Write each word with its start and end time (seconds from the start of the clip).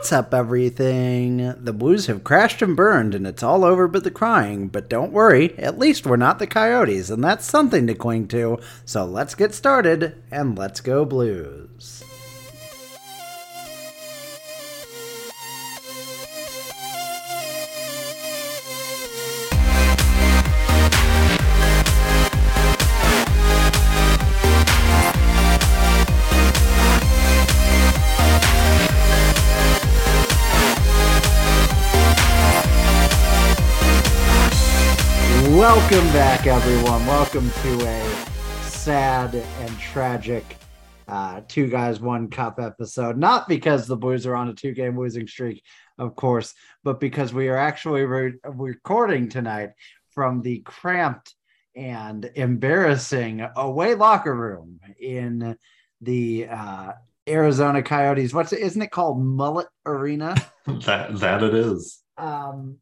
What's 0.00 0.12
up, 0.12 0.32
everything? 0.32 1.54
The 1.62 1.74
Blues 1.74 2.06
have 2.06 2.24
crashed 2.24 2.62
and 2.62 2.74
burned, 2.74 3.14
and 3.14 3.26
it's 3.26 3.42
all 3.42 3.66
over 3.66 3.86
but 3.86 4.02
the 4.02 4.10
crying. 4.10 4.68
But 4.68 4.88
don't 4.88 5.12
worry, 5.12 5.54
at 5.58 5.78
least 5.78 6.06
we're 6.06 6.16
not 6.16 6.38
the 6.38 6.46
Coyotes, 6.46 7.10
and 7.10 7.22
that's 7.22 7.44
something 7.44 7.86
to 7.86 7.94
cling 7.94 8.28
to. 8.28 8.58
So 8.86 9.04
let's 9.04 9.34
get 9.34 9.52
started, 9.52 10.14
and 10.30 10.56
let's 10.56 10.80
go, 10.80 11.04
Blues. 11.04 12.02
Welcome 35.60 36.06
back, 36.14 36.46
everyone. 36.46 37.06
Welcome 37.06 37.50
to 37.50 37.86
a 37.86 38.62
sad 38.62 39.34
and 39.34 39.78
tragic 39.78 40.56
uh, 41.06 41.42
two 41.48 41.68
guys, 41.68 42.00
one 42.00 42.30
cup 42.30 42.58
episode. 42.58 43.18
Not 43.18 43.46
because 43.46 43.86
the 43.86 43.94
Blues 43.94 44.26
are 44.26 44.34
on 44.34 44.48
a 44.48 44.54
two 44.54 44.72
game 44.72 44.98
losing 44.98 45.26
streak, 45.26 45.62
of 45.98 46.16
course, 46.16 46.54
but 46.82 46.98
because 46.98 47.34
we 47.34 47.50
are 47.50 47.58
actually 47.58 48.06
re- 48.06 48.38
recording 48.42 49.28
tonight 49.28 49.72
from 50.08 50.40
the 50.40 50.60
cramped 50.60 51.34
and 51.76 52.30
embarrassing 52.36 53.46
away 53.54 53.94
locker 53.94 54.34
room 54.34 54.80
in 54.98 55.58
the 56.00 56.46
uh, 56.48 56.92
Arizona 57.28 57.82
Coyotes. 57.82 58.32
What's 58.32 58.54
it? 58.54 58.60
Isn't 58.60 58.80
it 58.80 58.90
called 58.90 59.22
Mullet 59.22 59.68
Arena? 59.84 60.36
that 60.66 61.18
that 61.18 61.42
it 61.42 61.52
is. 61.52 62.02
Um, 62.16 62.78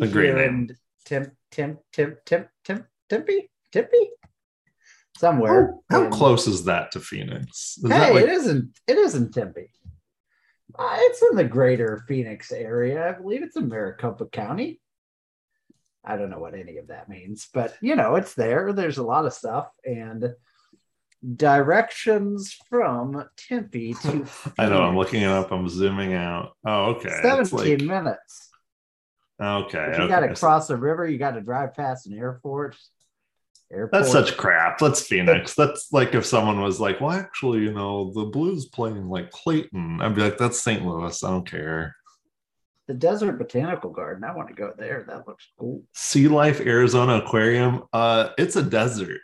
A 0.00 0.08
great 0.08 0.34
name. 0.34 0.68
Tim, 1.04 1.30
Tim, 1.52 1.78
Tim, 1.92 2.16
Tim, 2.24 2.48
Tim, 2.64 2.86
Tempe, 3.08 3.50
Tempe, 3.70 4.10
somewhere. 5.18 5.74
How, 5.90 6.04
how 6.04 6.10
close 6.10 6.48
is 6.48 6.64
that 6.64 6.90
to 6.92 7.00
Phoenix? 7.00 7.78
Is 7.78 7.82
Hey, 7.82 7.88
that 7.88 8.14
like 8.14 8.24
it 8.24 8.30
isn't. 8.30 8.78
It 8.88 8.98
isn't 8.98 9.32
Tempe. 9.32 9.70
Uh, 10.76 10.96
it's 11.00 11.22
in 11.30 11.36
the 11.36 11.44
greater 11.44 12.02
Phoenix 12.08 12.50
area. 12.50 13.10
I 13.10 13.12
believe 13.12 13.42
it's 13.42 13.56
in 13.56 13.68
Maricopa 13.68 14.26
County. 14.26 14.80
I 16.04 16.16
don't 16.16 16.30
know 16.30 16.38
what 16.38 16.54
any 16.54 16.78
of 16.78 16.88
that 16.88 17.08
means, 17.08 17.48
but 17.52 17.76
you 17.80 17.94
know, 17.94 18.16
it's 18.16 18.34
there. 18.34 18.72
There's 18.72 18.98
a 18.98 19.04
lot 19.04 19.26
of 19.26 19.34
stuff 19.34 19.68
and 19.84 20.34
directions 21.36 22.56
from 22.68 23.24
Tempe 23.36 23.94
to 24.02 24.26
I 24.58 24.68
know 24.68 24.82
I'm 24.82 24.96
looking 24.96 25.22
it 25.22 25.28
up. 25.28 25.52
I'm 25.52 25.68
zooming 25.68 26.14
out. 26.14 26.56
Oh, 26.66 26.96
okay. 26.96 27.20
17 27.22 27.58
like 27.58 27.80
minutes. 27.82 28.51
Okay. 29.42 29.90
If 29.90 29.98
you 29.98 30.04
okay. 30.04 30.08
got 30.08 30.20
to 30.20 30.34
cross 30.34 30.68
the 30.68 30.76
river, 30.76 31.06
you 31.06 31.18
got 31.18 31.32
to 31.32 31.40
drive 31.40 31.74
past 31.74 32.06
an 32.06 32.18
airport. 32.18 32.76
Airport. 33.72 33.92
That's 33.92 34.12
such 34.12 34.36
crap. 34.36 34.78
That's 34.78 35.06
Phoenix. 35.06 35.54
That's 35.54 35.92
like 35.92 36.14
if 36.14 36.26
someone 36.26 36.60
was 36.60 36.78
like, 36.78 37.00
"Well, 37.00 37.12
actually, 37.12 37.60
you 37.60 37.72
know, 37.72 38.12
the 38.12 38.24
Blues 38.24 38.66
playing 38.66 39.08
like 39.08 39.30
Clayton." 39.30 40.00
I'd 40.02 40.14
be 40.14 40.20
like, 40.20 40.36
"That's 40.36 40.60
St. 40.60 40.84
Louis. 40.84 41.24
I 41.24 41.30
don't 41.30 41.48
care." 41.48 41.96
the 42.88 42.94
Desert 42.94 43.38
Botanical 43.38 43.90
Garden. 43.90 44.24
I 44.24 44.34
want 44.34 44.48
to 44.48 44.54
go 44.54 44.72
there. 44.76 45.04
That 45.06 45.26
looks 45.26 45.48
cool. 45.58 45.82
Sea 45.94 46.28
Life 46.28 46.60
Arizona 46.60 47.16
Aquarium. 47.16 47.84
Uh, 47.92 48.30
it's 48.38 48.56
a 48.56 48.62
desert. 48.62 49.20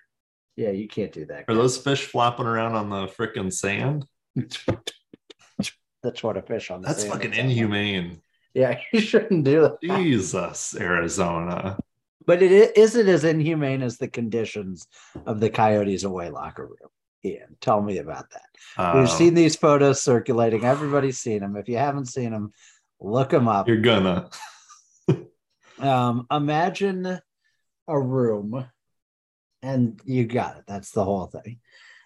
Yeah, 0.56 0.70
you 0.70 0.88
can't 0.88 1.12
do 1.12 1.26
that. 1.26 1.44
Are 1.48 1.54
those 1.54 1.76
fish 1.76 2.06
flopping 2.06 2.46
around 2.46 2.74
on 2.74 2.88
the 2.90 3.06
freaking 3.06 3.52
sand? 3.52 4.06
That's 6.02 6.22
what 6.22 6.36
a 6.36 6.42
fish 6.42 6.70
on 6.70 6.82
the 6.82 6.88
That's 6.88 7.04
fucking 7.04 7.34
inhumane. 7.34 8.22
Yeah, 8.54 8.78
you 8.92 9.00
shouldn't 9.00 9.44
do 9.44 9.62
that. 9.62 9.80
Jesus, 9.82 10.74
Arizona. 10.78 11.78
But 12.26 12.42
it 12.42 12.76
isn't 12.76 13.08
as 13.08 13.24
inhumane 13.24 13.82
as 13.82 13.96
the 13.96 14.08
conditions 14.08 14.86
of 15.26 15.40
the 15.40 15.48
Coyotes 15.48 16.04
away 16.04 16.28
locker 16.28 16.66
room? 16.66 16.90
Ian, 17.24 17.56
tell 17.60 17.80
me 17.80 17.98
about 17.98 18.26
that. 18.30 18.94
We've 18.94 19.08
Um, 19.10 19.16
seen 19.16 19.34
these 19.34 19.56
photos 19.56 20.02
circulating. 20.02 20.64
Everybody's 20.64 21.18
seen 21.18 21.40
them. 21.40 21.56
If 21.56 21.68
you 21.68 21.78
haven't 21.78 22.06
seen 22.06 22.30
them, 22.32 22.52
look 23.00 23.30
them 23.30 23.48
up. 23.48 23.66
You're 23.66 23.80
gonna. 23.80 24.30
Um, 25.78 26.26
imagine 26.30 27.20
a 27.86 28.00
room, 28.00 28.66
and 29.62 30.00
you 30.04 30.26
got 30.26 30.58
it. 30.58 30.64
That's 30.66 30.90
the 30.90 31.04
whole 31.04 31.26
thing. 31.26 31.60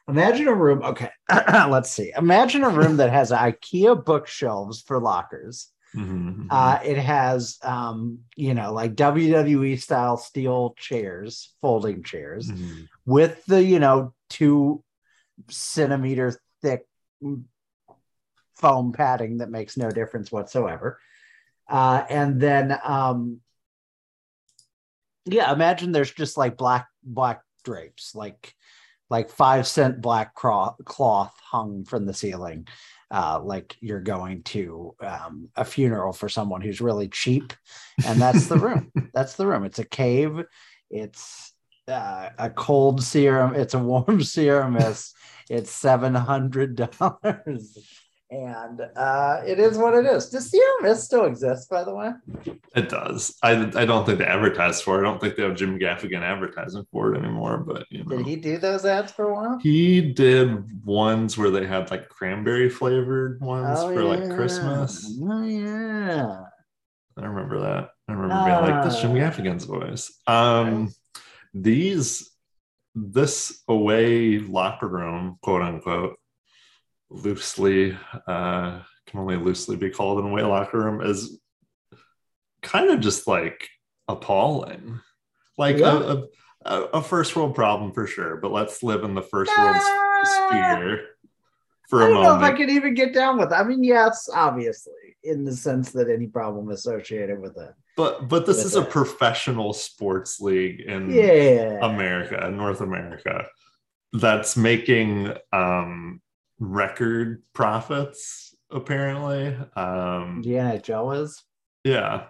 Imagine 0.08 0.48
a 0.48 0.54
room. 0.54 0.82
Okay, 0.82 1.10
let's 1.30 1.90
see. 1.90 2.12
Imagine 2.16 2.64
a 2.64 2.70
room 2.70 2.98
that 2.98 3.10
has 3.10 3.30
IKEA 3.32 4.04
bookshelves 4.04 4.82
for 4.82 5.00
lockers. 5.00 5.71
Mhm. 5.94 6.46
Uh, 6.50 6.78
it 6.84 6.96
has, 6.98 7.58
um, 7.62 8.20
you 8.36 8.54
know, 8.54 8.72
like 8.72 8.94
WWE 8.94 9.76
style 9.76 10.16
steel 10.16 10.74
chairs, 10.78 11.54
folding 11.60 12.02
chairs, 12.02 12.50
Mhm. 12.50 12.88
with 13.04 13.44
the, 13.46 13.62
you 13.62 13.78
know, 13.78 14.14
two 14.28 14.82
centimeter 15.48 16.38
thick 16.60 16.86
foam 18.54 18.92
padding 18.92 19.38
that 19.38 19.50
makes 19.50 19.76
no 19.76 19.90
difference 19.90 20.30
whatsoever. 20.30 20.98
Uh, 21.68 22.04
and 22.08 22.40
then, 22.40 22.78
um, 22.84 23.40
yeah, 25.24 25.52
imagine 25.52 25.92
there's 25.92 26.12
just 26.12 26.36
like 26.36 26.56
black 26.56 26.88
black 27.02 27.42
drapes, 27.64 28.14
like 28.14 28.54
like 29.08 29.30
five 29.30 29.66
cent 29.66 30.00
black 30.00 30.34
cloth 30.34 31.34
hung 31.50 31.84
from 31.84 32.06
the 32.06 32.14
ceiling, 32.14 32.66
uh, 33.12 33.38
like 33.44 33.76
you're 33.80 34.00
going 34.00 34.42
to 34.42 34.94
um, 35.00 35.50
a 35.54 35.64
funeral 35.64 36.14
for 36.14 36.30
someone 36.30 36.62
who's 36.62 36.80
really 36.80 37.08
cheap, 37.08 37.52
and 38.06 38.20
that's 38.20 38.46
the 38.46 38.56
room. 38.56 38.90
that's 39.14 39.34
the 39.34 39.46
room. 39.46 39.64
It's 39.64 39.78
a 39.78 39.84
cave. 39.84 40.42
It's 40.90 41.52
uh, 41.88 42.30
a 42.38 42.48
cold 42.48 43.02
serum. 43.02 43.54
It's 43.54 43.74
a 43.74 43.78
warm 43.78 44.22
serum. 44.22 44.76
It's 44.78 45.14
it's 45.50 45.70
seven 45.70 46.14
hundred 46.14 46.76
dollars, 46.76 47.78
and 48.32 48.80
uh, 48.96 49.42
it 49.46 49.58
is 49.60 49.76
what 49.76 49.92
it 49.94 50.06
is. 50.06 50.30
Does 50.30 50.50
Sierra 50.50 50.82
Mist 50.82 51.04
still 51.04 51.26
exist? 51.26 51.68
By 51.68 51.84
the 51.84 51.94
way, 51.94 52.10
It 52.74 52.88
does. 52.88 53.36
I 53.42 53.52
I 53.76 53.84
don't 53.84 54.06
think 54.06 54.18
they 54.18 54.24
advertise 54.24 54.80
for 54.80 54.96
it. 54.96 55.00
I 55.00 55.10
don't 55.10 55.20
think 55.20 55.36
they 55.36 55.42
have 55.42 55.54
Jim 55.54 55.78
Gaffigan 55.78 56.22
advertising 56.22 56.86
for 56.90 57.14
it 57.14 57.18
anymore. 57.18 57.58
But 57.58 57.84
you 57.90 58.04
know, 58.04 58.16
did 58.16 58.26
he 58.26 58.36
do 58.36 58.56
those 58.58 58.84
ads 58.86 59.12
for 59.12 59.28
a 59.30 59.34
while? 59.34 59.58
he 59.62 60.00
did 60.00 60.84
ones 60.84 61.36
where 61.36 61.50
they 61.50 61.66
had 61.66 61.90
like 61.90 62.08
cranberry 62.08 62.70
flavored 62.70 63.40
ones 63.42 63.78
Oh, 63.80 63.92
for 63.92 64.02
like. 64.04 64.34
Christmas. 64.34 65.06
Oh 65.22 65.42
yeah. 65.44 66.40
I 67.18 67.24
remember 67.26 67.60
that. 67.60 67.90
I 68.08 68.12
remember 68.14 68.42
being 68.46 68.74
like, 68.74 68.84
"This 68.84 69.00
Jim 69.00 69.10
Ah. 69.12 69.14
Gaffigan's 69.16 69.64
voice." 69.64 70.10
Um, 70.26 70.90
these 71.52 72.30
this 72.94 73.62
away 73.68 74.38
locker 74.38 74.88
room, 74.88 75.38
quote 75.42 75.62
unquote, 75.62 76.16
loosely 77.12 77.96
uh, 78.26 78.80
can 79.06 79.20
only 79.20 79.36
loosely 79.36 79.76
be 79.76 79.90
called 79.90 80.18
in 80.20 80.26
a 80.26 80.28
away 80.28 80.42
locker 80.42 80.78
room, 80.78 81.00
is 81.02 81.40
kind 82.62 82.90
of 82.90 83.00
just 83.00 83.26
like 83.26 83.68
appalling, 84.08 85.00
like 85.58 85.78
Yeah. 85.78 85.98
a, 85.98 86.22
a 86.64 86.80
a 86.94 87.02
first 87.02 87.34
world 87.36 87.54
problem 87.54 87.92
for 87.92 88.06
sure. 88.06 88.36
But 88.36 88.52
let's 88.52 88.82
live 88.82 89.04
in 89.04 89.14
the 89.14 89.22
first 89.22 89.50
world 89.58 89.76
Ah. 89.78 90.48
sphere 90.50 91.00
for 91.88 92.02
I 92.02 92.06
a 92.06 92.08
don't 92.08 92.22
know 92.22 92.30
if 92.36 92.36
I 92.38 92.40
moment. 92.40 92.56
could 92.58 92.70
even 92.70 92.94
get 92.94 93.12
down 93.12 93.38
with. 93.38 93.52
It. 93.52 93.54
I 93.54 93.64
mean, 93.64 93.82
yes, 93.84 94.28
obviously, 94.32 94.92
in 95.24 95.44
the 95.44 95.54
sense 95.56 95.90
that 95.92 96.08
any 96.08 96.26
problem 96.28 96.70
associated 96.70 97.40
with 97.40 97.56
it. 97.58 97.74
But 97.96 98.28
but 98.28 98.46
this 98.46 98.64
is 98.64 98.76
a 98.76 98.82
professional 98.82 99.72
sports 99.72 100.40
league 100.40 100.80
in 100.80 101.10
Yeah. 101.10 101.78
America, 101.84 102.48
North 102.50 102.80
America, 102.80 103.46
that's 104.12 104.56
making 104.56 105.32
um, 105.52 106.22
record 106.58 107.42
profits, 107.54 108.54
apparently. 108.70 109.48
Um, 109.76 110.42
The 110.42 110.52
NHL 110.54 111.22
is. 111.22 111.42
yeah. 111.84 112.26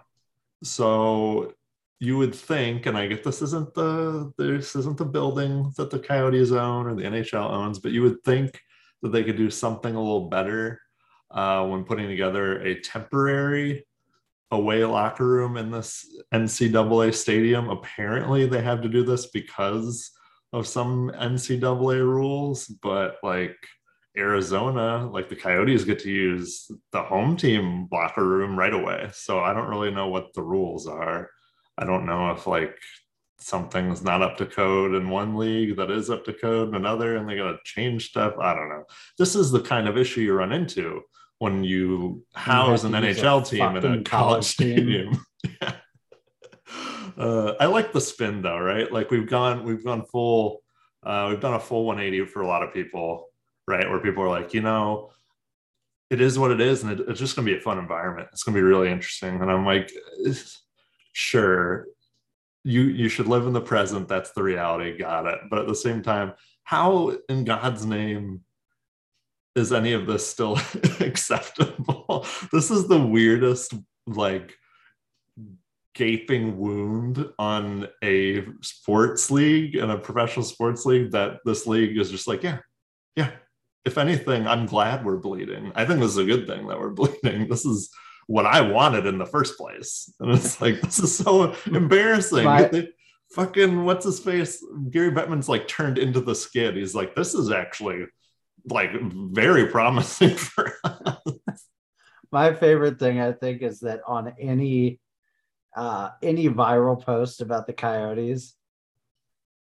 So 0.65 1.55
you 1.99 2.19
would 2.19 2.35
think, 2.35 2.87
and 2.87 2.97
I 2.97 3.07
get 3.09 3.25
this 3.25 3.43
isn't 3.43 3.75
the 3.75 4.33
this 4.39 4.77
isn't 4.77 4.97
the 4.97 5.05
building 5.05 5.73
that 5.77 5.91
the 5.91 5.99
Coyotes 5.99 6.53
own 6.53 6.87
or 6.87 6.95
the 6.95 7.03
NHL 7.03 7.51
owns, 7.51 7.79
but 7.81 7.93
you 7.93 8.03
would 8.03 8.23
think 8.25 8.61
that 9.03 9.11
they 9.11 9.25
could 9.25 9.37
do 9.37 9.51
something 9.51 9.95
a 9.95 10.01
little 10.01 10.29
better 10.29 10.81
uh, 11.33 11.67
when 11.67 11.83
putting 11.85 12.09
together 12.09 12.61
a 12.63 12.81
temporary 12.81 13.85
away 14.53 14.85
locker 14.85 15.27
room 15.27 15.57
in 15.57 15.71
this 15.73 16.07
NCAA 16.33 17.13
stadium. 17.15 17.69
Apparently, 17.71 18.47
they 18.47 18.63
have 18.63 18.83
to 18.83 18.89
do 18.89 19.03
this 19.05 19.27
because 19.27 20.13
of 20.53 20.67
some 20.69 21.11
NCAA 21.15 21.99
rules, 22.01 22.67
but 22.67 23.17
like 23.25 23.57
Arizona, 24.17 25.09
like 25.11 25.29
the 25.29 25.37
Coyotes 25.37 25.85
get 25.85 26.01
to 26.01 26.11
use 26.11 26.71
the 26.93 27.03
home 27.03 27.37
team 27.37 27.89
locker 27.91 28.27
room 28.27 28.59
right 28.59 28.75
away. 28.75 29.09
So 29.13 29.41
I 29.41 29.55
don't 29.55 29.69
really 29.69 29.91
know 29.91 30.09
what 30.09 30.35
the 30.35 30.43
rules 30.43 30.87
are. 30.87 31.31
I 31.79 31.85
don't 31.85 32.05
know 32.05 32.31
if 32.33 32.47
like 32.47 32.77
something's 33.39 34.03
not 34.03 34.23
up 34.23 34.37
to 34.37 34.47
code 34.47 34.95
in 34.95 35.09
one 35.09 35.37
league 35.37 35.77
that 35.77 35.91
is 35.91 36.11
up 36.11 36.25
to 36.27 36.33
code 36.33 36.69
in 36.69 36.75
another 36.75 37.17
and 37.17 37.29
they 37.29 37.37
got 37.37 37.53
to 37.53 37.59
change 37.65 38.11
stuff. 38.11 38.35
I 38.39 38.55
don't 38.55 38.69
know. 38.69 38.85
This 39.19 39.35
is 39.35 39.51
the 39.51 39.61
kind 39.61 39.89
of 39.89 39.97
issue 39.97 40.21
you 40.21 40.35
run 40.35 40.53
into 40.53 41.03
when 41.39 41.65
you 41.65 42.25
house 42.35 42.85
an 42.85 42.93
to 42.93 43.07
use 43.07 43.19
a 43.19 43.23
NHL 43.23 43.49
team 43.49 43.77
in 43.77 43.85
a 43.85 44.03
college 44.03 44.45
stadium. 44.45 45.25
Yeah. 45.61 45.73
uh, 47.19 47.55
I 47.59 47.67
like 47.67 47.93
the 47.93 48.01
spin 48.01 48.43
though, 48.43 48.61
right? 48.61 48.93
Like 48.93 49.11
we've 49.11 49.29
gone, 49.29 49.65
we've 49.65 49.85
gone 49.85 50.05
full, 50.05 50.63
uh, 51.03 51.27
we've 51.31 51.41
done 51.41 51.55
a 51.55 51.59
full 51.59 51.85
180 51.85 52.27
for 52.27 52.43
a 52.43 52.47
lot 52.47 52.63
of 52.63 52.73
people, 52.73 53.32
right? 53.67 53.89
Where 53.89 54.01
people 54.01 54.23
are 54.23 54.29
like, 54.29 54.55
you 54.55 54.61
know, 54.61 55.11
it 56.11 56.21
is 56.21 56.39
what 56.39 56.51
it 56.51 56.61
is, 56.61 56.83
and 56.83 56.93
it, 56.93 57.07
it's 57.09 57.21
just 57.21 57.37
going 57.37 57.47
to 57.47 57.53
be 57.53 57.59
a 57.59 57.63
fun 57.63 57.79
environment. 57.79 58.29
It's 58.33 58.43
going 58.43 58.55
to 58.55 58.61
be 58.61 58.67
really 58.67 58.91
interesting. 58.91 59.41
And 59.41 59.51
I'm 59.51 59.65
like, 59.65 59.91
sure, 61.13 61.87
you 62.65 62.83
you 62.83 63.09
should 63.09 63.29
live 63.29 63.47
in 63.47 63.53
the 63.53 63.61
present. 63.61 64.09
That's 64.09 64.33
the 64.33 64.43
reality. 64.43 64.97
Got 64.97 65.27
it. 65.27 65.39
But 65.51 65.61
at 65.61 65.67
the 65.67 65.75
same 65.75 66.03
time, 66.03 66.35
how 66.65 67.17
in 67.29 67.45
God's 67.45 67.85
name 67.87 68.43
is 69.55 69.73
any 69.73 69.93
of 69.93 70.07
this 70.07 70.27
still 70.27 70.59
acceptable? 71.01 72.27
This 72.53 72.71
is 72.71 72.89
the 72.89 73.01
weirdest, 73.01 73.75
like 74.07 74.55
gaping 75.95 76.59
wound 76.59 77.27
on 77.39 77.89
a 78.03 78.45
sports 78.63 79.31
league 79.31 79.77
and 79.77 79.91
a 79.91 79.99
professional 79.99 80.45
sports 80.45 80.87
league 80.87 81.11
that 81.13 81.41
this 81.45 81.67
league 81.67 81.99
is 81.99 82.11
just 82.11 82.27
like, 82.27 82.43
yeah, 82.43 82.59
yeah. 83.17 83.31
If 83.85 83.99
anything, 83.99 84.47
I'm 84.47 84.67
glad 84.67 85.05
we're 85.05 85.17
bleeding. 85.17 85.73
I 85.75 85.85
think 85.85 86.01
this 86.01 86.11
is 86.13 86.19
a 86.19 86.25
good 86.25 86.47
thing 86.47 86.67
that 86.69 86.79
we're 86.79 86.91
bleeding. 86.95 87.49
This 87.49 87.65
is 87.65 87.91
what 88.27 88.47
I 88.47 88.61
wanted 88.61 89.07
in 89.07 89.19
the 89.19 89.27
first 89.27 89.59
place. 89.59 90.13
And 90.21 90.31
it's 90.31 90.61
like, 90.61 90.81
this 90.81 90.99
is 90.99 91.17
so 91.17 91.55
embarrassing. 91.67 92.45
Right. 92.47 92.89
Fucking 93.33 93.85
what's 93.85 94.05
his 94.05 94.21
face? 94.21 94.63
Gary 94.91 95.11
Bettman's 95.11 95.49
like 95.49 95.67
turned 95.67 95.99
into 95.99 96.21
the 96.21 96.35
skid. 96.35 96.77
He's 96.77 96.95
like, 96.95 97.15
this 97.15 97.35
is 97.35 97.51
actually 97.51 98.05
like 98.71 98.91
very 98.93 99.67
promising 99.67 100.31
for 100.37 100.73
us. 100.85 101.17
my 102.31 102.53
favorite 102.53 102.99
thing 102.99 103.21
I 103.21 103.33
think 103.33 103.63
is 103.63 103.81
that 103.81 104.01
on 104.07 104.35
any 104.39 105.01
uh 105.77 106.11
any 106.23 106.49
viral 106.49 107.03
post 107.03 107.41
about 107.41 107.67
the 107.67 107.73
coyotes 107.73 108.55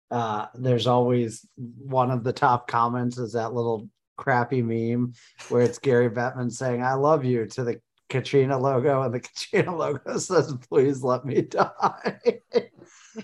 uh 0.10 0.48
there's 0.56 0.88
always 0.88 1.46
one 1.56 2.12
of 2.12 2.24
the 2.24 2.34
top 2.34 2.68
comments 2.68 3.18
is 3.18 3.34
that 3.34 3.54
little 3.54 3.90
crappy 4.18 4.62
meme 4.62 5.14
where 5.50 5.62
it's 5.62 5.80
Gary 5.80 6.10
Bettman 6.10 6.52
saying 6.52 6.84
I 6.84 6.94
love 6.94 7.24
you 7.24 7.46
to 7.48 7.64
the 7.64 7.82
Kachina 8.10 8.60
logo 8.60 9.02
and 9.02 9.14
the 9.14 9.20
Kachina 9.22 9.78
logo 9.78 10.18
says 10.18 10.54
please 10.70 11.04
let 11.04 11.26
me 11.26 11.42
die. 11.42 12.20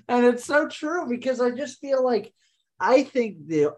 And 0.08 0.26
it's 0.26 0.46
so 0.46 0.68
true 0.68 1.08
because 1.08 1.40
I 1.40 1.52
just 1.52 1.80
feel 1.80 2.04
like 2.04 2.34
I 2.80 3.04
think 3.04 3.48
the 3.48 3.72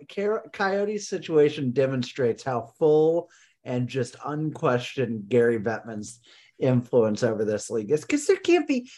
Coyote 0.53 0.97
situation 0.97 1.71
demonstrates 1.71 2.43
how 2.43 2.73
full 2.79 3.29
and 3.63 3.87
just 3.87 4.15
unquestioned 4.23 5.27
Gary 5.27 5.59
Bettman's 5.59 6.19
influence 6.57 7.21
over 7.23 7.43
this 7.43 7.69
league 7.69 7.91
is 7.91 8.01
because 8.01 8.25
there 8.27 8.37
can't 8.37 8.67
be 8.67 8.89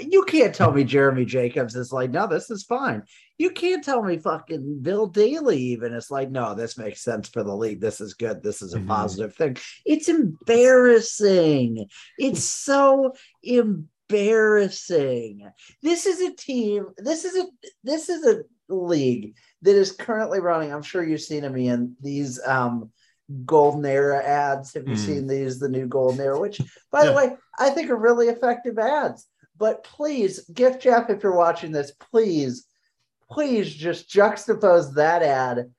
you 0.00 0.24
can't 0.24 0.54
tell 0.54 0.72
me 0.72 0.84
Jeremy 0.84 1.24
Jacobs 1.24 1.76
is 1.76 1.92
like, 1.92 2.10
no, 2.10 2.26
this 2.26 2.50
is 2.50 2.64
fine. 2.64 3.02
You 3.38 3.50
can't 3.50 3.84
tell 3.84 4.02
me 4.02 4.18
fucking 4.18 4.80
Bill 4.82 5.06
Daly 5.06 5.58
even 5.58 5.92
is 5.92 6.10
like, 6.10 6.30
no, 6.30 6.54
this 6.54 6.78
makes 6.78 7.02
sense 7.02 7.28
for 7.28 7.42
the 7.42 7.54
league. 7.54 7.80
This 7.80 8.00
is 8.00 8.14
good. 8.14 8.42
This 8.42 8.62
is 8.62 8.74
a 8.74 8.78
Mhm. 8.78 8.86
positive 8.88 9.34
thing. 9.34 9.56
It's 9.84 10.08
embarrassing. 10.08 11.86
It's 12.18 12.44
so 12.64 13.12
embarrassing. 13.42 15.48
This 15.82 16.06
is 16.06 16.20
a 16.20 16.34
team. 16.34 16.86
This 16.98 17.24
is 17.24 17.36
a 17.36 17.46
this 17.84 18.08
is 18.08 18.24
a 18.26 18.42
league 18.72 19.34
that 19.62 19.76
is 19.76 19.92
currently 19.92 20.40
running. 20.40 20.72
I'm 20.72 20.82
sure 20.82 21.04
you've 21.06 21.20
seen 21.20 21.42
them 21.42 21.56
in 21.56 21.96
these 22.00 22.40
um 22.46 22.90
golden 23.44 23.84
era 23.84 24.22
ads. 24.22 24.72
Have 24.74 24.86
you 24.86 24.94
Mm. 24.94 25.06
seen 25.06 25.26
these? 25.26 25.58
The 25.58 25.68
new 25.68 25.86
golden 25.86 26.24
era, 26.24 26.38
which 26.38 26.60
by 26.92 27.04
the 27.04 27.12
way, 27.12 27.36
I 27.58 27.70
think 27.70 27.90
are 27.90 27.96
really 27.96 28.28
effective 28.28 28.78
ads. 28.78 29.26
But 29.58 29.84
please, 29.84 30.40
Gift 30.50 30.82
Jeff, 30.82 31.10
if 31.10 31.22
you're 31.22 31.36
watching 31.36 31.72
this, 31.72 31.92
please, 31.92 32.66
please 33.30 33.72
just 33.74 34.10
juxtapose 34.10 34.94
that 34.94 35.22
ad 35.22 35.72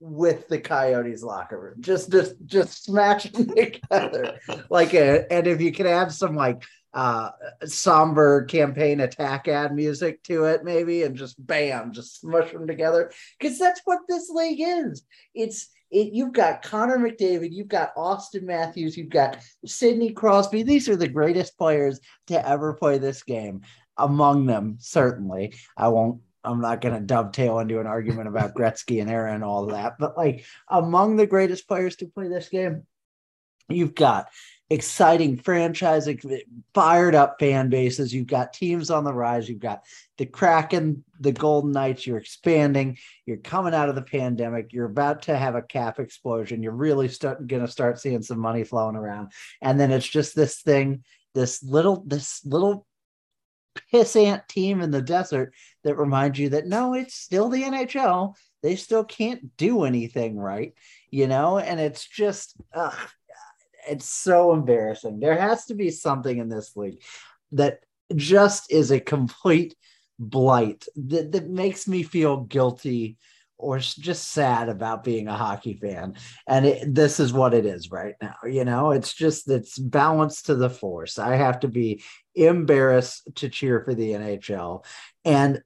with 0.00 0.48
the 0.48 0.58
Coyotes 0.58 1.22
locker 1.22 1.58
room. 1.58 1.76
Just 1.80 2.10
just 2.10 2.34
just 2.44 2.84
smash 2.84 3.24
them 3.32 3.48
together. 3.48 4.38
Like 4.70 4.94
a, 4.94 5.30
and 5.32 5.46
if 5.46 5.60
you 5.60 5.72
can 5.72 5.86
add 5.86 6.12
some 6.12 6.36
like 6.36 6.62
uh 6.94 7.30
somber 7.64 8.44
campaign 8.44 9.00
attack 9.00 9.48
ad 9.48 9.74
music 9.74 10.22
to 10.24 10.44
it, 10.44 10.64
maybe, 10.64 11.02
and 11.02 11.16
just 11.16 11.44
bam, 11.44 11.92
just 11.92 12.20
smush 12.20 12.52
them 12.52 12.66
together. 12.66 13.10
Because 13.38 13.58
that's 13.58 13.80
what 13.84 14.00
this 14.08 14.28
league 14.30 14.60
is. 14.60 15.02
It's 15.34 15.68
it, 15.90 16.12
you've 16.12 16.32
got 16.32 16.62
Connor 16.62 16.98
McDavid, 16.98 17.52
you've 17.52 17.68
got 17.68 17.94
Auston 17.94 18.42
Matthews, 18.42 18.96
you've 18.96 19.10
got 19.10 19.38
Sidney 19.64 20.12
Crosby. 20.12 20.62
These 20.62 20.88
are 20.88 20.96
the 20.96 21.08
greatest 21.08 21.56
players 21.56 22.00
to 22.26 22.48
ever 22.48 22.74
play 22.74 22.98
this 22.98 23.22
game. 23.22 23.62
Among 23.98 24.46
them, 24.46 24.76
certainly. 24.78 25.54
I 25.76 25.88
won't. 25.88 26.20
I'm 26.44 26.60
not 26.60 26.80
going 26.80 26.94
to 26.94 27.00
dovetail 27.00 27.58
into 27.58 27.80
an 27.80 27.86
argument 27.86 28.28
about 28.28 28.54
Gretzky 28.56 29.00
and 29.00 29.10
Aaron 29.10 29.36
and 29.36 29.44
all 29.44 29.66
that, 29.66 29.96
but 29.98 30.16
like 30.16 30.44
among 30.68 31.16
the 31.16 31.26
greatest 31.26 31.66
players 31.66 31.96
to 31.96 32.06
play 32.06 32.28
this 32.28 32.48
game, 32.48 32.86
you've 33.68 33.94
got 33.94 34.28
exciting 34.68 35.36
franchise, 35.36 36.08
fired 36.74 37.14
up 37.14 37.36
fan 37.38 37.68
bases. 37.68 38.12
You've 38.12 38.26
got 38.26 38.52
teams 38.52 38.90
on 38.90 39.04
the 39.04 39.12
rise. 39.12 39.48
You've 39.48 39.60
got 39.60 39.84
the 40.18 40.26
Kraken, 40.26 41.04
the 41.20 41.32
Golden 41.32 41.72
Knights. 41.72 42.06
You're 42.06 42.18
expanding. 42.18 42.98
You're 43.26 43.36
coming 43.36 43.74
out 43.74 43.88
of 43.88 43.94
the 43.94 44.02
pandemic. 44.02 44.72
You're 44.72 44.86
about 44.86 45.22
to 45.22 45.36
have 45.36 45.54
a 45.54 45.62
cap 45.62 46.00
explosion. 46.00 46.62
You're 46.62 46.72
really 46.72 47.08
start, 47.08 47.46
going 47.46 47.64
to 47.64 47.70
start 47.70 48.00
seeing 48.00 48.22
some 48.22 48.40
money 48.40 48.64
flowing 48.64 48.96
around. 48.96 49.32
And 49.62 49.78
then 49.78 49.92
it's 49.92 50.08
just 50.08 50.34
this 50.34 50.60
thing, 50.62 51.04
this 51.34 51.62
little, 51.62 52.02
this 52.04 52.44
little 52.44 52.86
pissant 53.92 54.48
team 54.48 54.80
in 54.80 54.90
the 54.90 55.02
desert 55.02 55.52
that 55.84 55.96
reminds 55.96 56.38
you 56.38 56.48
that 56.48 56.66
no, 56.66 56.94
it's 56.94 57.14
still 57.14 57.48
the 57.48 57.62
NHL. 57.62 58.34
They 58.62 58.74
still 58.74 59.04
can't 59.04 59.56
do 59.56 59.84
anything 59.84 60.36
right, 60.36 60.74
you 61.10 61.28
know? 61.28 61.58
And 61.58 61.78
it's 61.78 62.04
just, 62.04 62.56
ugh, 62.74 62.98
it's 63.88 64.08
so 64.08 64.52
embarrassing. 64.52 65.20
There 65.20 65.38
has 65.38 65.66
to 65.66 65.74
be 65.74 65.90
something 65.90 66.38
in 66.38 66.48
this 66.48 66.76
league 66.76 67.02
that 67.52 67.80
just 68.14 68.72
is 68.72 68.90
a 68.90 69.00
complete 69.00 69.74
blight 70.18 70.86
that, 70.96 71.32
that 71.32 71.48
makes 71.48 71.86
me 71.86 72.02
feel 72.02 72.38
guilty 72.44 73.18
or 73.58 73.78
just 73.78 74.28
sad 74.32 74.68
about 74.68 75.02
being 75.02 75.28
a 75.28 75.34
hockey 75.34 75.74
fan. 75.74 76.14
And 76.46 76.66
it, 76.66 76.94
this 76.94 77.18
is 77.18 77.32
what 77.32 77.54
it 77.54 77.64
is 77.64 77.90
right 77.90 78.14
now. 78.20 78.34
You 78.44 78.64
know, 78.66 78.90
it's 78.90 79.14
just 79.14 79.48
it's 79.50 79.78
balanced 79.78 80.46
to 80.46 80.54
the 80.54 80.68
force. 80.70 81.18
I 81.18 81.36
have 81.36 81.60
to 81.60 81.68
be 81.68 82.02
embarrassed 82.34 83.28
to 83.36 83.48
cheer 83.48 83.82
for 83.82 83.94
the 83.94 84.10
NHL. 84.10 84.84
And, 85.24 85.62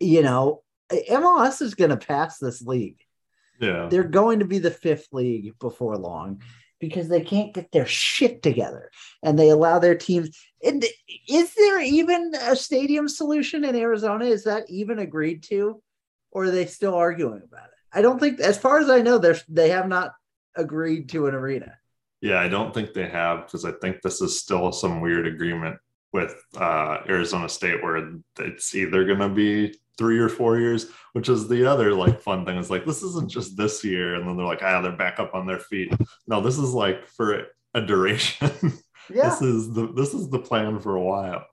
you 0.00 0.22
know, 0.22 0.62
MLS 0.92 1.60
is 1.62 1.74
going 1.74 1.90
to 1.90 1.96
pass 1.96 2.38
this 2.38 2.62
league 2.62 2.98
Yeah. 3.60 3.88
they're 3.90 4.04
going 4.04 4.40
to 4.40 4.44
be 4.44 4.58
the 4.58 4.70
fifth 4.70 5.08
league 5.12 5.52
before 5.58 5.96
long 5.96 6.42
because 6.88 7.08
they 7.08 7.20
can't 7.20 7.54
get 7.54 7.70
their 7.72 7.86
shit 7.86 8.42
together 8.42 8.90
and 9.22 9.38
they 9.38 9.50
allow 9.50 9.78
their 9.78 9.94
teams. 9.94 10.36
And 10.62 10.84
is 11.28 11.54
there 11.54 11.80
even 11.80 12.32
a 12.40 12.56
stadium 12.56 13.08
solution 13.08 13.64
in 13.64 13.76
arizona? 13.76 14.24
Is 14.24 14.44
that 14.44 14.68
even 14.68 14.98
agreed 14.98 15.42
to? 15.44 15.82
Or 16.32 16.44
are 16.44 16.50
they 16.50 16.66
still 16.66 16.94
arguing 16.94 17.42
about 17.44 17.66
it? 17.66 17.74
I 17.92 18.02
don't 18.02 18.18
think 18.18 18.40
as 18.40 18.58
far 18.58 18.80
as 18.80 18.90
i 18.90 19.00
know 19.00 19.18
there's 19.18 19.44
they 19.48 19.68
have 19.68 19.88
not 19.88 20.12
agreed 20.56 21.08
to 21.10 21.26
an 21.26 21.34
arena. 21.34 21.78
Yeah, 22.20 22.40
I 22.40 22.48
don't 22.48 22.72
think 22.72 22.92
they 22.92 23.08
have 23.08 23.46
because 23.46 23.64
I 23.64 23.72
think 23.72 24.00
this 24.00 24.20
is 24.20 24.40
still 24.40 24.72
some 24.72 25.00
weird 25.00 25.26
agreement 25.26 25.76
with 26.12 26.34
uh, 26.56 26.98
Arizona 27.08 27.48
State 27.48 27.82
where 27.82 28.12
it's 28.38 28.74
either 28.74 29.04
going 29.04 29.18
to 29.18 29.28
be 29.28 29.74
three 29.96 30.18
or 30.18 30.28
four 30.28 30.58
years, 30.58 30.90
which 31.12 31.28
is 31.28 31.48
the 31.48 31.66
other 31.66 31.92
like 31.94 32.20
fun 32.20 32.44
thing. 32.44 32.56
Is 32.56 32.70
like 32.70 32.84
this 32.86 33.02
isn't 33.02 33.30
just 33.30 33.56
this 33.56 33.84
year, 33.84 34.14
and 34.14 34.26
then 34.26 34.36
they're 34.36 34.46
like, 34.46 34.62
ah, 34.62 34.80
they're 34.80 34.92
back 34.92 35.18
up 35.18 35.34
on 35.34 35.46
their 35.46 35.60
feet. 35.60 35.92
No, 36.26 36.40
this 36.40 36.58
is 36.58 36.72
like 36.72 37.06
for 37.08 37.46
a 37.74 37.80
duration. 37.80 38.50
yeah 39.10 39.28
this 39.28 39.42
is 39.42 39.72
the 39.72 39.92
this 39.92 40.14
is 40.14 40.30
the 40.30 40.38
plan 40.38 40.80
for 40.80 40.96
a 40.96 41.02
while. 41.02 41.46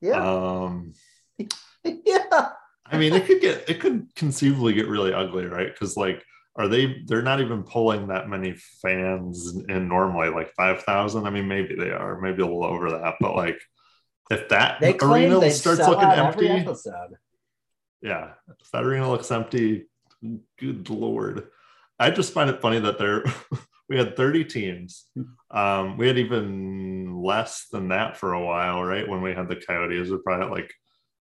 yeah 0.00 0.64
Um, 0.64 0.92
yeah 1.84 2.50
I 2.90 2.98
mean, 2.98 3.12
it 3.12 3.26
could 3.26 3.40
get 3.40 3.68
it 3.68 3.80
could 3.80 4.14
conceivably 4.14 4.72
get 4.72 4.88
really 4.88 5.12
ugly, 5.12 5.46
right? 5.46 5.72
Because 5.72 5.96
like, 5.96 6.24
are 6.56 6.68
they? 6.68 7.02
They're 7.06 7.22
not 7.22 7.40
even 7.40 7.62
pulling 7.62 8.08
that 8.08 8.28
many 8.28 8.54
fans 8.82 9.56
in 9.68 9.88
normally, 9.88 10.30
like 10.30 10.52
five 10.54 10.82
thousand. 10.82 11.26
I 11.26 11.30
mean, 11.30 11.48
maybe 11.48 11.74
they 11.74 11.90
are, 11.90 12.20
maybe 12.20 12.42
a 12.42 12.46
little 12.46 12.64
over 12.64 12.90
that, 12.90 13.14
but 13.20 13.36
like, 13.36 13.60
if 14.30 14.48
that 14.48 14.80
they 14.80 14.96
arena 15.00 15.50
starts 15.50 15.86
looking 15.86 16.08
empty, 16.08 16.64
yeah, 18.02 18.30
that 18.72 18.84
arena 18.84 19.10
looks 19.10 19.30
empty, 19.30 19.86
good 20.58 20.88
lord. 20.90 21.48
I 21.98 22.10
just 22.10 22.32
find 22.32 22.48
it 22.48 22.60
funny 22.60 22.78
that 22.80 22.98
there 22.98 23.24
we 23.88 23.96
had 23.96 24.16
30 24.16 24.44
teams. 24.44 25.06
Um, 25.50 25.96
we 25.96 26.06
had 26.06 26.18
even 26.18 27.22
less 27.22 27.66
than 27.72 27.88
that 27.88 28.16
for 28.16 28.34
a 28.34 28.44
while, 28.44 28.84
right? 28.84 29.08
When 29.08 29.22
we 29.22 29.32
had 29.32 29.48
the 29.48 29.56
Coyotes, 29.56 30.10
we're 30.10 30.18
probably 30.18 30.46
at 30.46 30.52
like, 30.52 30.72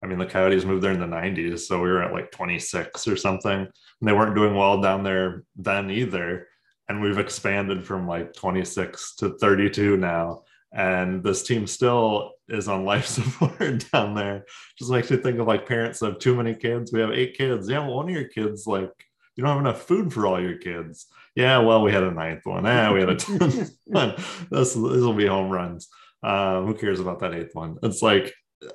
I 0.03 0.07
mean, 0.07 0.19
the 0.19 0.27
Coyotes 0.27 0.65
moved 0.65 0.83
there 0.83 0.93
in 0.93 1.01
the 1.01 1.07
90s, 1.07 1.61
so 1.61 1.81
we 1.81 1.89
were 1.91 2.03
at 2.03 2.13
like 2.13 2.33
26 2.33 3.07
or 3.07 3.17
something, 3.17 3.61
and 3.61 3.69
they 4.03 4.13
weren't 4.13 4.35
doing 4.35 4.55
well 4.55 4.81
down 4.81 5.03
there 5.05 5.45
then 5.57 5.91
either. 5.91 6.49
and 6.89 7.01
we've 7.01 7.19
expanded 7.19 7.87
from 7.87 8.07
like 8.07 8.33
26 8.35 9.17
to 9.17 9.31
32 9.39 9.97
now 9.97 10.43
and 10.75 11.23
this 11.23 11.43
team 11.45 11.67
still 11.67 12.33
is 12.49 12.69
on 12.69 12.85
life 12.85 13.07
support 13.07 13.85
down 13.93 14.15
there. 14.15 14.45
Just 14.79 14.91
makes 14.91 15.11
me 15.11 15.17
think 15.17 15.39
of 15.39 15.47
like 15.47 15.67
parents 15.67 16.03
of 16.03 16.19
too 16.19 16.35
many 16.35 16.55
kids. 16.55 16.93
We 16.93 17.01
have 17.01 17.13
eight 17.13 17.37
kids. 17.39 17.69
Yeah 17.69 17.81
well, 17.81 17.97
one 17.97 18.09
of 18.09 18.15
your 18.15 18.29
kids 18.29 18.67
like 18.67 18.91
you 19.37 19.43
don't 19.43 19.53
have 19.53 19.61
enough 19.61 19.83
food 19.83 20.13
for 20.13 20.27
all 20.27 20.41
your 20.41 20.59
kids. 20.59 21.07
Yeah 21.35 21.59
well 21.59 21.83
we 21.83 21.93
had 21.93 22.03
a 22.03 22.11
ninth 22.11 22.45
one. 22.45 22.65
Yeah 22.65 22.93
we 22.93 23.01
had 23.01 23.11
a 23.11 23.17
tenth 23.17 23.71
one. 23.85 24.15
This, 24.51 24.75
this 24.75 24.75
will 24.75 25.15
be 25.15 25.27
home 25.27 25.51
runs. 25.51 25.89
Um, 26.23 26.67
who 26.67 26.75
cares 26.75 27.01
about 27.01 27.21
that 27.21 27.35
eighth 27.35 27.55
one? 27.55 27.77
It's 27.83 28.03
like 28.03 28.35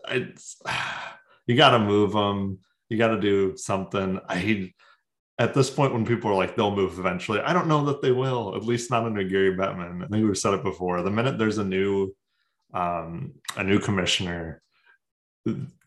it's 0.10 0.62
you 1.48 1.56
got 1.56 1.72
to 1.72 1.79
move 1.79 2.13
them 2.13 2.60
you 2.89 2.98
got 2.98 3.10
to 3.10 3.22
do 3.22 3.56
something. 3.56 4.20
I 4.27 4.39
at 5.39 5.53
this 5.53 5.69
point 5.69 5.93
when 5.93 6.05
people 6.05 6.29
are 6.29 6.36
like 6.36 6.55
they'll 6.55 6.75
move 6.75 7.00
eventually. 7.00 7.39
I 7.39 7.53
don't 7.53 7.67
know 7.67 7.86
that 7.86 8.01
they 8.01 8.12
will 8.12 8.55
at 8.55 8.63
least 8.63 8.91
not 8.91 9.05
under 9.05 9.24
gary 9.24 9.55
bettman. 9.55 10.03
I 10.03 10.08
think 10.08 10.25
we've 10.25 10.38
said 10.38 10.53
it 10.53 10.63
before. 10.63 11.01
The 11.01 11.10
minute 11.10 11.38
there's 11.38 11.58
a 11.58 11.63
new 11.63 12.13
um, 12.74 13.34
a 13.55 13.63
new 13.63 13.79
commissioner 13.79 14.62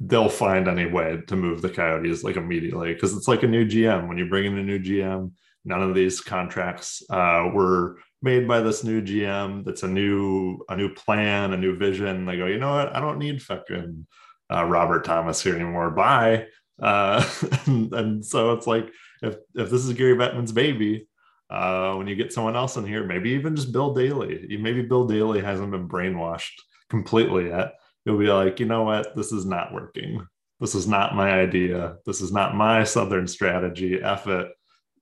they'll 0.00 0.30
find 0.30 0.66
any 0.66 0.87
way 0.87 1.21
to 1.28 1.37
move 1.37 1.62
the 1.62 1.68
coyotes 1.68 2.25
like 2.25 2.37
immediately. 2.37 2.94
Because 2.94 3.14
it's 3.14 3.28
like 3.28 3.42
a 3.42 3.47
new 3.47 3.64
gm 3.66 4.09
when 4.09 4.18
you 4.18 4.28
bring 4.28 4.47
in 4.47 4.59
a 4.59 4.62
new 4.62 4.78
gm 4.78 5.30
none 5.64 5.82
of 5.82 5.94
these 5.94 6.21
contracts 6.21 7.02
uh, 7.11 7.49
were 7.52 7.99
made 8.23 8.49
by 8.49 8.61
this 8.61 8.82
new 8.82 9.02
gm 9.02 9.64
that's 9.64 9.82
a 9.82 9.88
new 9.88 10.59
a 10.71 10.76
new 10.76 10.92
plan 10.94 11.52
a 11.52 11.56
new 11.56 11.76
vision. 11.76 12.25
They 12.25 12.38
go 12.38 12.47
you 12.47 12.59
know 12.59 12.73
what? 12.73 12.97
I 12.97 13.00
don't 13.00 13.18
need 13.18 13.42
fucking 13.42 14.06
uh, 14.50 14.64
robert 14.64 15.04
thomas 15.04 15.42
here 15.42 15.54
anymore. 15.54 15.90
Bye 15.90 16.47
uh, 16.83 17.25
and, 17.67 17.93
and 17.95 18.25
so 18.25 18.53
it's 18.53 18.67
like 18.67 18.91
if 19.23 19.37
if 19.55 19.71
this 19.71 19.85
is 19.85 19.93
Gary 19.95 20.17
Bettman's 20.17 20.53
baby, 20.53 21.09
uh, 21.49 21.95
when 21.95 22.07
you 22.07 22.17
get 22.17 22.33
someone 22.33 22.57
else 22.57 22.77
in 22.77 22.87
here, 22.87 23.07
maybe 23.07 23.31
even 23.31 23.55
just 23.55 23.73
Bill 23.73 23.95
Daly. 23.95 24.57
Maybe 24.61 24.83
Bill 24.83 25.07
Daly 25.07 25.41
hasn't 25.41 25.71
been 25.71 25.89
brainwashed 25.89 26.59
completely 26.91 27.49
yet. 27.49 27.75
You'll 28.05 28.19
be 28.19 28.27
like, 28.27 28.59
you 28.59 28.67
know 28.67 28.83
what, 28.83 29.15
this 29.15 29.33
is 29.33 29.47
not 29.47 29.73
working. 29.73 30.27
This 30.61 30.75
is 30.75 30.89
not 30.89 31.15
my 31.15 31.31
idea. 31.31 31.97
This 32.05 32.21
is 32.21 32.33
not 32.33 32.57
my 32.57 32.85
Southern 32.85 33.27
strategy. 33.27 34.03
F 34.03 34.27
it 34.27 34.49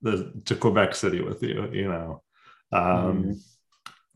the, 0.03 0.33
to 0.47 0.55
Quebec 0.55 0.95
City 0.95 1.23
with 1.23 1.43
you. 1.43 1.69
You 1.73 1.89
know, 1.89 2.23
um, 2.73 3.25
mm. 3.25 3.43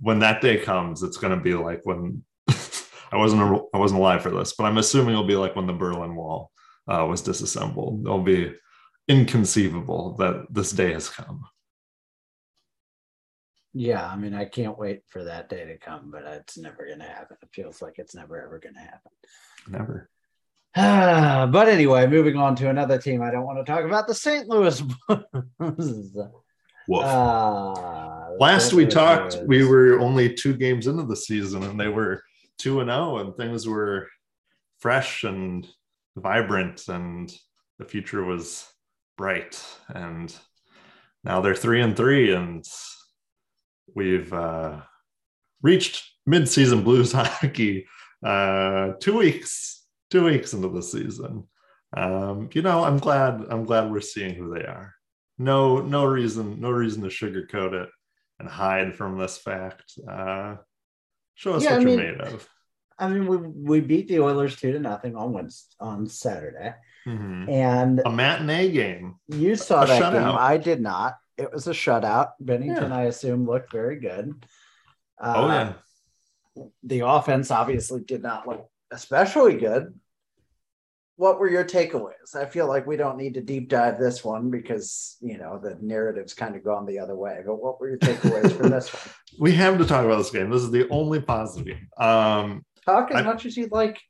when 0.00 0.18
that 0.20 0.40
day 0.40 0.58
comes, 0.58 1.02
it's 1.02 1.16
going 1.16 1.36
to 1.36 1.42
be 1.42 1.54
like 1.54 1.80
when 1.84 2.24
I 2.48 3.16
wasn't 3.16 3.62
I 3.72 3.78
wasn't 3.78 4.00
alive 4.00 4.22
for 4.22 4.30
this, 4.30 4.54
but 4.54 4.64
I'm 4.64 4.78
assuming 4.78 5.12
it'll 5.12 5.26
be 5.26 5.36
like 5.36 5.56
when 5.56 5.66
the 5.66 5.72
Berlin 5.72 6.14
Wall 6.14 6.50
uh, 6.88 7.06
was 7.06 7.22
disassembled. 7.22 8.02
It'll 8.04 8.22
be 8.22 8.54
inconceivable 9.08 10.16
that 10.16 10.46
this 10.50 10.72
day 10.72 10.92
has 10.92 11.08
come. 11.08 11.44
Yeah, 13.76 14.06
I 14.06 14.16
mean, 14.16 14.34
I 14.34 14.44
can't 14.44 14.78
wait 14.78 15.02
for 15.08 15.24
that 15.24 15.48
day 15.48 15.64
to 15.64 15.76
come, 15.78 16.10
but 16.12 16.22
it's 16.24 16.56
never 16.56 16.86
going 16.86 17.00
to 17.00 17.06
happen. 17.06 17.36
It 17.42 17.48
feels 17.52 17.82
like 17.82 17.98
it's 17.98 18.14
never 18.14 18.40
ever 18.40 18.60
going 18.60 18.74
to 18.74 18.80
happen. 18.80 19.10
Never. 19.68 20.08
But 21.52 21.68
anyway, 21.68 22.06
moving 22.06 22.36
on 22.36 22.56
to 22.56 22.68
another 22.68 22.98
team, 22.98 23.22
I 23.22 23.30
don't 23.30 23.44
want 23.44 23.64
to 23.64 23.70
talk 23.70 23.84
about 23.84 24.06
the 24.06 24.14
St. 24.14 24.48
Louis. 24.48 24.82
uh, 26.92 28.30
Last 28.38 28.72
we 28.72 28.86
talked, 28.86 29.34
Blues. 29.34 29.46
we 29.46 29.64
were 29.64 30.00
only 30.00 30.34
two 30.34 30.56
games 30.56 30.86
into 30.86 31.04
the 31.04 31.16
season, 31.16 31.62
and 31.62 31.78
they 31.78 31.88
were 31.88 32.22
two 32.58 32.80
and 32.80 32.88
zero, 32.90 32.98
oh, 32.98 33.16
and 33.18 33.36
things 33.36 33.66
were 33.66 34.08
fresh 34.78 35.24
and 35.24 35.66
vibrant, 36.16 36.88
and 36.88 37.32
the 37.78 37.84
future 37.84 38.24
was 38.24 38.66
bright. 39.16 39.62
And 39.88 40.34
now 41.22 41.40
they're 41.40 41.54
three 41.54 41.80
and 41.80 41.96
three 41.96 42.34
and 42.34 42.64
we've 43.94 44.32
uh, 44.32 44.80
reached 45.62 46.04
mid-season 46.26 46.82
blues 46.82 47.12
hockey 47.16 47.86
uh, 48.24 48.92
two 49.00 49.16
weeks 49.16 49.86
two 50.10 50.24
weeks 50.24 50.52
into 50.52 50.68
the 50.68 50.82
season. 50.82 51.48
Um, 51.96 52.48
you 52.52 52.62
know 52.62 52.82
i'm 52.82 52.98
glad 52.98 53.44
i'm 53.50 53.64
glad 53.64 53.90
we're 53.90 54.00
seeing 54.00 54.34
who 54.34 54.52
they 54.54 54.64
are. 54.64 54.94
No 55.38 55.80
no 55.80 56.04
reason 56.04 56.60
no 56.60 56.70
reason 56.70 57.02
to 57.02 57.08
sugarcoat 57.08 57.72
it 57.72 57.88
and 58.38 58.48
hide 58.48 58.94
from 58.94 59.18
this 59.18 59.38
fact. 59.38 59.92
Uh, 60.08 60.56
show 61.34 61.54
us 61.54 61.64
yeah, 61.64 61.72
what 61.72 61.80
I 61.80 61.82
you're 61.82 61.90
mean, 61.90 61.98
made 61.98 62.20
of 62.20 62.48
i 62.98 63.08
mean 63.08 63.26
we, 63.26 63.36
we 63.36 63.80
beat 63.80 64.08
the 64.08 64.20
oilers 64.20 64.56
two 64.56 64.72
to 64.72 64.78
nothing 64.78 65.16
on 65.16 65.32
Wednesday, 65.32 65.74
on 65.80 66.06
saturday 66.06 66.74
Mm-hmm. 67.06 67.50
And 67.50 68.02
a 68.04 68.10
matinee 68.10 68.70
game. 68.70 69.16
You 69.28 69.56
saw 69.56 69.82
a 69.82 69.86
that 69.86 70.02
shutout. 70.02 70.12
game. 70.12 70.36
I 70.38 70.56
did 70.56 70.80
not. 70.80 71.16
It 71.36 71.52
was 71.52 71.66
a 71.66 71.72
shutout. 71.72 72.30
Binnington, 72.42 72.88
yeah. 72.88 72.96
I 72.96 73.02
assume, 73.04 73.46
looked 73.46 73.72
very 73.72 74.00
good. 74.00 74.44
Uh, 75.20 75.34
oh 75.36 75.46
yeah. 75.48 75.72
The 76.84 77.00
offense 77.00 77.50
obviously 77.50 78.02
did 78.02 78.22
not 78.22 78.46
look 78.46 78.68
especially 78.92 79.56
good. 79.58 79.98
What 81.16 81.38
were 81.38 81.48
your 81.48 81.64
takeaways? 81.64 82.34
I 82.34 82.46
feel 82.46 82.66
like 82.66 82.86
we 82.86 82.96
don't 82.96 83.18
need 83.18 83.34
to 83.34 83.40
deep 83.40 83.68
dive 83.68 83.98
this 84.00 84.24
one 84.24 84.50
because 84.50 85.16
you 85.20 85.38
know 85.38 85.60
the 85.62 85.76
narrative's 85.80 86.34
kind 86.34 86.56
of 86.56 86.64
gone 86.64 86.86
the 86.86 86.98
other 86.98 87.14
way. 87.14 87.40
But 87.44 87.62
what 87.62 87.80
were 87.80 87.88
your 87.88 87.98
takeaways 87.98 88.56
from 88.56 88.70
this 88.70 88.92
one? 88.94 89.14
We 89.38 89.52
have 89.52 89.78
to 89.78 89.84
talk 89.84 90.04
about 90.04 90.18
this 90.18 90.30
game. 90.30 90.50
This 90.50 90.62
is 90.62 90.70
the 90.70 90.88
only 90.88 91.20
positive 91.20 91.66
game. 91.66 91.88
Um, 91.98 92.64
Talk 92.84 93.10
as 93.10 93.18
I, 93.18 93.22
much 93.22 93.46
as 93.46 93.56
you'd 93.56 93.72
like. 93.72 94.00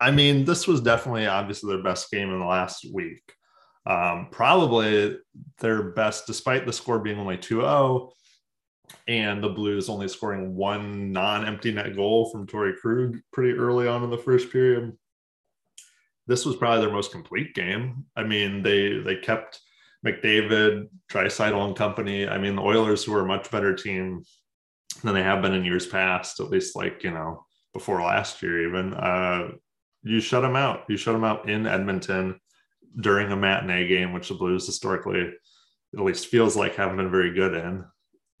I 0.00 0.10
mean, 0.10 0.44
this 0.44 0.66
was 0.66 0.80
definitely 0.80 1.26
obviously 1.26 1.74
their 1.74 1.82
best 1.82 2.10
game 2.10 2.30
in 2.30 2.38
the 2.38 2.46
last 2.46 2.86
week. 2.92 3.22
Um, 3.86 4.28
probably 4.30 5.18
their 5.58 5.90
best, 5.90 6.26
despite 6.26 6.66
the 6.66 6.72
score 6.72 6.98
being 6.98 7.18
only 7.18 7.38
2 7.38 7.60
0 7.60 8.12
and 9.08 9.42
the 9.42 9.48
Blues 9.48 9.88
only 9.88 10.08
scoring 10.08 10.54
one 10.54 11.12
non 11.12 11.46
empty 11.46 11.72
net 11.72 11.94
goal 11.96 12.30
from 12.30 12.46
Torey 12.46 12.76
Krug 12.76 13.18
pretty 13.32 13.58
early 13.58 13.86
on 13.86 14.04
in 14.04 14.10
the 14.10 14.18
first 14.18 14.50
period. 14.50 14.92
This 16.26 16.44
was 16.44 16.56
probably 16.56 16.80
their 16.80 16.92
most 16.92 17.12
complete 17.12 17.54
game. 17.54 18.04
I 18.16 18.24
mean, 18.24 18.62
they 18.62 18.98
they 18.98 19.16
kept 19.16 19.60
McDavid, 20.06 20.88
Draisaitl 21.10 21.66
and 21.66 21.76
company. 21.76 22.26
I 22.26 22.38
mean, 22.38 22.56
the 22.56 22.62
Oilers, 22.62 23.04
who 23.04 23.14
are 23.14 23.22
a 23.22 23.26
much 23.26 23.50
better 23.50 23.74
team 23.74 24.24
than 25.02 25.14
they 25.14 25.22
have 25.22 25.42
been 25.42 25.54
in 25.54 25.64
years 25.64 25.86
past, 25.86 26.40
at 26.40 26.50
least 26.50 26.76
like, 26.76 27.02
you 27.04 27.10
know, 27.10 27.44
before 27.72 28.02
last 28.02 28.42
year, 28.42 28.68
even. 28.68 28.94
Uh, 28.94 29.48
you 30.02 30.20
shut 30.20 30.42
them 30.42 30.56
out. 30.56 30.84
You 30.88 30.96
shut 30.96 31.14
them 31.14 31.24
out 31.24 31.48
in 31.48 31.66
Edmonton 31.66 32.40
during 33.00 33.30
a 33.30 33.36
matinee 33.36 33.86
game, 33.86 34.12
which 34.12 34.28
the 34.28 34.34
Blues 34.34 34.66
historically, 34.66 35.32
at 35.96 36.04
least 36.04 36.26
feels 36.26 36.56
like, 36.56 36.76
haven't 36.76 36.96
been 36.96 37.10
very 37.10 37.32
good 37.32 37.54
in. 37.54 37.84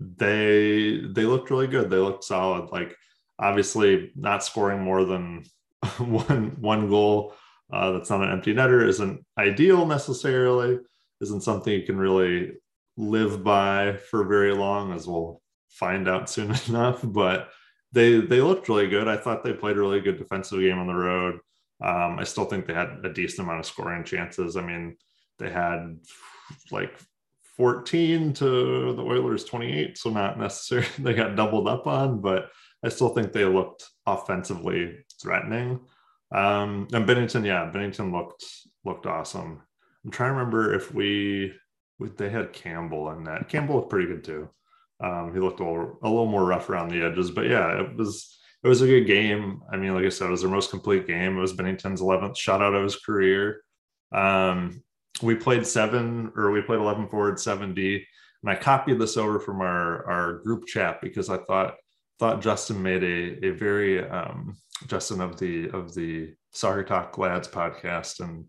They 0.00 1.02
they 1.12 1.24
looked 1.26 1.50
really 1.50 1.66
good. 1.66 1.90
They 1.90 1.98
looked 1.98 2.24
solid. 2.24 2.70
Like 2.70 2.96
obviously, 3.38 4.12
not 4.16 4.42
scoring 4.42 4.80
more 4.80 5.04
than 5.04 5.44
one 5.98 6.56
one 6.60 6.88
goal 6.88 7.34
uh, 7.72 7.92
that's 7.92 8.10
not 8.10 8.22
an 8.22 8.30
empty 8.30 8.54
netter 8.54 8.86
isn't 8.86 9.24
ideal 9.38 9.86
necessarily. 9.86 10.78
Isn't 11.20 11.42
something 11.42 11.72
you 11.72 11.84
can 11.84 11.98
really 11.98 12.52
live 12.96 13.44
by 13.44 13.96
for 13.96 14.24
very 14.24 14.52
long, 14.54 14.92
as 14.92 15.06
we'll 15.06 15.40
find 15.68 16.08
out 16.08 16.30
soon 16.30 16.54
enough. 16.68 17.00
But 17.02 17.50
they 17.92 18.20
they 18.20 18.40
looked 18.40 18.68
really 18.68 18.88
good. 18.88 19.08
I 19.08 19.16
thought 19.16 19.42
they 19.42 19.52
played 19.52 19.76
a 19.76 19.80
really 19.80 20.00
good 20.00 20.18
defensive 20.18 20.60
game 20.60 20.78
on 20.78 20.86
the 20.86 20.94
road. 20.94 21.40
Um, 21.82 22.18
I 22.18 22.24
still 22.24 22.44
think 22.44 22.66
they 22.66 22.74
had 22.74 23.00
a 23.04 23.12
decent 23.12 23.46
amount 23.46 23.60
of 23.60 23.66
scoring 23.66 24.04
chances. 24.04 24.56
I 24.56 24.62
mean, 24.62 24.96
they 25.38 25.50
had 25.50 25.98
like 26.70 26.92
14 27.56 28.32
to 28.34 28.94
the 28.94 29.02
Oilers 29.02 29.44
28, 29.44 29.96
so 29.96 30.10
not 30.10 30.38
necessarily 30.38 30.88
they 30.98 31.14
got 31.14 31.36
doubled 31.36 31.68
up 31.68 31.86
on, 31.86 32.20
but 32.20 32.50
I 32.84 32.88
still 32.88 33.10
think 33.10 33.32
they 33.32 33.44
looked 33.44 33.86
offensively 34.06 34.98
threatening. 35.20 35.80
Um, 36.32 36.86
and 36.92 37.06
Binnington, 37.06 37.44
yeah, 37.44 37.70
Binnington 37.72 38.12
looked 38.12 38.44
looked 38.84 39.06
awesome. 39.06 39.62
I'm 40.04 40.10
trying 40.10 40.30
to 40.30 40.38
remember 40.38 40.74
if 40.74 40.94
we, 40.94 41.52
they 42.16 42.30
had 42.30 42.52
Campbell 42.52 43.10
in 43.10 43.24
that. 43.24 43.48
Campbell 43.48 43.76
looked 43.76 43.90
pretty 43.90 44.06
good 44.06 44.24
too. 44.24 44.48
Um, 45.02 45.32
he 45.32 45.40
looked 45.40 45.60
a 45.60 45.64
little, 45.64 45.98
a 46.02 46.08
little 46.08 46.26
more 46.26 46.44
rough 46.44 46.68
around 46.68 46.90
the 46.90 47.02
edges, 47.02 47.30
but 47.30 47.46
yeah, 47.46 47.80
it 47.80 47.96
was 47.96 48.38
it 48.62 48.68
was 48.68 48.82
a 48.82 48.86
good 48.86 49.06
game. 49.06 49.62
I 49.72 49.76
mean, 49.76 49.94
like 49.94 50.04
I 50.04 50.10
said, 50.10 50.28
it 50.28 50.32
was 50.32 50.42
their 50.42 50.50
most 50.50 50.70
complete 50.70 51.06
game. 51.06 51.38
It 51.38 51.40
was 51.40 51.54
Binnington's 51.54 52.02
11th 52.02 52.36
shutout 52.36 52.76
of 52.76 52.82
his 52.82 52.96
career. 52.96 53.62
Um, 54.12 54.82
we 55.22 55.34
played 55.34 55.66
seven, 55.66 56.30
or 56.36 56.50
we 56.50 56.60
played 56.60 56.80
11 56.80 57.08
forward, 57.08 57.36
7D. 57.36 58.02
And 58.42 58.50
I 58.50 58.56
copied 58.56 58.98
this 58.98 59.16
over 59.16 59.40
from 59.40 59.60
our, 59.60 60.06
our 60.06 60.32
group 60.40 60.66
chat 60.66 61.00
because 61.00 61.30
I 61.30 61.38
thought 61.38 61.74
thought 62.18 62.42
Justin 62.42 62.82
made 62.82 63.02
a, 63.02 63.46
a 63.46 63.50
very 63.50 64.06
um, 64.06 64.56
Justin 64.86 65.20
of 65.22 65.38
the 65.38 65.70
of 65.70 65.94
the 65.94 66.34
Soccer 66.52 66.84
Talk 66.84 67.16
Lads 67.16 67.48
podcast 67.48 68.20
and 68.20 68.44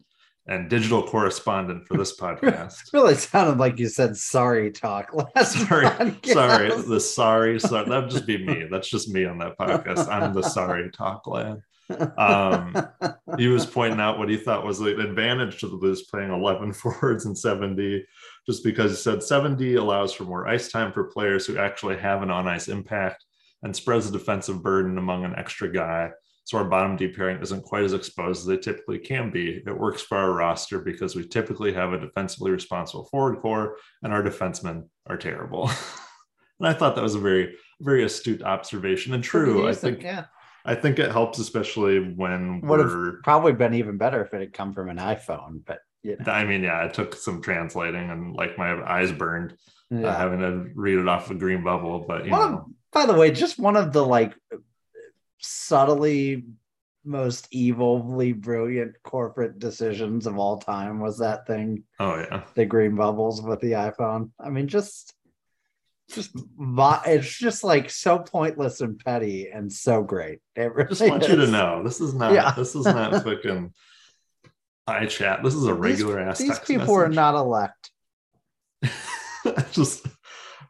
and 0.48 0.70
digital 0.70 1.04
correspondent 1.04 1.88
for 1.88 1.98
this 1.98 2.18
podcast. 2.20 2.94
really 2.94 3.16
sounded 3.16 3.58
like 3.58 3.80
you 3.80 3.88
said 3.88 4.18
sorry 4.18 4.72
talk 4.72 5.14
last 5.36 5.54
sorry 5.68 5.86
podcast. 5.86 6.34
sorry 6.34 6.82
the 6.82 7.00
sorry 7.00 7.60
sorry 7.60 7.90
that'd 7.90 8.10
just 8.10 8.26
be 8.26 8.44
me 8.44 8.66
that's 8.72 8.90
just 8.90 9.10
me 9.10 9.26
on 9.26 9.38
that 9.38 9.58
podcast 9.58 10.08
i'm 10.10 10.34
the 10.34 10.42
sorry 10.42 10.90
talk 10.92 11.28
lad 11.28 11.62
um, 12.18 12.74
he 13.38 13.48
was 13.48 13.66
pointing 13.66 14.00
out 14.00 14.18
what 14.18 14.30
he 14.30 14.38
thought 14.38 14.66
was 14.66 14.80
an 14.80 15.00
advantage 15.02 15.60
to 15.60 15.68
the 15.68 15.76
Blues 15.76 16.04
playing 16.04 16.32
11 16.32 16.72
forwards 16.74 17.26
and 17.26 17.36
7D 17.36 18.02
just 18.48 18.64
because 18.64 18.92
he 18.92 18.96
said 18.98 19.20
7D 19.20 19.78
allows 19.78 20.14
for 20.14 20.24
more 20.24 20.48
ice 20.48 20.72
time 20.72 20.94
for 20.94 21.06
players 21.06 21.46
who 21.46 21.58
actually 21.58 21.98
have 21.98 22.24
an 22.24 22.32
on 22.32 22.48
ice 22.48 22.68
impact 22.70 23.26
and 23.64 23.76
spreads 23.76 24.10
the 24.10 24.18
defensive 24.18 24.64
burden 24.64 24.98
among 24.98 25.26
an 25.26 25.36
extra 25.38 25.72
guy. 25.72 26.12
So 26.52 26.58
our 26.58 26.66
bottom 26.66 26.98
D 26.98 27.08
pairing 27.08 27.42
isn't 27.42 27.64
quite 27.64 27.86
as 27.86 27.94
exposed 27.94 28.42
as 28.42 28.46
they 28.46 28.58
typically 28.58 29.00
can 29.00 29.32
be. 29.32 29.64
It 29.66 29.80
works 29.80 30.02
for 30.02 30.18
our 30.18 30.34
roster 30.34 30.80
because 30.80 31.16
we 31.16 31.26
typically 31.26 31.72
have 31.72 31.94
a 31.94 31.98
defensively 31.98 32.52
responsible 32.52 33.06
forward 33.06 33.40
core 33.40 33.78
and 34.04 34.12
our 34.12 34.22
defensemen 34.22 34.90
are 35.08 35.16
terrible. 35.16 35.70
and 36.60 36.68
I 36.68 36.74
thought 36.74 36.96
that 36.96 37.04
was 37.04 37.16
a 37.16 37.20
very, 37.20 37.56
very 37.80 38.04
astute 38.04 38.44
observation 38.44 39.14
and 39.14 39.24
true. 39.24 39.66
I 39.66 39.74
think 39.74 40.04
yeah. 40.04 40.26
I 40.66 40.76
think 40.76 41.00
it 41.00 41.10
helps, 41.10 41.40
especially 41.40 42.00
when 42.00 42.60
would 42.68 42.82
have 42.82 43.24
probably 43.24 43.54
been 43.54 43.74
even 43.76 43.98
better 43.98 44.22
if 44.22 44.34
it 44.34 44.42
had 44.42 44.52
come 44.52 44.74
from 44.74 44.90
an 44.90 44.98
iPhone. 44.98 45.62
But 45.66 45.80
you 46.04 46.18
know. 46.20 46.34
I 46.34 46.44
mean, 46.44 46.64
yeah, 46.64 46.84
it 46.84 46.94
took 46.94 47.16
some 47.16 47.42
translating 47.42 48.10
and 48.10 48.36
like 48.36 48.58
my 48.58 48.74
eyes 48.84 49.14
burned 49.14 49.54
uh, 49.94 50.00
yeah. 50.00 50.08
uh, 50.08 50.18
having 50.18 50.40
to 50.40 50.70
read 50.76 51.00
it 51.00 51.08
off 51.08 51.32
a 51.32 51.34
green 51.34 51.64
bubble. 51.64 52.04
But 52.06 52.26
you 52.26 52.32
know, 52.32 52.66
by 52.92 53.06
the 53.06 53.14
way, 53.14 53.32
just 53.32 53.58
one 53.58 53.78
of 53.78 53.94
the 53.94 54.06
like 54.06 54.34
subtly 55.42 56.46
most 57.04 57.48
evilly 57.54 58.32
brilliant 58.32 58.96
corporate 59.04 59.58
decisions 59.58 60.28
of 60.28 60.38
all 60.38 60.60
time 60.60 61.00
was 61.00 61.18
that 61.20 61.48
thing. 61.48 61.84
Oh 62.00 62.16
yeah, 62.16 62.44
the 62.56 62.66
green 62.66 62.96
bubbles 62.96 63.42
with 63.42 63.60
the 63.60 63.72
iPhone. 63.72 64.32
I 64.40 64.50
mean, 64.50 64.68
just 64.68 65.14
just 66.10 66.32
it's 67.06 67.38
just 67.38 67.64
like 67.64 67.90
so 67.90 68.20
pointless 68.20 68.82
and 68.82 69.00
petty 69.04 69.50
and 69.50 69.72
so 69.72 70.04
great. 70.04 70.40
It 70.56 70.74
really 70.74 70.90
just 70.90 71.02
want 71.02 71.24
is. 71.24 71.30
you 71.30 71.36
to 71.38 71.48
know 71.48 71.84
this 71.84 72.02
is 72.02 72.14
not 72.14 72.34
yeah. 72.34 72.52
this 72.52 72.76
is 72.76 72.86
not 72.86 73.12
fucking 73.24 73.74
iChat. 74.88 75.44
This 75.44 75.56
is 75.56 75.66
a 75.66 75.74
regular 75.74 76.18
these, 76.18 76.28
ass. 76.28 76.38
These 76.38 76.60
people 76.60 76.98
message. 76.98 76.98
are 76.98 77.10
not 77.10 77.36
elect. 77.36 77.92
just 79.72 80.06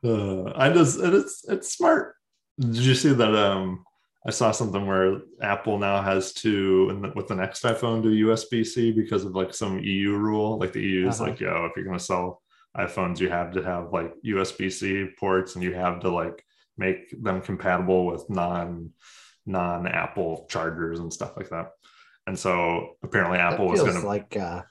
uh, 0.04 0.51
I 0.56 0.70
just 0.70 1.00
it's 1.00 1.46
it's 1.48 1.74
smart. 1.74 2.16
Did 2.60 2.78
you 2.78 2.96
see 2.96 3.13
that? 3.13 3.36
Um, 3.36 3.86
I 4.25 4.30
saw 4.30 4.51
something 4.51 4.86
where 4.86 5.22
Apple 5.42 5.80
now 5.80 6.01
has 6.01 6.32
to, 6.34 7.12
with 7.16 7.28
the 7.28 7.36
next 7.36 7.63
iPhone, 7.63 8.04
do 8.04 8.28
USB 8.28 8.66
C 8.66 8.92
because 8.92 9.25
of 9.25 9.36
like 9.36 9.54
some 9.54 9.80
EU 9.80 10.13
rule. 10.13 10.60
Like 10.60 10.74
the 10.74 10.82
EU 10.82 11.08
is 11.08 11.20
uh-huh. 11.20 11.32
like, 11.32 11.40
yo, 11.40 11.66
if 11.66 11.72
you're 11.75 11.86
gonna 11.86 12.00
sell 12.00 12.42
iPhones, 12.78 13.20
you 13.20 13.30
have 13.30 13.51
to 13.54 13.63
have 13.63 13.92
like 13.92 14.13
USB 14.24 14.72
C 14.72 15.08
ports, 15.20 15.56
and 15.56 15.63
you 15.63 15.74
have 15.74 16.01
to 16.01 16.10
like 16.10 16.46
make 16.78 17.22
them 17.22 17.42
compatible 17.42 18.06
with 18.06 18.30
non 18.30 18.92
non 19.46 19.88
Apple 19.88 20.46
chargers 20.50 21.00
and 21.00 21.12
stuff 21.12 21.36
like 21.36 21.50
that. 21.50 21.72
And 22.28 22.38
so 22.38 22.98
apparently 23.04 23.40
Apple 23.40 23.68
was 23.68 23.82
going 23.82 24.00
to 24.00 24.08
like 24.08 24.38
uh, 24.38 24.62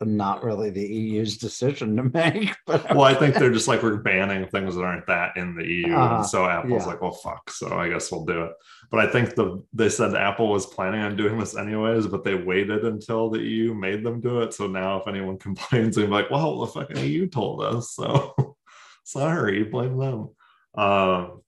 not 0.00 0.42
really 0.42 0.70
the 0.70 0.86
EU's 0.86 1.36
decision 1.36 1.96
to 1.96 2.04
make. 2.14 2.54
But 2.66 2.88
well, 2.90 3.02
I 3.02 3.14
think 3.14 3.34
they're 3.34 3.52
just 3.52 3.68
like 3.68 3.82
we're 3.82 3.96
banning 3.96 4.46
things 4.48 4.74
that 4.74 4.82
aren't 4.82 5.06
that 5.06 5.36
in 5.36 5.54
the 5.54 5.66
EU, 5.66 5.86
uh, 5.86 5.88
and 5.88 5.96
uh-huh. 5.96 6.22
so 6.22 6.46
Apple's 6.46 6.82
yeah. 6.82 6.88
like, 6.88 7.02
well, 7.02 7.12
fuck. 7.12 7.50
So 7.50 7.78
I 7.78 7.88
guess 7.88 8.10
we'll 8.10 8.24
do 8.24 8.44
it. 8.44 8.52
But 8.90 9.00
I 9.00 9.10
think 9.10 9.34
the 9.34 9.62
they 9.72 9.88
said 9.88 10.14
Apple 10.14 10.48
was 10.48 10.66
planning 10.66 11.00
on 11.00 11.16
doing 11.16 11.38
this 11.38 11.56
anyways, 11.56 12.06
but 12.06 12.24
they 12.24 12.34
waited 12.34 12.84
until 12.84 13.30
the 13.30 13.40
EU 13.40 13.74
made 13.74 14.04
them 14.04 14.20
do 14.20 14.40
it. 14.40 14.54
So 14.54 14.66
now 14.66 15.00
if 15.00 15.08
anyone 15.08 15.38
complains, 15.38 15.96
they're 15.96 16.08
like, 16.08 16.30
well, 16.30 16.60
the 16.60 16.66
fucking 16.66 17.04
EU 17.04 17.28
told 17.28 17.62
us. 17.62 17.92
So 17.92 18.56
sorry, 19.04 19.64
blame 19.64 19.98
them. 19.98 20.30
Um, 20.74 21.42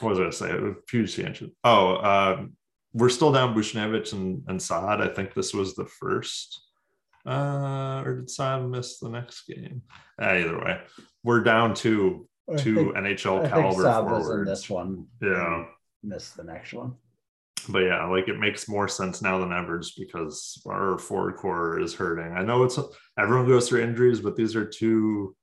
what 0.00 0.10
was 0.10 0.18
I 0.18 0.22
going 0.22 0.30
to 0.30 0.36
say? 0.36 0.50
A 0.50 0.74
huge 0.90 1.16
tangent. 1.16 1.52
Oh, 1.64 1.96
um, 1.96 2.52
we're 2.92 3.08
still 3.08 3.32
down 3.32 3.54
Buchnevich 3.54 4.12
and, 4.12 4.42
and 4.48 4.60
Saad. 4.60 5.00
I 5.00 5.08
think 5.08 5.34
this 5.34 5.52
was 5.52 5.74
the 5.74 5.86
first. 5.86 6.65
Uh, 7.26 8.02
or 8.04 8.16
did 8.16 8.30
Saad 8.30 8.68
miss 8.68 8.98
the 8.98 9.08
next 9.08 9.46
game? 9.46 9.82
Uh, 10.20 10.26
either 10.26 10.58
way, 10.58 10.80
we're 11.24 11.42
down 11.42 11.74
to 11.74 12.28
two 12.56 12.92
NHL 12.96 13.44
I 13.44 13.48
caliber 13.48 13.82
forwards. 13.82 14.30
in 14.30 14.44
this 14.44 14.70
one. 14.70 15.06
Yeah, 15.20 15.64
missed 16.02 16.36
the 16.36 16.44
next 16.44 16.72
one. 16.72 16.94
But 17.68 17.80
yeah, 17.80 18.04
like 18.06 18.28
it 18.28 18.38
makes 18.38 18.68
more 18.68 18.86
sense 18.86 19.22
now 19.22 19.38
than 19.38 19.52
ever 19.52 19.78
just 19.78 19.98
because 19.98 20.62
our 20.66 20.98
forward 20.98 21.36
core 21.36 21.80
is 21.80 21.94
hurting. 21.94 22.32
I 22.32 22.42
know 22.42 22.62
it's 22.62 22.78
everyone 23.18 23.48
goes 23.48 23.68
through 23.68 23.82
injuries, 23.82 24.20
but 24.20 24.36
these 24.36 24.54
are 24.54 24.64
two 24.64 25.34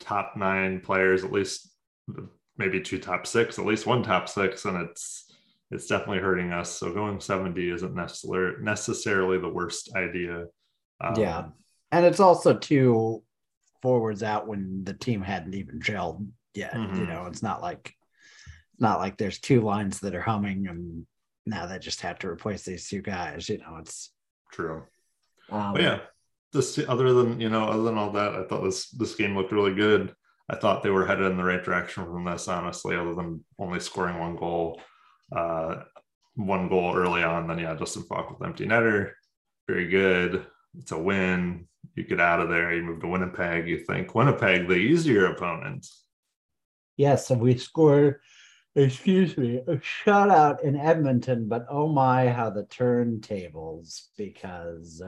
top 0.00 0.34
nine 0.36 0.80
players, 0.80 1.24
at 1.24 1.32
least 1.32 1.72
maybe 2.58 2.80
two 2.80 2.98
top 2.98 3.26
six, 3.26 3.58
at 3.58 3.64
least 3.64 3.86
one 3.86 4.02
top 4.02 4.28
six, 4.28 4.66
and 4.66 4.76
it's 4.76 5.32
it's 5.70 5.86
definitely 5.86 6.18
hurting 6.18 6.52
us. 6.52 6.70
So 6.70 6.92
going 6.92 7.18
7D 7.18 7.72
isn't 7.72 7.94
necessarily 7.94 8.62
necessarily 8.62 9.38
the 9.38 9.48
worst 9.48 9.94
idea. 9.96 10.46
Um, 11.00 11.14
yeah. 11.16 11.44
And 11.92 12.04
it's 12.04 12.20
also 12.20 12.54
two 12.54 13.22
forwards 13.82 14.22
out 14.22 14.46
when 14.46 14.84
the 14.84 14.94
team 14.94 15.22
hadn't 15.22 15.54
even 15.54 15.80
gelled 15.80 16.26
yet. 16.54 16.74
Mm-hmm. 16.74 17.00
You 17.00 17.06
know, 17.06 17.26
it's 17.26 17.42
not 17.42 17.62
like 17.62 17.94
not 18.78 18.98
like 18.98 19.16
there's 19.16 19.38
two 19.38 19.60
lines 19.60 20.00
that 20.00 20.14
are 20.14 20.20
humming 20.20 20.66
and 20.66 21.06
now 21.46 21.66
they 21.66 21.78
just 21.78 22.02
have 22.02 22.18
to 22.20 22.28
replace 22.28 22.62
these 22.62 22.88
two 22.88 23.02
guys. 23.02 23.48
You 23.48 23.58
know, 23.58 23.76
it's 23.78 24.12
true. 24.52 24.84
Um, 25.50 25.72
but 25.72 25.82
yeah, 25.82 25.98
this 26.52 26.78
other 26.88 27.12
than 27.12 27.40
you 27.40 27.50
know, 27.50 27.64
other 27.64 27.82
than 27.82 27.98
all 27.98 28.12
that, 28.12 28.34
I 28.34 28.44
thought 28.44 28.62
this 28.62 28.90
this 28.90 29.14
game 29.14 29.36
looked 29.36 29.52
really 29.52 29.74
good. 29.74 30.14
I 30.48 30.56
thought 30.56 30.82
they 30.82 30.90
were 30.90 31.06
headed 31.06 31.30
in 31.30 31.36
the 31.36 31.44
right 31.44 31.62
direction 31.62 32.04
from 32.04 32.24
this, 32.24 32.48
honestly, 32.48 32.96
other 32.96 33.14
than 33.14 33.44
only 33.58 33.78
scoring 33.80 34.18
one 34.18 34.36
goal 34.36 34.80
uh, 35.34 35.82
one 36.34 36.68
goal 36.68 36.94
early 36.94 37.22
on. 37.22 37.46
Then 37.46 37.58
yeah, 37.58 37.74
Justin 37.74 38.02
Faulk 38.04 38.30
with 38.30 38.46
empty 38.46 38.66
netter, 38.66 39.12
very 39.68 39.88
good. 39.88 40.46
It's 40.78 40.92
a 40.92 40.98
win. 40.98 41.66
You 41.94 42.04
get 42.04 42.20
out 42.20 42.40
of 42.40 42.48
there. 42.48 42.72
You 42.74 42.82
move 42.82 43.00
to 43.00 43.08
Winnipeg. 43.08 43.68
You 43.68 43.78
think 43.78 44.14
Winnipeg 44.14 44.68
the 44.68 44.74
easier 44.74 45.26
opponent. 45.26 45.86
Yes, 46.96 47.30
and 47.30 47.40
we 47.40 47.56
scored. 47.56 48.20
Excuse 48.76 49.36
me, 49.36 49.56
a 49.56 49.76
shutout 49.78 50.62
in 50.62 50.76
Edmonton, 50.76 51.48
but 51.48 51.66
oh 51.68 51.88
my, 51.88 52.28
how 52.28 52.50
the 52.50 52.62
turntables 52.64 54.02
because 54.16 55.02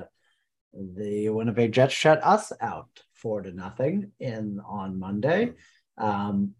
the 0.75 1.29
Winnipeg 1.29 1.71
Jets 1.71 1.95
shut 1.95 2.25
us 2.25 2.53
out 2.61 2.89
four 3.15 3.41
to 3.43 3.53
nothing 3.53 4.11
in 4.19 4.61
on 4.67 4.99
Monday. 4.99 5.53
Um, 5.97 6.55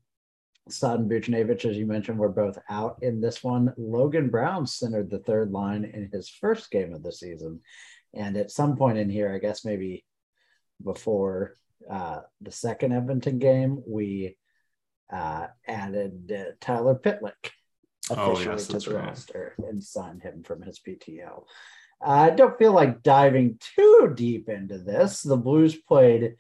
Saad 0.69 1.09
Buchnevich, 1.09 1.69
as 1.69 1.77
you 1.77 1.87
mentioned, 1.87 2.19
were 2.19 2.29
both 2.29 2.57
out 2.71 2.99
in 3.03 3.21
this 3.21 3.43
one. 3.43 3.75
Logan 3.77 4.29
Brown 4.29 4.67
centered 4.67 5.11
the 5.11 5.19
third 5.19 5.51
line 5.51 5.85
in 5.85 6.09
his 6.13 6.29
first 6.29 6.71
game 6.71 6.95
of 6.95 7.03
the 7.03 7.13
season. 7.13 7.61
And 8.15 8.37
at 8.37 8.51
some 8.51 8.77
point 8.77 8.99
in 8.99 9.09
here, 9.09 9.33
I 9.33 9.39
guess 9.39 9.65
maybe 9.65 10.05
before 10.83 11.55
uh, 11.91 12.21
the 12.41 12.53
second 12.53 12.93
Edmonton 12.93 13.39
game, 13.39 13.83
we 13.87 14.37
uh, 15.11 15.47
added 15.67 16.33
uh, 16.33 16.53
Tyler 16.61 16.95
Pitlick 16.95 17.51
officially 18.11 18.49
oh, 18.49 18.53
yes, 18.53 18.67
to 18.69 18.79
the 18.79 18.95
right. 18.95 19.07
roster 19.07 19.55
and 19.69 19.83
signed 19.83 20.23
him 20.23 20.43
from 20.43 20.63
his 20.63 20.81
PTO. 20.81 21.45
I 22.05 22.31
don't 22.31 22.59
feel 22.59 22.73
like 22.73 23.03
diving 23.03 23.59
too 23.77 24.13
deep 24.15 24.49
into 24.49 24.79
this. 24.79 25.23
The 25.23 25.37
Blues 25.37 25.77
played 25.77 26.35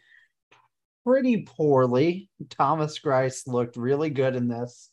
pretty 1.04 1.42
poorly. 1.42 2.30
Thomas 2.50 2.98
Greiss 2.98 3.46
looked 3.46 3.76
really 3.76 4.10
good 4.10 4.34
in 4.34 4.48
this 4.48 4.90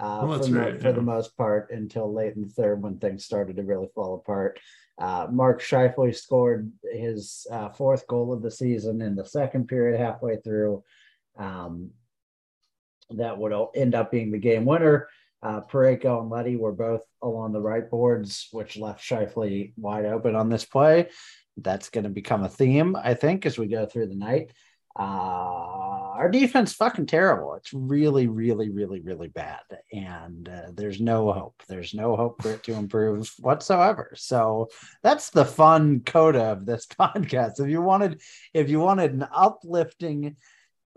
uh, 0.00 0.24
well, 0.24 0.42
for, 0.42 0.52
right, 0.52 0.80
the, 0.80 0.88
yeah. 0.88 0.92
the, 0.92 1.02
most 1.02 1.36
part 1.36 1.70
until 1.70 2.12
late 2.12 2.34
in 2.34 2.42
the 2.42 2.48
third 2.48 2.82
when 2.82 2.98
things 2.98 3.24
started 3.24 3.56
to 3.56 3.62
really 3.62 3.88
fall 3.94 4.14
apart. 4.14 4.58
Uh, 5.00 5.26
Mark 5.30 5.62
Scheifele 5.62 6.14
scored 6.14 6.70
his 6.92 7.46
uh, 7.50 7.70
fourth 7.70 8.06
goal 8.06 8.32
of 8.34 8.42
the 8.42 8.50
season 8.50 9.00
in 9.00 9.16
the 9.16 9.24
second 9.24 9.66
period, 9.66 9.98
halfway 9.98 10.36
through. 10.36 10.84
Um, 11.38 11.90
that 13.10 13.38
would 13.38 13.52
end 13.74 13.94
up 13.94 14.10
being 14.10 14.30
the 14.30 14.38
game 14.38 14.66
winner. 14.66 15.08
Uh, 15.42 15.62
Parayko 15.62 16.20
and 16.20 16.30
Leddy 16.30 16.56
were 16.56 16.72
both 16.72 17.02
along 17.22 17.52
the 17.52 17.60
right 17.62 17.88
boards, 17.90 18.48
which 18.52 18.76
left 18.76 19.02
Scheifele 19.02 19.72
wide 19.76 20.04
open 20.04 20.36
on 20.36 20.50
this 20.50 20.66
play. 20.66 21.08
That's 21.56 21.88
going 21.88 22.04
to 22.04 22.10
become 22.10 22.44
a 22.44 22.48
theme, 22.48 22.94
I 22.94 23.14
think, 23.14 23.46
as 23.46 23.58
we 23.58 23.66
go 23.66 23.86
through 23.86 24.08
the 24.08 24.16
night. 24.16 24.52
Uh, 24.98 25.02
our 26.16 26.28
defense 26.28 26.72
fucking 26.72 27.06
terrible. 27.06 27.54
It's 27.54 27.72
really, 27.72 28.26
really, 28.26 28.70
really, 28.70 29.00
really 29.00 29.28
bad, 29.28 29.60
and 29.92 30.48
uh, 30.48 30.72
there's 30.74 31.00
no 31.00 31.32
hope. 31.32 31.62
There's 31.68 31.94
no 31.94 32.16
hope 32.16 32.42
for 32.42 32.52
it 32.52 32.64
to 32.64 32.74
improve 32.74 33.32
whatsoever. 33.38 34.12
So 34.16 34.68
that's 35.02 35.30
the 35.30 35.44
fun 35.44 36.00
coda 36.00 36.46
of 36.46 36.66
this 36.66 36.86
podcast. 37.00 37.60
If 37.60 37.68
you 37.68 37.80
wanted, 37.80 38.20
if 38.52 38.68
you 38.68 38.80
wanted 38.80 39.12
an 39.12 39.26
uplifting, 39.32 40.36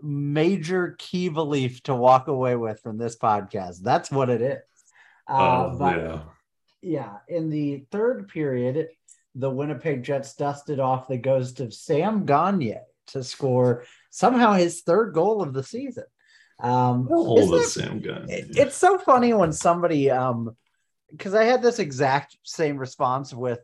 major 0.02 0.96
key 0.98 1.28
belief 1.28 1.82
to 1.84 1.94
walk 1.94 2.28
away 2.28 2.56
with 2.56 2.80
from 2.80 2.98
this 2.98 3.16
podcast, 3.16 3.82
that's 3.82 4.10
what 4.10 4.28
it 4.28 4.42
is. 4.42 4.58
Uh, 5.28 5.70
oh, 5.72 5.78
but, 5.78 5.96
yeah. 5.96 6.20
Yeah. 6.82 7.16
In 7.28 7.48
the 7.48 7.86
third 7.90 8.28
period, 8.28 8.88
the 9.34 9.50
Winnipeg 9.50 10.02
Jets 10.02 10.34
dusted 10.34 10.80
off 10.80 11.08
the 11.08 11.16
ghost 11.16 11.60
of 11.60 11.72
Sam 11.72 12.26
Gagner 12.26 12.82
to 13.08 13.22
score 13.22 13.84
somehow 14.10 14.52
his 14.52 14.82
third 14.82 15.14
goal 15.14 15.42
of 15.42 15.52
the 15.52 15.62
season. 15.62 16.04
Um, 16.60 17.08
the 17.50 17.62
same 17.64 18.00
guy. 18.00 18.24
It, 18.28 18.56
it's 18.56 18.76
so 18.76 18.98
funny 18.98 19.34
when 19.34 19.52
somebody, 19.52 20.10
um, 20.10 20.56
because 21.10 21.34
I 21.34 21.44
had 21.44 21.62
this 21.62 21.78
exact 21.78 22.36
same 22.42 22.76
response 22.76 23.32
with 23.32 23.60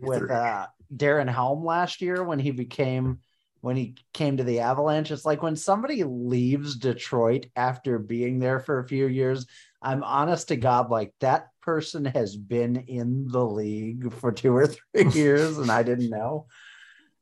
with 0.00 0.30
uh, 0.30 0.66
Darren 0.94 1.28
Helm 1.28 1.64
last 1.64 2.00
year 2.00 2.22
when 2.22 2.38
he 2.38 2.50
became 2.50 3.18
when 3.60 3.76
he 3.76 3.96
came 4.14 4.36
to 4.36 4.44
the 4.44 4.60
Avalanche. 4.60 5.10
It's 5.10 5.24
like 5.24 5.42
when 5.42 5.56
somebody 5.56 6.02
leaves 6.04 6.76
Detroit 6.76 7.46
after 7.56 7.98
being 7.98 8.38
there 8.38 8.60
for 8.60 8.78
a 8.78 8.88
few 8.88 9.06
years, 9.06 9.46
I'm 9.82 10.02
honest 10.02 10.48
to 10.48 10.56
God, 10.56 10.90
like 10.90 11.12
that 11.20 11.48
person 11.62 12.04
has 12.06 12.36
been 12.36 12.76
in 12.76 13.28
the 13.28 13.44
league 13.44 14.12
for 14.14 14.32
two 14.32 14.56
or 14.56 14.66
three 14.66 15.10
years 15.12 15.58
and 15.58 15.70
I 15.70 15.82
didn't 15.82 16.10
know. 16.10 16.46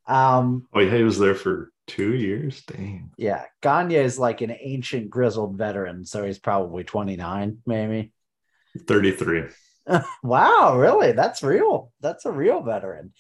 Um, 0.08 0.66
oh, 0.72 0.80
yeah, 0.80 0.96
he 0.96 1.02
was 1.04 1.18
there 1.18 1.34
for 1.34 1.70
two 1.86 2.14
years. 2.14 2.62
Dang. 2.62 3.10
Yeah. 3.16 3.44
Gagner 3.62 4.00
is 4.00 4.18
like 4.18 4.40
an 4.40 4.56
ancient 4.58 5.10
grizzled 5.10 5.56
veteran. 5.56 6.04
So 6.04 6.24
he's 6.24 6.38
probably 6.38 6.84
29, 6.84 7.58
maybe 7.66 8.12
33. 8.86 9.44
wow, 10.22 10.76
really? 10.76 11.12
That's 11.12 11.42
real. 11.42 11.92
That's 12.00 12.24
a 12.24 12.32
real 12.32 12.62
veteran. 12.62 13.12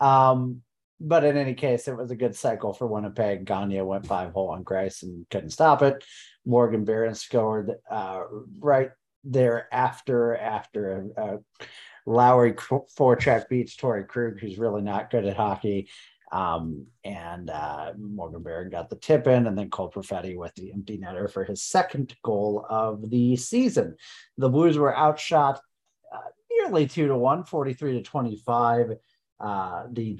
Um, 0.00 0.62
but 1.00 1.24
in 1.24 1.36
any 1.36 1.54
case, 1.54 1.88
it 1.88 1.96
was 1.96 2.10
a 2.10 2.16
good 2.16 2.36
cycle 2.36 2.72
for 2.72 2.86
Winnipeg. 2.86 3.44
Gagner 3.44 3.84
went 3.84 4.06
five 4.06 4.32
hole 4.32 4.50
on 4.50 4.64
Greiss 4.64 5.02
and 5.02 5.26
couldn't 5.30 5.50
stop 5.50 5.82
it. 5.82 6.04
Morgan 6.44 6.84
Barron 6.84 7.14
scored 7.14 7.72
uh, 7.90 8.20
right 8.58 8.90
there 9.24 9.68
after 9.72 10.36
after 10.36 11.08
uh, 11.16 11.64
Lowry 12.06 12.52
forecheck 12.52 13.48
beats 13.48 13.76
Torey 13.76 14.06
Krug, 14.06 14.40
who's 14.40 14.58
really 14.58 14.82
not 14.82 15.10
good 15.10 15.24
at 15.24 15.36
hockey. 15.36 15.88
Um, 16.32 16.86
and 17.04 17.50
uh, 17.50 17.92
Morgan 17.98 18.42
Barron 18.42 18.70
got 18.70 18.88
the 18.88 18.96
tip 18.96 19.26
in, 19.26 19.46
and 19.46 19.56
then 19.56 19.68
Cole 19.68 19.90
Perfetti 19.90 20.34
with 20.34 20.54
the 20.54 20.72
empty 20.72 20.96
netter 20.96 21.30
for 21.30 21.44
his 21.44 21.62
second 21.62 22.16
goal 22.22 22.66
of 22.68 23.10
the 23.10 23.36
season. 23.36 23.96
The 24.38 24.48
Blues 24.48 24.78
were 24.78 24.96
outshot 24.96 25.60
uh, 26.10 26.18
nearly 26.50 26.86
two 26.86 27.08
to 27.08 27.16
one, 27.16 27.44
43 27.44 27.94
to 27.94 28.02
25. 28.02 28.96
Uh, 29.38 29.84
the 29.92 30.18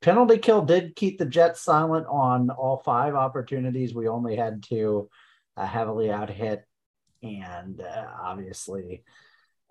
penalty 0.00 0.38
kill 0.38 0.62
did 0.62 0.94
keep 0.94 1.18
the 1.18 1.26
Jets 1.26 1.62
silent 1.62 2.06
on 2.08 2.50
all 2.50 2.76
five 2.76 3.16
opportunities. 3.16 3.92
We 3.92 4.06
only 4.06 4.36
had 4.36 4.62
two 4.62 5.10
uh, 5.56 5.66
heavily 5.66 6.12
out 6.12 6.30
hit, 6.30 6.64
and 7.24 7.80
uh, 7.80 8.06
obviously 8.22 9.02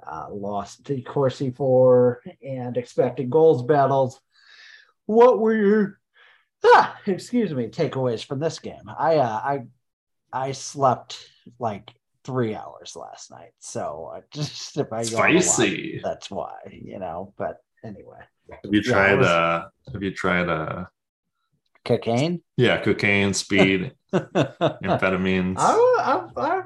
uh, 0.05 0.27
lost 0.29 0.83
the 0.83 1.01
Corsi 1.01 1.51
for 1.51 2.21
and 2.45 2.75
expected 2.75 3.29
goals 3.29 3.63
battles 3.63 4.19
what 5.05 5.39
were 5.39 5.55
your 5.55 5.99
ah, 6.65 6.97
excuse 7.05 7.53
me 7.53 7.67
takeaways 7.67 8.23
from 8.23 8.39
this 8.39 8.59
game? 8.59 8.83
I 8.87 9.17
uh, 9.17 9.41
I 9.43 9.59
I 10.31 10.51
slept 10.51 11.29
like 11.59 11.93
three 12.23 12.55
hours 12.55 12.95
last 12.95 13.31
night, 13.31 13.51
so 13.59 14.13
just 14.33 14.77
if 14.77 14.91
I 14.91 15.03
spicy, 15.03 16.01
lot, 16.03 16.11
that's 16.11 16.31
why 16.31 16.53
you 16.71 16.99
know. 16.99 17.33
But 17.37 17.57
anyway, 17.83 18.19
have 18.49 18.73
you 18.73 18.81
tried 18.81 19.19
was, 19.19 19.27
uh 19.27 19.65
Have 19.91 20.03
you 20.03 20.13
tried 20.13 20.49
uh 20.49 20.85
cocaine? 21.85 22.41
Yeah, 22.57 22.81
cocaine, 22.81 23.33
speed, 23.33 23.91
amphetamines. 24.13 25.57
I, 25.57 26.29
I, 26.37 26.41
I, 26.41 26.61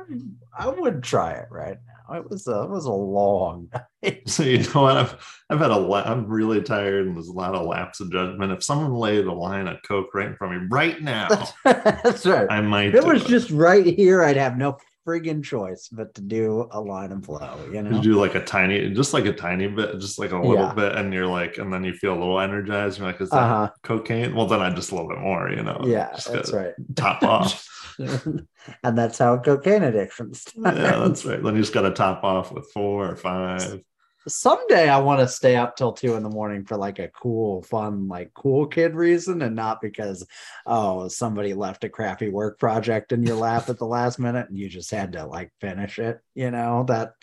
I 0.58 0.68
would 0.70 1.04
try 1.04 1.34
it 1.34 1.48
right 1.50 1.78
now. 1.88 1.97
It 2.14 2.30
was 2.30 2.48
a 2.48 2.64
it 2.64 2.70
was 2.70 2.86
a 2.86 2.92
long 2.92 3.70
night. 4.04 4.28
So 4.30 4.44
you 4.44 4.60
know 4.60 4.82
what? 4.82 4.98
I've 4.98 5.42
I've 5.50 5.60
had 5.60 5.72
a 5.72 5.78
lot. 5.78 6.08
I'm 6.08 6.28
really 6.28 6.62
tired, 6.62 7.08
and 7.08 7.16
there's 7.16 7.28
a 7.28 7.34
lot 7.34 7.56
of 7.56 7.66
lapse 7.66 8.00
of 8.00 8.12
judgment. 8.12 8.52
If 8.52 8.64
someone 8.64 8.94
laid 8.94 9.26
a 9.26 9.34
line 9.34 9.68
of 9.68 9.78
coke 9.88 10.14
right 10.14 10.28
in 10.28 10.36
front 10.36 10.56
of 10.56 10.62
me 10.62 10.68
right 10.70 11.02
now, 11.02 11.28
that's 11.64 12.26
right. 12.26 12.48
I 12.50 12.62
might. 12.62 12.96
If 12.96 13.04
it 13.04 13.06
was 13.06 13.26
it. 13.26 13.28
just 13.28 13.50
right 13.50 13.86
here, 13.86 14.24
I'd 14.24 14.38
have 14.38 14.58
no 14.58 14.78
friggin' 15.08 15.42
choice 15.42 15.88
but 15.88 16.14
to 16.16 16.22
do 16.22 16.68
a 16.72 16.82
line 16.82 17.12
of 17.14 17.26
flow. 17.26 17.58
You 17.72 17.82
know, 17.82 17.98
you 17.98 18.02
do 18.02 18.14
like 18.20 18.36
a 18.36 18.44
tiny, 18.44 18.90
just 18.94 19.14
like 19.14 19.26
a 19.26 19.34
tiny 19.34 19.68
bit, 19.68 20.00
just 20.00 20.20
like 20.20 20.32
a 20.32 20.38
little 20.38 20.66
yeah. 20.66 20.74
bit, 20.74 20.96
and 20.96 21.14
you're 21.14 21.28
like, 21.28 21.58
and 21.58 21.72
then 21.72 21.84
you 21.84 21.94
feel 21.94 22.14
a 22.14 22.20
little 22.20 22.40
energized. 22.40 23.00
You're 23.00 23.08
like, 23.08 23.22
is 23.22 23.30
that 23.30 23.38
uh-huh. 23.38 23.70
cocaine? 23.84 24.36
Well, 24.36 24.48
then 24.48 24.62
I 24.62 24.70
just 24.70 24.92
a 24.92 24.96
little 24.96 25.10
bit 25.10 25.20
more. 25.20 25.50
You 25.50 25.64
know. 25.64 25.82
Yeah, 25.86 26.18
that's 26.30 26.52
right. 26.52 26.74
Top 26.96 27.24
off. 27.24 27.66
and 28.84 28.98
that's 28.98 29.18
how 29.18 29.38
cocaine 29.38 29.84
addiction 29.84 30.34
starts. 30.34 30.58
Yeah, 30.80 31.00
that's 31.00 31.26
right. 31.26 31.42
Then 31.42 31.56
you 31.56 31.62
just 31.62 31.74
got 31.74 31.82
to 31.82 31.92
top 31.92 32.24
off 32.24 32.52
with 32.52 32.70
four 32.72 33.10
or 33.10 33.16
five. 33.16 33.82
Someday 34.28 34.90
I 34.90 35.00
want 35.00 35.22
to 35.22 35.28
stay 35.28 35.56
up 35.56 35.78
till 35.78 35.94
two 35.94 36.16
in 36.16 36.24
the 36.24 36.30
morning 36.30 36.66
for 36.66 36.76
like 36.76 37.00
a 37.00 37.08
cool, 37.08 37.62
fun, 37.64 38.10
like 38.10 38.34
cool 38.34 38.68
kid 38.68 38.94
reason, 38.94 39.42
and 39.42 39.56
not 39.56 39.82
because 39.82 40.26
oh 40.66 41.08
somebody 41.08 41.54
left 41.54 41.86
a 41.86 41.90
crappy 41.90 42.30
work 42.30 42.60
project 42.60 43.14
in 43.14 43.24
your 43.24 43.38
lap 43.38 43.70
at 43.70 43.78
the 43.78 43.86
last 43.86 44.20
minute 44.20 44.50
and 44.50 44.58
you 44.58 44.68
just 44.68 44.92
had 44.92 45.14
to 45.14 45.26
like 45.26 45.52
finish 45.62 45.98
it. 45.98 46.20
You 46.36 46.52
know 46.52 46.84
that 46.90 47.14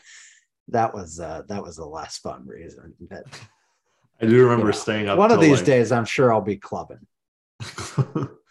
that 0.68 0.94
was 0.94 1.20
uh 1.20 1.42
that 1.48 1.62
was 1.62 1.76
the 1.76 1.84
less 1.84 2.16
fun 2.18 2.46
reason. 2.46 2.94
But 2.98 3.24
I 4.20 4.26
do 4.26 4.42
remember 4.42 4.66
you 4.66 4.72
know, 4.72 4.78
staying 4.78 5.08
up. 5.08 5.18
One 5.18 5.30
of 5.30 5.40
these 5.40 5.58
like... 5.58 5.66
days, 5.66 5.92
I'm 5.92 6.06
sure 6.06 6.32
I'll 6.32 6.40
be 6.40 6.56
clubbing. 6.56 7.06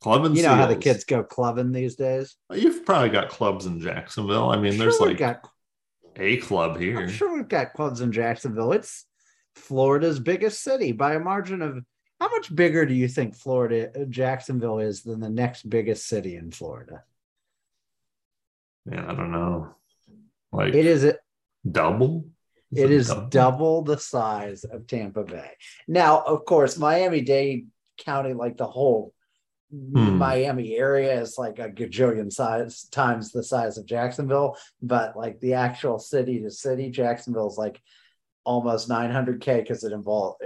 Club 0.00 0.22
you 0.22 0.28
know 0.28 0.34
seals. 0.34 0.46
how 0.46 0.66
the 0.66 0.76
kids 0.76 1.04
go 1.04 1.22
clubbing 1.22 1.72
these 1.72 1.94
days. 1.94 2.36
You've 2.52 2.86
probably 2.86 3.10
got 3.10 3.28
clubs 3.28 3.66
in 3.66 3.80
Jacksonville. 3.80 4.48
I 4.50 4.56
mean, 4.56 4.72
sure 4.72 4.84
there's 4.84 5.00
like 5.00 5.18
got, 5.18 5.46
a 6.16 6.38
club 6.38 6.80
here. 6.80 7.00
I'm 7.00 7.10
sure 7.10 7.36
we've 7.36 7.48
got 7.48 7.74
clubs 7.74 8.00
in 8.00 8.10
Jacksonville. 8.10 8.72
It's 8.72 9.04
Florida's 9.54 10.18
biggest 10.18 10.62
city 10.62 10.92
by 10.92 11.14
a 11.14 11.20
margin 11.20 11.60
of 11.60 11.84
how 12.18 12.28
much 12.30 12.54
bigger 12.54 12.86
do 12.86 12.94
you 12.94 13.08
think 13.08 13.36
Florida 13.36 14.06
Jacksonville 14.08 14.78
is 14.78 15.02
than 15.02 15.20
the 15.20 15.28
next 15.28 15.68
biggest 15.68 16.06
city 16.06 16.36
in 16.36 16.50
Florida? 16.50 17.04
Man, 18.86 19.04
I 19.04 19.14
don't 19.14 19.32
know. 19.32 19.74
Like 20.52 20.74
it 20.74 20.86
is 20.86 21.04
a, 21.04 21.16
double. 21.70 22.24
Is 22.72 22.78
it, 22.78 22.84
it 22.84 22.90
is 22.90 23.08
double? 23.08 23.28
double 23.28 23.82
the 23.82 23.98
size 23.98 24.64
of 24.64 24.86
Tampa 24.86 25.24
Bay. 25.24 25.50
Now, 25.86 26.20
of 26.20 26.44
course, 26.46 26.78
Miami 26.78 27.20
Dade 27.20 27.68
County, 27.98 28.32
like 28.32 28.56
the 28.56 28.66
whole 28.66 29.12
hmm. 29.70 30.16
Miami 30.16 30.76
area 30.76 31.20
is 31.20 31.38
like 31.38 31.58
a 31.58 31.68
gajillion 31.68 32.32
size 32.32 32.84
times 32.90 33.32
the 33.32 33.42
size 33.42 33.78
of 33.78 33.86
Jacksonville, 33.86 34.56
but 34.82 35.16
like 35.16 35.40
the 35.40 35.54
actual 35.54 35.98
city 35.98 36.40
to 36.40 36.50
city, 36.50 36.90
Jacksonville 36.90 37.48
is 37.48 37.58
like 37.58 37.80
almost 38.44 38.88
900k 38.88 39.62
because 39.62 39.84
it 39.84 39.92
involves 39.92 40.36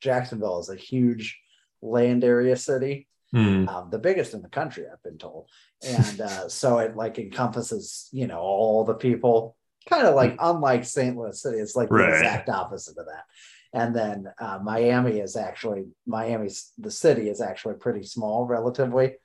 Jacksonville 0.00 0.60
is 0.60 0.68
a 0.68 0.76
huge 0.76 1.38
land 1.82 2.24
area 2.24 2.56
city, 2.56 3.08
hmm. 3.32 3.68
um, 3.68 3.88
the 3.90 3.98
biggest 3.98 4.34
in 4.34 4.42
the 4.42 4.48
country, 4.48 4.84
I've 4.90 5.02
been 5.02 5.18
told, 5.18 5.48
and 5.86 6.20
uh, 6.20 6.48
so 6.48 6.78
it 6.78 6.96
like 6.96 7.18
encompasses 7.18 8.08
you 8.12 8.26
know 8.26 8.40
all 8.40 8.84
the 8.84 8.94
people. 8.94 9.56
Kind 9.88 10.06
of 10.06 10.14
like 10.14 10.36
unlike 10.38 10.84
St. 10.84 11.16
Louis 11.16 11.40
City, 11.40 11.58
it's 11.58 11.74
like 11.74 11.90
right. 11.90 12.10
the 12.10 12.16
exact 12.18 12.50
opposite 12.50 12.98
of 12.98 13.06
that 13.06 13.24
and 13.72 13.94
then 13.94 14.32
uh, 14.38 14.58
Miami 14.62 15.18
is 15.18 15.36
actually 15.36 15.86
Miami's 16.06 16.72
the 16.78 16.90
city 16.90 17.28
is 17.28 17.40
actually 17.40 17.74
pretty 17.74 18.02
small 18.02 18.46
relatively, 18.46 19.16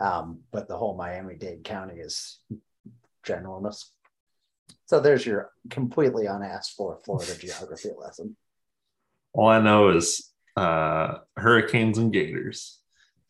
um, 0.00 0.40
but 0.52 0.68
the 0.68 0.76
whole 0.76 0.96
Miami 0.96 1.34
Dade 1.34 1.64
County 1.64 2.00
is 2.00 2.38
ginormous. 3.26 3.86
So 4.86 5.00
there's 5.00 5.26
your 5.26 5.50
completely 5.70 6.26
unasked 6.26 6.76
for 6.76 6.98
Florida 7.04 7.34
geography 7.38 7.90
lesson. 7.98 8.36
All 9.32 9.48
I 9.48 9.60
know 9.60 9.90
is 9.90 10.30
uh, 10.56 11.18
hurricanes 11.36 11.98
and 11.98 12.12
gators. 12.12 12.78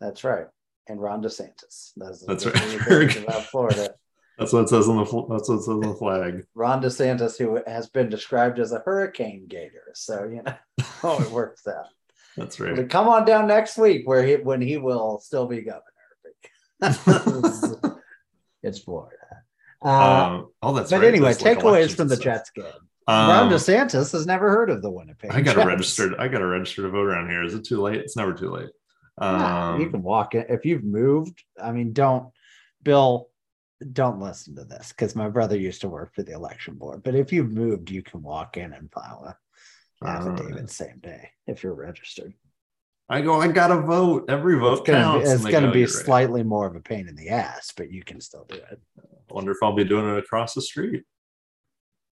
That's 0.00 0.22
right, 0.22 0.46
and 0.88 1.00
Ron 1.00 1.22
DeSantis. 1.22 1.92
Those, 1.96 2.24
That's 2.26 2.46
right. 2.46 3.16
About 3.24 3.42
Florida. 3.50 3.94
That's 4.38 4.52
what 4.52 4.64
it 4.64 4.68
says 4.68 4.88
on 4.88 4.96
the 4.96 5.04
that's 5.04 5.48
what 5.48 5.56
it 5.56 5.60
says 5.60 5.68
on 5.68 5.80
the 5.80 5.94
flag. 5.94 6.44
Ron 6.54 6.82
DeSantis, 6.82 7.38
who 7.38 7.62
has 7.66 7.88
been 7.88 8.08
described 8.08 8.58
as 8.58 8.72
a 8.72 8.80
hurricane 8.80 9.46
gator, 9.48 9.92
so 9.94 10.24
you 10.24 10.42
know, 10.42 10.54
oh, 11.04 11.22
it 11.22 11.30
works 11.30 11.66
out. 11.66 11.86
That's 12.36 12.58
right. 12.58 12.74
But 12.74 12.90
come 12.90 13.06
on 13.08 13.24
down 13.24 13.46
next 13.46 13.78
week, 13.78 14.08
where 14.08 14.24
he 14.24 14.34
when 14.36 14.60
he 14.60 14.76
will 14.76 15.20
still 15.20 15.46
be 15.46 15.62
governor. 15.62 15.82
it's 18.62 18.80
Florida. 18.80 19.16
Uh, 19.84 19.88
um, 19.88 20.48
oh, 20.62 20.74
that's 20.74 20.90
but 20.90 21.00
right. 21.00 21.08
anyway, 21.08 21.32
takeaways 21.32 21.94
from 21.94 22.08
the 22.08 22.16
Jets 22.16 22.50
game. 22.50 22.64
Um, 23.06 23.28
Ron 23.28 23.50
DeSantis 23.50 24.12
has 24.12 24.26
never 24.26 24.50
heard 24.50 24.70
of 24.70 24.82
the 24.82 24.90
Winnipeg. 24.90 25.30
I 25.30 25.42
got 25.42 25.58
a 25.58 25.66
registered. 25.66 26.14
I 26.18 26.26
got 26.26 26.40
a 26.40 26.46
registered 26.46 26.86
to 26.86 26.90
vote 26.90 27.06
around 27.06 27.30
here. 27.30 27.44
Is 27.44 27.54
it 27.54 27.64
too 27.64 27.80
late? 27.80 28.00
It's 28.00 28.16
never 28.16 28.32
too 28.32 28.50
late. 28.50 28.70
Um, 29.18 29.80
you 29.80 29.90
can 29.90 30.02
walk 30.02 30.34
it 30.34 30.46
if 30.48 30.64
you've 30.64 30.82
moved. 30.82 31.42
I 31.62 31.70
mean, 31.70 31.92
don't 31.92 32.32
Bill 32.82 33.28
don't 33.92 34.20
listen 34.20 34.56
to 34.56 34.64
this 34.64 34.90
because 34.90 35.16
my 35.16 35.28
brother 35.28 35.56
used 35.56 35.80
to 35.82 35.88
work 35.88 36.14
for 36.14 36.22
the 36.22 36.32
election 36.32 36.74
board. 36.74 37.02
But 37.02 37.14
if 37.14 37.32
you've 37.32 37.52
moved, 37.52 37.90
you 37.90 38.02
can 38.02 38.22
walk 38.22 38.56
in 38.56 38.72
and 38.72 38.90
file 38.92 39.24
a 39.26 40.06
affidavit 40.06 40.64
uh, 40.64 40.66
same 40.66 40.98
day 41.02 41.30
if 41.46 41.62
you're 41.62 41.74
registered. 41.74 42.34
I 43.08 43.20
go, 43.20 43.40
I 43.40 43.48
gotta 43.48 43.80
vote. 43.80 44.24
Every 44.28 44.58
vote 44.58 44.78
it's 44.78 44.88
gonna 44.88 44.98
counts. 44.98 45.28
Be, 45.28 45.34
it's 45.34 45.44
gonna 45.44 45.72
be 45.72 45.86
slightly 45.86 46.40
right. 46.40 46.48
more 46.48 46.66
of 46.66 46.74
a 46.74 46.80
pain 46.80 47.06
in 47.06 47.16
the 47.16 47.28
ass, 47.28 47.72
but 47.76 47.90
you 47.90 48.02
can 48.02 48.20
still 48.20 48.46
do 48.48 48.56
it. 48.56 48.80
I 48.98 49.34
wonder 49.34 49.52
if 49.52 49.58
I'll 49.62 49.74
be 49.74 49.84
doing 49.84 50.08
it 50.08 50.18
across 50.18 50.54
the 50.54 50.62
street. 50.62 51.04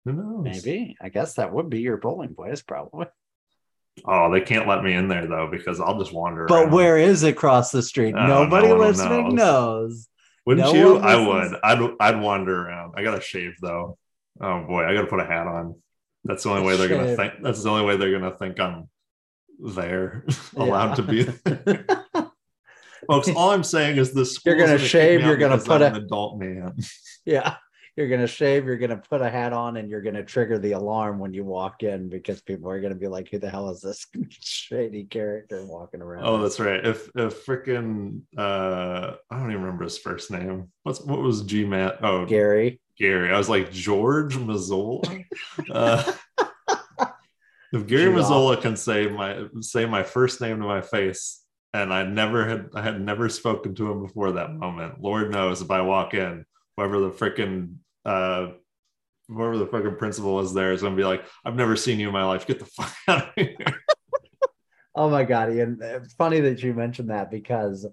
Who 0.04 0.13
knows? 0.13 0.43
Maybe. 0.43 0.97
I 1.02 1.10
guess 1.10 1.36
that 1.36 1.54
would 1.54 1.69
be 1.69 1.80
your 1.80 1.97
polling 1.97 2.36
place, 2.36 2.62
probably. 2.62 3.06
Oh, 4.06 4.32
they 4.32 4.41
can't 4.41 4.67
let 4.67 4.84
me 4.84 4.93
in 4.93 5.08
there 5.08 5.28
though 5.28 5.47
because 5.50 5.80
I'll 5.80 6.00
just 6.00 6.13
wander. 6.13 6.45
But 6.45 6.63
around. 6.63 6.71
where 6.71 6.97
is 6.97 7.24
across 7.24 7.71
the 7.71 7.82
street? 7.84 8.15
Oh, 8.17 8.26
Nobody 8.26 8.67
no 8.67 8.78
listening 8.78 9.36
knows. 9.36 9.36
knows. 9.36 10.08
Wouldn't 10.45 10.67
no 10.67 10.73
you? 10.73 10.97
I 10.97 11.15
would. 11.15 11.60
I'd 11.63 11.95
I'd 11.99 12.19
wander 12.19 12.67
around. 12.67 12.93
I 12.97 13.04
gotta 13.04 13.21
shave 13.21 13.54
though. 13.62 13.97
Oh 14.39 14.63
boy, 14.65 14.84
I 14.86 14.93
gotta 14.93 15.08
put 15.08 15.19
a 15.19 15.25
hat 15.25 15.47
on. 15.47 15.75
That's 16.23 16.43
the 16.43 16.49
only 16.49 16.63
way 16.63 16.77
they're 16.77 16.89
gonna 16.89 17.15
think. 17.15 17.34
That's 17.41 17.63
the 17.63 17.69
only 17.69 17.86
way 17.86 17.97
they're 17.97 18.12
gonna 18.12 18.36
think 18.38 18.60
I'm 18.60 18.89
there, 19.60 20.25
allowed 20.56 20.95
to 20.95 21.04
be. 21.04 21.23
Folks, 23.08 23.30
all 23.30 23.51
I'm 23.51 23.63
saying 23.63 23.97
is 23.97 24.13
this. 24.13 24.39
You're 24.45 24.56
gonna 24.56 24.77
shave, 24.77 25.21
you're 25.21 25.38
gonna 25.38 25.58
put 25.58 25.82
an 25.82 25.95
adult 25.95 26.39
man. 26.39 26.75
Yeah. 27.25 27.56
You're 27.97 28.08
gonna 28.08 28.27
shave, 28.27 28.65
you're 28.65 28.77
gonna 28.77 29.01
put 29.10 29.21
a 29.21 29.30
hat 29.30 29.51
on, 29.51 29.77
and 29.77 29.89
you're 29.89 30.01
gonna 30.01 30.23
trigger 30.23 30.58
the 30.58 30.71
alarm 30.71 31.19
when 31.19 31.34
you 31.34 31.43
walk 31.43 31.84
in 31.84 32.08
because 32.08 32.41
people 32.41 32.69
are 32.69 32.80
gonna 32.80 32.95
be 32.95 33.08
like, 33.08 33.30
Who 33.30 33.38
the 33.38 33.49
hell 33.49 33.69
is 33.69 33.82
this 33.82 34.08
shady 34.30 35.04
character 35.04 35.65
walking 35.65 36.01
around? 36.01 36.23
Oh, 36.25 36.41
that's 36.41 36.60
right. 36.60 36.86
If 36.86 37.10
if 37.15 37.45
freaking 37.45 38.21
uh 38.38 39.15
I 39.30 39.38
don't 39.38 39.51
even 39.51 39.63
remember 39.63 39.84
his 39.84 39.97
first 39.97 40.32
name. 40.32 40.71
What's 40.84 41.01
what 41.01 41.19
was 41.19 41.43
G 41.43 41.65
Matt? 41.65 42.04
Oh 42.04 42.25
Gary. 42.25 42.80
Gary. 42.97 43.34
I 43.34 43.38
was 43.38 43.49
like 43.49 43.71
George 43.71 44.36
Mazzola. 44.36 45.25
uh, 45.71 46.13
if 47.73 47.88
Gary 47.88 48.13
Shoot. 48.13 48.15
Mazzola 48.15 48.62
can 48.62 48.77
say 48.77 49.08
my 49.08 49.47
say 49.62 49.86
my 49.86 50.04
first 50.04 50.39
name 50.39 50.60
to 50.60 50.65
my 50.65 50.82
face, 50.82 51.43
and 51.73 51.93
I 51.93 52.04
never 52.04 52.47
had 52.47 52.69
I 52.75 52.82
had 52.82 53.01
never 53.01 53.27
spoken 53.27 53.75
to 53.75 53.91
him 53.91 54.04
before 54.04 54.34
that 54.34 54.54
moment. 54.54 55.01
Lord 55.01 55.32
knows 55.32 55.62
if 55.62 55.71
I 55.71 55.82
walk 55.82 56.13
in, 56.13 56.45
whoever 56.75 56.99
the 56.99 57.10
freaking 57.10 57.75
uh 58.05 58.47
whoever 59.27 59.57
the 59.57 59.67
fucking 59.67 59.95
principal 59.95 60.39
is 60.39 60.53
there 60.53 60.73
is 60.73 60.81
gonna 60.81 60.95
be 60.95 61.03
like, 61.03 61.23
I've 61.45 61.55
never 61.55 61.75
seen 61.75 61.99
you 61.99 62.07
in 62.07 62.13
my 62.13 62.25
life. 62.25 62.45
Get 62.45 62.60
the 62.60 62.65
fuck 62.77 62.95
out 63.07 63.27
of 63.27 63.34
here. 63.36 63.55
Oh 64.93 65.10
my 65.10 65.23
god, 65.23 65.53
Ian! 65.53 65.79
It's 65.81 66.13
funny 66.15 66.41
that 66.41 66.62
you 66.62 66.73
mentioned 66.73 67.12
that 67.12 67.31
because 67.31 67.88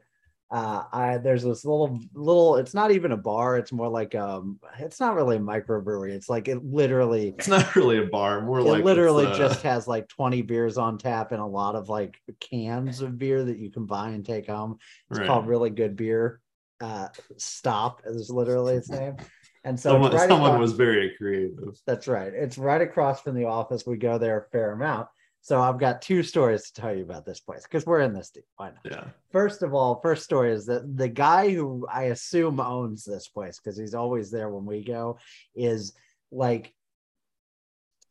uh, 0.51 0.83
I 0.93 1.19
there's 1.19 1.45
this 1.45 1.65
little 1.65 2.01
little. 2.13 2.57
It's 2.57 2.75
not 2.75 2.91
even 2.91 3.13
a 3.13 3.17
bar. 3.17 3.57
It's 3.57 3.71
more 3.71 3.89
like 3.89 4.17
um. 4.17 4.59
It's 4.81 4.99
not 4.99 5.15
really 5.15 5.37
a 5.37 5.41
microbrewery. 5.41 6.11
It's 6.11 6.29
like 6.29 6.49
it 6.49 6.65
literally. 6.65 7.35
It's 7.39 7.47
not 7.47 7.77
really 7.77 7.99
a 7.99 8.07
bar, 8.07 8.41
more 8.41 8.59
It 8.59 8.65
like 8.65 8.85
literally 8.85 9.27
uh, 9.27 9.39
just 9.39 9.63
has 9.63 9.87
like 9.87 10.09
20 10.09 10.43
beers 10.43 10.77
on 10.77 10.99
tap 10.99 11.31
and 11.31 11.41
a 11.41 11.47
lot 11.47 11.77
of 11.77 11.89
like 11.89 12.21
cans 12.41 13.01
of 13.01 13.17
beer 13.17 13.45
that 13.45 13.59
you 13.59 13.71
can 13.71 13.87
buy 13.87 14.09
and 14.09 14.27
take 14.27 14.49
home. 14.49 14.79
It's 15.11 15.21
right. 15.21 15.29
called 15.29 15.47
Really 15.47 15.71
Good 15.71 15.95
Beer. 15.95 16.41
Uh, 16.81 17.09
Stop 17.37 18.03
is 18.05 18.31
literally 18.31 18.75
its 18.75 18.89
name. 18.91 19.17
And 19.65 19.79
so 19.79 19.91
someone, 19.93 20.13
right 20.13 20.29
someone 20.29 20.51
across- 20.53 20.61
was 20.61 20.73
very 20.73 21.15
creative. 21.19 21.81
that's 21.87 22.07
right. 22.09 22.33
It's 22.33 22.57
right 22.59 22.81
across 22.81 23.21
from 23.23 23.35
the 23.35 23.45
office. 23.47 23.85
We 23.87 23.97
go 23.97 24.17
there 24.19 24.39
a 24.39 24.51
fair 24.51 24.73
amount. 24.73 25.09
So 25.41 25.61
I've 25.61 25.79
got 25.79 26.03
two 26.03 26.23
stories 26.23 26.71
to 26.71 26.81
tell 26.81 26.95
you 26.95 27.03
about 27.03 27.25
this 27.25 27.41
place 27.41 27.63
because 27.63 27.87
we're 27.87 28.01
in 28.01 28.13
this 28.13 28.31
deep. 28.31 28.45
Why 28.57 28.69
not? 28.71 28.79
Yeah. 28.85 29.05
First 29.33 29.63
of 29.63 29.73
all, 29.75 30.01
first 30.01 30.25
story 30.25 30.53
is 30.53 30.67
that 30.67 30.97
the 30.97 31.09
guy 31.09 31.51
who 31.53 31.87
I 31.91 32.05
assume 32.05 32.61
owns 32.61 33.05
this 33.05 33.29
place 33.29 33.59
because 33.59 33.77
he's 33.79 33.95
always 33.95 34.31
there 34.31 34.51
when 34.51 34.67
we 34.67 34.85
go 34.85 35.19
is 35.55 35.95
like 36.31 36.75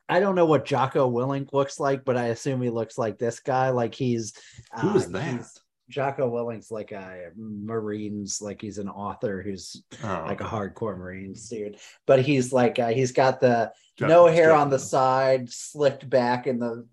I 0.10 0.20
don't 0.22 0.36
know 0.36 0.46
what 0.46 0.66
Jocko 0.66 1.12
Willink 1.12 1.52
looks 1.52 1.80
like, 1.82 2.06
but 2.06 2.16
I 2.18 2.28
assume 2.28 2.62
he 2.62 2.70
looks 2.70 2.98
like 2.98 3.18
this 3.18 3.40
guy. 3.42 3.70
Like 3.70 3.94
he's 3.94 4.34
Who 4.80 4.90
uh, 4.92 4.96
is 4.96 5.10
that? 5.12 5.24
he's- 5.34 5.60
Jocko 5.90 6.28
Willink's 6.30 6.70
like 6.72 6.92
a 6.92 7.32
Marines, 7.36 8.42
like 8.42 8.62
he's 8.62 8.78
an 8.78 8.90
author 8.90 9.42
who's 9.42 9.82
Oh, 10.04 10.24
like 10.28 10.42
a 10.42 10.46
hardcore 10.46 10.98
Marines 10.98 11.48
dude. 11.50 11.78
But 12.06 12.22
he's 12.22 12.52
like 12.54 12.80
uh, 12.80 12.90
he's 12.90 13.12
got 13.12 13.40
the 13.40 13.72
no 14.00 14.28
hair 14.28 14.54
on 14.54 14.70
the 14.70 14.80
side, 14.80 15.50
slicked 15.52 16.10
back 16.10 16.48
in 16.48 16.60
the 16.60 16.88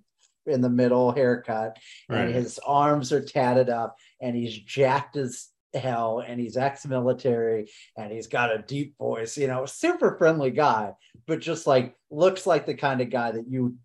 in 0.46 0.60
the 0.60 0.70
middle 0.70 1.10
haircut, 1.10 1.78
Right. 2.08 2.20
and 2.26 2.34
his 2.34 2.58
arms 2.66 3.12
are 3.12 3.24
tatted 3.24 3.70
up, 3.70 3.96
and 4.20 4.36
he's 4.36 4.56
jacked 4.58 5.16
as 5.16 5.48
hell, 5.72 6.22
and 6.24 6.38
he's 6.38 6.56
ex-military, 6.56 7.70
and 7.96 8.12
he's 8.12 8.26
got 8.26 8.54
a 8.54 8.62
deep 8.62 8.96
voice. 8.98 9.36
You 9.38 9.46
know, 9.48 9.66
super 9.66 10.16
friendly 10.18 10.50
guy, 10.50 10.92
but 11.26 11.40
just 11.40 11.66
like 11.66 11.96
looks 12.10 12.46
like 12.46 12.66
the 12.66 12.74
kind 12.74 13.00
of 13.00 13.10
guy 13.10 13.32
that 13.32 13.48
you 13.48 13.76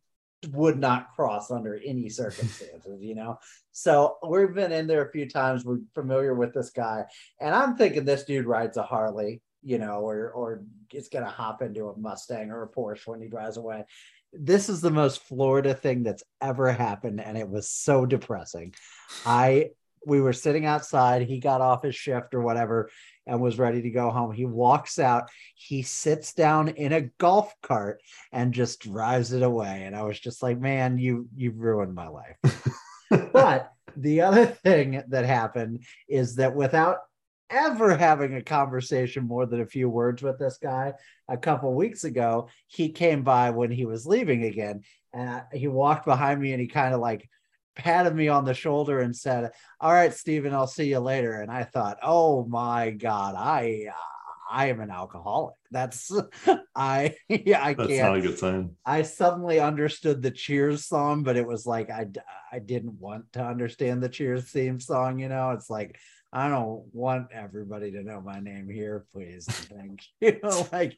would 0.51 0.79
not 0.79 1.13
cross 1.15 1.51
under 1.51 1.79
any 1.85 2.09
circumstances, 2.09 3.01
you 3.01 3.15
know. 3.15 3.39
So 3.71 4.17
we've 4.27 4.53
been 4.53 4.71
in 4.71 4.87
there 4.87 5.05
a 5.05 5.11
few 5.11 5.27
times. 5.27 5.65
We're 5.65 5.79
familiar 5.93 6.33
with 6.33 6.53
this 6.53 6.69
guy, 6.69 7.05
and 7.39 7.53
I'm 7.53 7.75
thinking 7.75 8.05
this 8.05 8.23
dude 8.23 8.45
rides 8.45 8.77
a 8.77 8.83
Harley, 8.83 9.41
you 9.63 9.77
know, 9.77 9.99
or 9.99 10.31
or 10.31 10.63
is 10.93 11.09
gonna 11.09 11.29
hop 11.29 11.61
into 11.61 11.89
a 11.89 11.97
Mustang 11.97 12.51
or 12.51 12.63
a 12.63 12.69
Porsche 12.69 13.07
when 13.07 13.21
he 13.21 13.27
drives 13.27 13.57
away. 13.57 13.85
This 14.31 14.69
is 14.69 14.81
the 14.81 14.91
most 14.91 15.23
Florida 15.23 15.73
thing 15.73 16.03
that's 16.03 16.23
ever 16.41 16.71
happened, 16.71 17.19
and 17.19 17.37
it 17.37 17.49
was 17.49 17.69
so 17.69 18.05
depressing. 18.05 18.73
I 19.25 19.71
we 20.05 20.21
were 20.21 20.33
sitting 20.33 20.65
outside. 20.65 21.23
He 21.23 21.39
got 21.39 21.61
off 21.61 21.83
his 21.83 21.95
shift 21.95 22.33
or 22.33 22.41
whatever 22.41 22.89
and 23.29 23.39
was 23.39 23.59
ready 23.59 23.81
to 23.83 23.89
go 23.91 24.09
home. 24.09 24.31
He 24.33 24.45
walks 24.45 24.99
out. 24.99 25.29
He 25.55 25.83
sits 25.83 26.33
down 26.33 26.69
in 26.69 26.91
a 26.93 27.09
golf 27.19 27.53
cart 27.61 28.01
and 28.31 28.53
just 28.53 28.81
drives 28.81 29.31
it 29.31 29.43
away. 29.43 29.83
And 29.85 29.95
I 29.95 30.01
was 30.01 30.19
just 30.19 30.41
like, 30.41 30.59
man, 30.59 30.97
you 30.97 31.27
you've 31.35 31.59
ruined 31.59 31.93
my 31.93 32.07
life. 32.07 32.37
but 33.31 33.71
the 33.95 34.21
other 34.21 34.45
thing 34.45 35.03
that 35.09 35.25
happened 35.25 35.83
is 36.07 36.35
that 36.35 36.55
without 36.55 36.97
ever 37.51 37.97
having 37.97 38.35
a 38.35 38.43
conversation 38.43 39.25
more 39.25 39.45
than 39.45 39.61
a 39.61 39.65
few 39.65 39.89
words 39.89 40.21
with 40.21 40.37
this 40.37 40.57
guy 40.61 40.93
a 41.27 41.35
couple 41.35 41.73
weeks 41.73 42.03
ago 42.03 42.47
he 42.67 42.89
came 42.89 43.23
by 43.23 43.49
when 43.49 43.71
he 43.71 43.85
was 43.85 44.05
leaving 44.05 44.43
again 44.43 44.81
and 45.13 45.41
he 45.51 45.67
walked 45.67 46.05
behind 46.05 46.39
me 46.39 46.51
and 46.51 46.61
he 46.61 46.67
kind 46.67 46.93
of 46.93 46.99
like 46.99 47.27
patted 47.75 48.15
me 48.15 48.27
on 48.27 48.45
the 48.45 48.53
shoulder 48.53 48.99
and 48.99 49.15
said 49.15 49.51
all 49.79 49.91
right 49.91 50.13
Stephen, 50.13 50.53
i'll 50.53 50.67
see 50.67 50.89
you 50.89 50.99
later 50.99 51.41
and 51.41 51.51
i 51.51 51.63
thought 51.63 51.97
oh 52.03 52.45
my 52.45 52.91
god 52.91 53.35
i 53.37 53.87
i 54.51 54.67
am 54.67 54.79
an 54.79 54.89
alcoholic 54.89 55.55
that's 55.71 56.11
i 56.75 57.15
yeah 57.27 57.63
i 57.63 57.73
That's 57.73 57.89
can't 57.89 58.09
not 58.09 58.17
a 58.17 58.21
good 58.21 58.39
sign. 58.39 58.75
I 58.85 59.03
suddenly 59.03 59.59
understood 59.59 60.21
the 60.21 60.31
Cheers 60.31 60.85
song, 60.85 61.23
but 61.23 61.37
it 61.37 61.45
was 61.45 61.65
like 61.65 61.89
I 61.89 62.07
I 62.51 62.59
didn't 62.59 62.99
want 62.99 63.31
to 63.33 63.43
understand 63.43 64.01
the 64.01 64.09
Cheers 64.09 64.49
theme 64.49 64.79
song. 64.79 65.19
You 65.19 65.29
know, 65.29 65.51
it's 65.51 65.69
like 65.69 65.99
I 66.33 66.49
don't 66.49 66.83
want 66.93 67.27
everybody 67.31 67.91
to 67.91 68.03
know 68.03 68.21
my 68.21 68.39
name 68.39 68.69
here, 68.69 69.05
please. 69.13 69.45
Thank 69.45 70.01
you. 70.21 70.39
like 70.71 70.97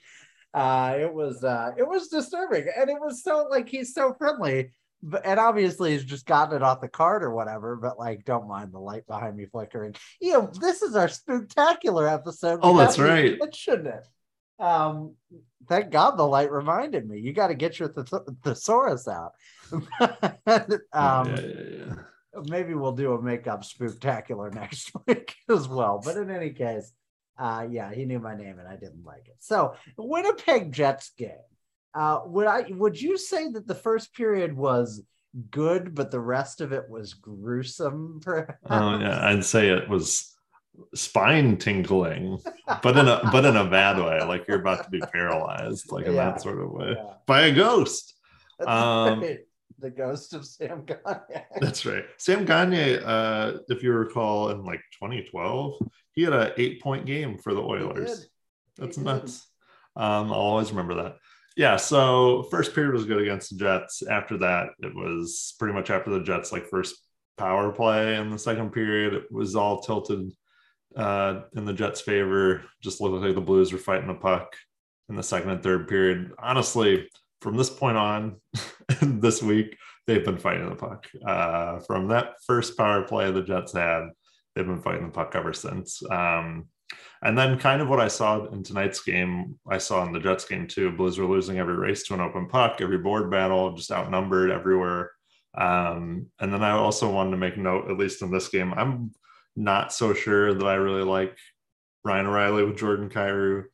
uh, 0.53 0.95
it 0.99 1.13
was 1.13 1.43
uh, 1.43 1.71
it 1.77 1.88
was 1.88 2.10
disturbing, 2.10 2.67
and 2.77 2.89
it 2.89 2.99
was 2.99 3.23
so 3.23 3.47
like 3.49 3.69
he's 3.69 3.93
so 3.93 4.13
friendly. 4.13 4.71
But, 5.03 5.25
and 5.25 5.39
obviously 5.39 5.91
he's 5.91 6.03
just 6.03 6.25
gotten 6.25 6.55
it 6.55 6.63
off 6.63 6.81
the 6.81 6.87
cart 6.87 7.23
or 7.23 7.33
whatever, 7.33 7.75
but 7.75 7.97
like, 7.97 8.23
don't 8.25 8.47
mind 8.47 8.71
the 8.71 8.79
light 8.79 9.07
behind 9.07 9.35
me 9.35 9.45
flickering. 9.45 9.95
You 10.19 10.33
know, 10.33 10.51
this 10.59 10.81
is 10.81 10.95
our 10.95 11.07
spectacular 11.07 12.07
episode. 12.07 12.59
Oh, 12.61 12.77
that's 12.77 12.99
right. 12.99 13.37
It 13.41 13.55
shouldn't 13.55 13.87
it? 13.87 14.07
Um, 14.61 15.15
thank 15.67 15.89
God 15.89 16.17
the 16.17 16.27
light 16.27 16.51
reminded 16.51 17.07
me. 17.09 17.19
You 17.19 17.33
got 17.33 17.47
to 17.47 17.55
get 17.55 17.79
your 17.79 17.89
thes- 17.89 18.35
thesaurus 18.43 19.07
out. 19.07 19.33
um, 19.71 19.81
yeah, 20.93 21.25
yeah, 21.25 21.61
yeah. 21.87 22.41
maybe 22.45 22.75
we'll 22.75 22.91
do 22.91 23.13
a 23.13 23.21
makeup 23.21 23.63
spectacular 23.63 24.51
next 24.53 24.91
week 25.07 25.35
as 25.49 25.67
well. 25.67 25.99
But 26.03 26.17
in 26.17 26.29
any 26.29 26.51
case, 26.51 26.91
uh, 27.39 27.65
yeah, 27.69 27.91
he 27.91 28.05
knew 28.05 28.19
my 28.19 28.35
name 28.35 28.59
and 28.59 28.67
I 28.67 28.75
didn't 28.75 29.03
like 29.03 29.27
it. 29.27 29.37
So 29.39 29.75
Winnipeg 29.97 30.71
Jets 30.71 31.11
game. 31.17 31.31
Uh, 31.93 32.21
would 32.25 32.47
I 32.47 32.65
would 32.71 32.99
you 32.99 33.17
say 33.17 33.49
that 33.51 33.67
the 33.67 33.75
first 33.75 34.13
period 34.13 34.56
was 34.56 35.04
good, 35.49 35.93
but 35.95 36.12
the 36.12 36.19
rest 36.19 36.62
of 36.62 36.71
it 36.71 36.89
was 36.89 37.13
gruesome? 37.13 38.19
Perhaps? 38.23 38.58
Oh 38.69 38.99
yeah, 38.99 39.27
I'd 39.27 39.43
say 39.45 39.69
it 39.69 39.89
was 39.89 40.36
spine 40.95 41.58
tingling, 41.58 42.39
but 42.82 42.97
in 42.97 43.08
a 43.08 43.21
but 43.32 43.45
in 43.45 43.58
a 43.58 43.69
bad 43.69 43.97
way, 43.97 44.21
like 44.23 44.47
you're 44.47 44.60
about 44.62 44.84
to 44.86 44.89
be 44.89 45.01
paralyzed, 45.12 45.91
like 45.91 46.06
in 46.06 46.13
Yeah. 46.15 46.32
that 46.32 46.41
sort 46.41 46.62
of 46.62 46.71
way 46.71 46.95
Yeah. 46.97 47.13
by 47.27 47.41
a 47.47 47.51
ghost. 47.54 48.13
Um, 48.65 49.21
right. 49.21 49.39
the 49.80 49.89
ghost 49.89 50.34
of 50.34 50.45
Sam 50.45 50.86
Gagner. 50.86 51.45
That's 51.60 51.86
right. 51.86 52.06
Sam 52.17 52.45
Gagner, 52.45 53.01
uh, 53.04 53.58
if 53.69 53.82
you 53.84 53.91
recall, 53.91 54.49
in 54.51 54.63
like 54.63 54.82
2012, 54.99 55.80
he 56.13 56.21
had 56.23 56.34
a 56.34 56.54
eight 56.62 56.82
point 56.82 57.06
game 57.06 57.38
for 57.38 57.54
the 57.54 57.62
Oilers. 57.62 58.27
That's 58.77 58.97
He 58.97 59.04
nuts. 59.04 59.47
Um, 59.95 60.27
I'll 60.32 60.39
always 60.39 60.69
remember 60.71 60.95
that. 61.04 61.17
Yeah. 61.62 61.76
So 61.76 62.47
first 62.50 62.74
period 62.74 62.95
was 62.95 63.06
good 63.06 63.21
against 63.21 63.52
the 63.52 63.63
Jets. 63.63 64.02
After 64.02 64.36
that, 64.39 64.69
it 64.80 64.95
was 64.95 65.54
pretty 65.60 65.76
much 65.76 65.91
after 65.91 66.10
the 66.10 66.24
Jets 66.24 66.52
like 66.52 66.65
first 66.65 66.95
power 67.38 67.71
play 67.71 68.15
in 68.15 68.32
the 68.32 68.39
second 68.39 68.71
period. 68.71 69.13
It 69.13 69.32
was 69.32 69.56
all 69.56 69.80
tilted 69.80 70.32
uh, 70.97 71.41
in 71.56 71.65
the 71.65 71.74
Jets' 71.74 72.02
favor. 72.02 72.63
Just 72.82 73.00
looked 73.00 73.24
like 73.24 73.36
the 73.36 73.41
Blues 73.41 73.71
were 73.71 73.78
fighting 73.78 74.08
the 74.08 74.15
puck 74.15 74.56
in 75.08 75.15
the 75.15 75.21
second 75.21 75.52
and 75.52 75.62
third 75.62 75.88
period. 75.88 76.32
Honestly, 76.39 77.08
from 77.41 77.58
this 77.58 77.69
point 77.69 77.95
on, 77.95 78.38
this 79.00 79.43
week 79.43 79.78
they've 80.08 80.26
been 80.26 80.39
fighting 80.39 80.67
the 80.67 80.76
puck. 80.76 81.06
Uh, 81.24 81.78
from 81.82 82.08
that 82.08 82.38
first 82.47 82.76
power 82.76 83.04
play 83.04 83.30
the 83.30 83.43
Jets 83.43 83.74
had, 83.74 84.08
they've 84.56 84.65
been 84.65 84.82
fighting 84.82 85.06
the 85.06 85.12
puck 85.12 85.36
ever 85.36 85.54
since. 85.54 86.02
Um, 86.10 86.69
and 87.23 87.38
then, 87.38 87.60
kind 87.60 87.82
of 87.82 87.89
what 87.89 87.99
I 87.99 88.08
saw 88.08 88.45
in 88.45 88.63
tonight's 88.63 89.01
game, 89.01 89.60
I 89.69 89.77
saw 89.77 90.04
in 90.06 90.12
the 90.12 90.19
Jets 90.19 90.45
game 90.45 90.67
too. 90.67 90.91
Blues 90.91 91.19
were 91.19 91.25
losing 91.25 91.60
every 91.60 91.75
race 91.75 92.04
to 92.04 92.13
an 92.13 92.21
open 92.21 92.47
puck, 92.47 92.82
every 92.82 92.97
board 92.97 93.30
battle, 93.30 93.75
just 93.75 93.91
outnumbered 93.91 94.51
everywhere. 94.51 95.12
Um, 95.56 96.27
and 96.39 96.54
then 96.54 96.63
I 96.63 96.71
also 96.71 97.12
wanted 97.12 97.32
to 97.32 97.38
make 97.38 97.58
note, 97.58 97.91
at 97.91 97.97
least 97.97 98.21
in 98.21 98.32
this 98.32 98.47
game, 98.47 98.73
I'm 98.73 99.12
not 99.56 99.93
so 99.93 100.13
sure 100.13 100.54
that 100.54 100.65
I 100.65 100.75
really 100.75 101.04
like 101.04 101.38
Ryan 102.04 102.27
O'Reilly 102.27 102.63
with 102.63 102.77
Jordan 102.77 103.10
Kyrou. 103.10 103.65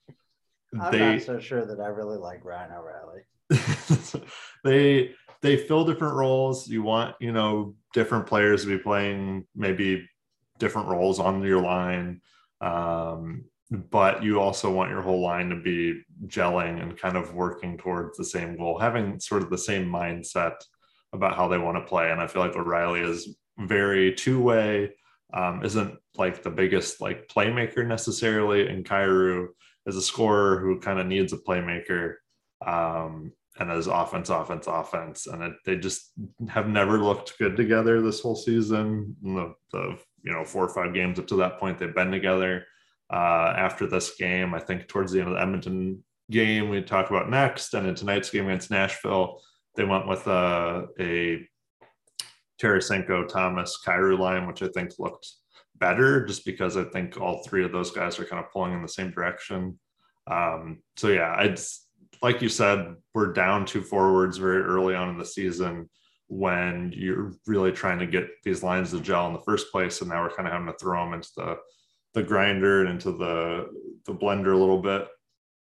I'm 0.73 0.91
They 0.91 1.13
not 1.13 1.21
so 1.21 1.39
sure 1.39 1.65
that 1.65 1.79
I 1.79 1.87
really 1.87 2.17
like 2.17 2.43
Ryan 2.43 2.71
O'Reilly. 2.71 3.21
they 4.63 5.15
they 5.41 5.57
fill 5.57 5.85
different 5.85 6.15
roles. 6.15 6.67
You 6.67 6.83
want 6.83 7.15
you 7.19 7.31
know 7.31 7.75
different 7.93 8.25
players 8.25 8.63
to 8.63 8.67
be 8.67 8.83
playing 8.83 9.45
maybe 9.55 10.07
different 10.59 10.89
roles 10.89 11.19
on 11.19 11.41
your 11.43 11.61
line. 11.61 12.21
Um, 12.61 13.45
but 13.69 14.23
you 14.23 14.39
also 14.39 14.71
want 14.71 14.91
your 14.91 15.01
whole 15.01 15.21
line 15.21 15.49
to 15.49 15.55
be 15.55 16.01
gelling 16.27 16.81
and 16.81 16.97
kind 16.97 17.17
of 17.17 17.33
working 17.33 17.77
towards 17.77 18.17
the 18.17 18.23
same 18.23 18.57
goal, 18.57 18.79
having 18.79 19.19
sort 19.19 19.43
of 19.43 19.49
the 19.49 19.57
same 19.57 19.87
mindset 19.87 20.55
about 21.13 21.35
how 21.35 21.47
they 21.47 21.57
want 21.57 21.77
to 21.77 21.89
play. 21.89 22.11
And 22.11 22.21
I 22.21 22.27
feel 22.27 22.41
like 22.41 22.55
O'Reilly 22.55 23.01
is 23.01 23.35
very 23.59 24.13
two 24.13 24.41
way, 24.41 24.93
um, 25.33 25.65
isn't 25.65 25.97
like 26.15 26.43
the 26.43 26.49
biggest 26.49 27.01
like 27.01 27.27
playmaker 27.27 27.85
necessarily, 27.85 28.67
and 28.67 28.85
Kyrou 28.85 29.47
is 29.85 29.95
a 29.95 30.01
scorer 30.01 30.59
who 30.59 30.79
kind 30.79 30.99
of 30.99 31.07
needs 31.07 31.33
a 31.33 31.37
playmaker. 31.37 32.15
Um, 32.65 33.33
and 33.59 33.71
as 33.71 33.87
offense, 33.87 34.29
offense, 34.29 34.67
offense, 34.67 35.25
and 35.27 35.41
it, 35.41 35.53
they 35.65 35.77
just 35.77 36.11
have 36.47 36.67
never 36.69 36.99
looked 36.99 37.37
good 37.39 37.57
together 37.57 38.01
this 38.01 38.21
whole 38.21 38.35
season. 38.35 39.15
The, 39.23 39.53
the 39.71 39.99
you 40.23 40.31
know 40.31 40.43
four 40.43 40.65
or 40.65 40.73
five 40.73 40.93
games 40.93 41.19
up 41.19 41.27
to 41.27 41.35
that 41.37 41.59
point, 41.59 41.79
they've 41.79 41.95
been 41.95 42.11
together. 42.11 42.65
Uh, 43.09 43.53
after 43.55 43.87
this 43.87 44.15
game, 44.15 44.53
I 44.53 44.59
think 44.59 44.87
towards 44.87 45.11
the 45.13 45.19
end 45.19 45.29
of 45.29 45.35
the 45.35 45.41
Edmonton 45.41 46.03
game, 46.29 46.69
we 46.69 46.81
talked 46.81 47.09
about 47.09 47.29
next, 47.29 47.73
and 47.73 47.87
in 47.87 47.95
tonight's 47.95 48.29
game 48.29 48.47
against 48.47 48.69
Nashville, 48.69 49.41
they 49.75 49.85
went 49.85 50.07
with 50.07 50.27
a, 50.27 50.87
a 50.99 51.47
Tarasenko, 52.61 53.27
Thomas, 53.27 53.79
Kyrou 53.85 54.19
line, 54.19 54.45
which 54.45 54.61
I 54.61 54.67
think 54.67 54.91
looked 54.99 55.27
better 55.75 56.25
just 56.25 56.45
because 56.45 56.75
I 56.75 56.83
think 56.83 57.19
all 57.19 57.43
three 57.43 57.63
of 57.63 57.71
those 57.71 57.91
guys 57.91 58.19
are 58.19 58.25
kind 58.25 58.43
of 58.43 58.51
pulling 58.51 58.73
in 58.73 58.81
the 58.81 58.89
same 58.89 59.11
direction. 59.11 59.79
Um, 60.29 60.79
so 60.97 61.07
yeah, 61.09 61.33
I'd 61.37 61.59
like 62.21 62.41
you 62.41 62.49
said, 62.49 62.95
we're 63.13 63.31
down 63.31 63.65
two 63.65 63.81
forwards 63.81 64.37
very 64.37 64.63
early 64.63 64.95
on 64.95 65.09
in 65.09 65.17
the 65.17 65.25
season 65.25 65.89
when 66.27 66.93
you're 66.95 67.33
really 67.45 67.71
trying 67.71 67.99
to 67.99 68.05
get 68.05 68.27
these 68.43 68.63
lines 68.63 68.91
to 68.91 68.99
gel 68.99 69.27
in 69.27 69.33
the 69.33 69.41
first 69.41 69.71
place, 69.71 70.01
and 70.01 70.09
now 70.09 70.21
we're 70.21 70.35
kind 70.35 70.47
of 70.47 70.53
having 70.53 70.67
to 70.67 70.77
throw 70.77 71.03
them 71.03 71.13
into 71.13 71.29
the 71.35 71.57
the 72.13 72.23
grinder 72.23 72.81
and 72.81 72.89
into 72.89 73.11
the 73.11 73.67
the 74.05 74.13
blender 74.13 74.53
a 74.53 74.57
little 74.57 74.81
bit 74.81 75.07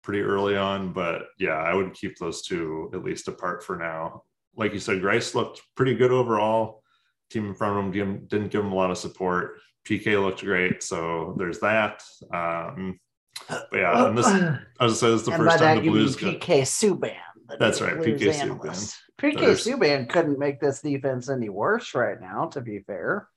pretty 0.03 0.21
early 0.21 0.57
on. 0.57 0.93
But 0.93 1.23
yeah, 1.39 1.57
I 1.57 1.75
would 1.75 1.95
keep 1.95 2.17
those 2.19 2.43
two 2.43 2.91
at 2.93 3.05
least 3.05 3.29
apart 3.29 3.65
for 3.65 3.77
now. 3.77 4.23
Like 4.57 4.73
you 4.73 4.81
said, 4.81 5.01
Greiss 5.01 5.35
looked 5.35 5.63
pretty 5.77 5.95
good 5.95 6.11
overall. 6.11 6.83
Team 7.31 7.47
in 7.47 7.55
front 7.55 7.79
of 7.79 7.95
him 7.95 8.27
didn't 8.27 8.51
give 8.51 8.65
him 8.65 8.73
a 8.73 8.77
lot 8.77 8.91
of 8.91 8.99
support. 8.99 9.59
PK 9.89 10.23
looked 10.23 10.45
great, 10.45 10.83
so 10.83 11.35
there's 11.39 11.61
that. 11.61 12.03
Um, 12.33 13.01
but 13.49 13.69
yeah, 13.73 14.07
and 14.07 14.19
this 14.19 14.27
I 14.81 14.85
was 14.85 15.01
say 15.01 15.11
this 15.11 15.21
is 15.21 15.27
the 15.27 15.33
and 15.33 15.43
first 15.43 15.59
time 15.59 15.77
that 15.77 15.83
the 15.83 15.89
Blues 15.89 16.21
mean 16.21 16.39
got, 16.39 16.43
PK 16.43 16.61
Subban. 16.63 17.17
The 17.49 17.57
That's 17.59 17.81
right, 17.81 17.97
Blues 17.97 18.21
PK 18.21 18.33
Subban. 18.33 18.97
PK 19.21 19.41
There's- 19.41 19.65
Subban 19.67 20.09
couldn't 20.09 20.39
make 20.39 20.61
this 20.61 20.81
defense 20.81 21.29
any 21.29 21.49
worse 21.49 21.95
right 21.95 22.21
now. 22.21 22.47
To 22.47 22.61
be 22.61 22.81
fair, 22.81 23.29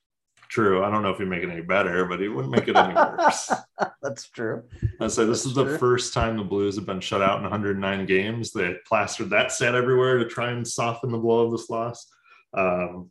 true. 0.48 0.84
I 0.84 0.90
don't 0.90 1.02
know 1.02 1.10
if 1.10 1.18
he'd 1.18 1.28
make 1.28 1.42
it 1.42 1.50
any 1.50 1.62
better, 1.62 2.04
but 2.06 2.20
he 2.20 2.28
wouldn't 2.28 2.54
make 2.54 2.68
it 2.68 2.76
any 2.76 2.94
worse. 2.94 3.52
that's 4.02 4.28
true. 4.30 4.62
I 5.00 5.08
say 5.08 5.24
this 5.24 5.44
That's 5.44 5.46
is 5.46 5.54
the 5.54 5.78
first 5.78 6.14
time 6.14 6.36
the 6.36 6.44
Blues 6.44 6.76
have 6.76 6.86
been 6.86 7.00
shut 7.00 7.22
out 7.22 7.36
in 7.38 7.42
109 7.42 8.06
games. 8.06 8.52
They 8.52 8.76
plastered 8.86 9.30
that 9.30 9.52
set 9.52 9.74
everywhere 9.74 10.18
to 10.18 10.24
try 10.26 10.50
and 10.50 10.66
soften 10.66 11.10
the 11.10 11.18
blow 11.18 11.46
of 11.46 11.52
this 11.52 11.68
loss. 11.68 12.08
Um, 12.56 13.10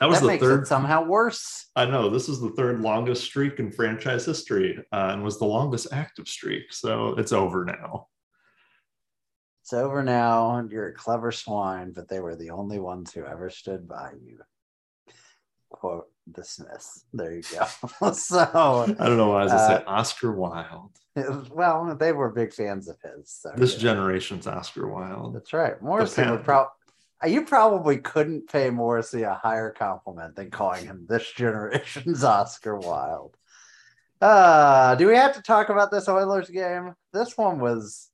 that 0.00 0.08
was 0.08 0.18
that 0.18 0.22
the 0.22 0.32
makes 0.32 0.42
third. 0.42 0.62
it 0.62 0.66
somehow 0.66 1.04
worse. 1.04 1.66
I 1.76 1.84
know 1.84 2.10
this 2.10 2.28
is 2.28 2.40
the 2.40 2.50
third 2.50 2.80
longest 2.80 3.22
streak 3.22 3.60
in 3.60 3.70
franchise 3.70 4.24
history, 4.26 4.76
uh, 4.92 5.10
and 5.12 5.22
was 5.22 5.38
the 5.38 5.44
longest 5.44 5.88
active 5.92 6.26
streak. 6.26 6.72
So 6.72 7.14
it's 7.16 7.32
over 7.32 7.64
now. 7.64 8.08
It's 9.64 9.72
over 9.72 10.02
now. 10.02 10.56
and 10.56 10.70
You're 10.70 10.88
a 10.88 10.94
clever 10.94 11.32
swine, 11.32 11.92
but 11.92 12.06
they 12.06 12.20
were 12.20 12.36
the 12.36 12.50
only 12.50 12.78
ones 12.78 13.14
who 13.14 13.24
ever 13.24 13.48
stood 13.48 13.88
by 13.88 14.10
you. 14.22 14.40
Quote 15.70 16.08
the 16.26 16.44
Smiths. 16.44 17.06
There 17.14 17.32
you 17.32 17.42
go. 17.50 18.12
so, 18.12 18.40
I 18.98 19.06
don't 19.06 19.16
know 19.16 19.30
why 19.30 19.40
I 19.40 19.44
was 19.44 19.52
Uh, 19.52 19.78
say 19.78 19.84
Oscar 19.86 20.32
Wilde. 20.32 20.90
well, 21.50 21.96
they 21.98 22.12
were 22.12 22.28
big 22.28 22.52
fans 22.52 22.88
of 22.88 22.98
his. 23.00 23.30
So 23.30 23.54
This 23.56 23.72
yeah. 23.76 23.80
generation's 23.80 24.46
Oscar 24.46 24.86
Wilde. 24.86 25.34
That's 25.34 25.54
right. 25.54 25.80
Morrissey 25.80 26.28
would 26.28 26.44
probably. 26.44 26.70
You 27.26 27.46
probably 27.46 27.96
couldn't 27.96 28.50
pay 28.50 28.68
Morrissey 28.68 29.22
a 29.22 29.32
higher 29.32 29.70
compliment 29.70 30.36
than 30.36 30.50
calling 30.50 30.84
him 30.84 31.06
this 31.08 31.32
generation's 31.32 32.22
Oscar 32.24 32.76
Wilde. 32.76 33.34
Uh, 34.20 34.94
do 34.96 35.06
we 35.06 35.16
have 35.16 35.34
to 35.36 35.40
talk 35.40 35.70
about 35.70 35.90
this 35.90 36.06
Oilers 36.06 36.50
game? 36.50 36.92
This 37.14 37.38
one 37.38 37.60
was 37.60 38.10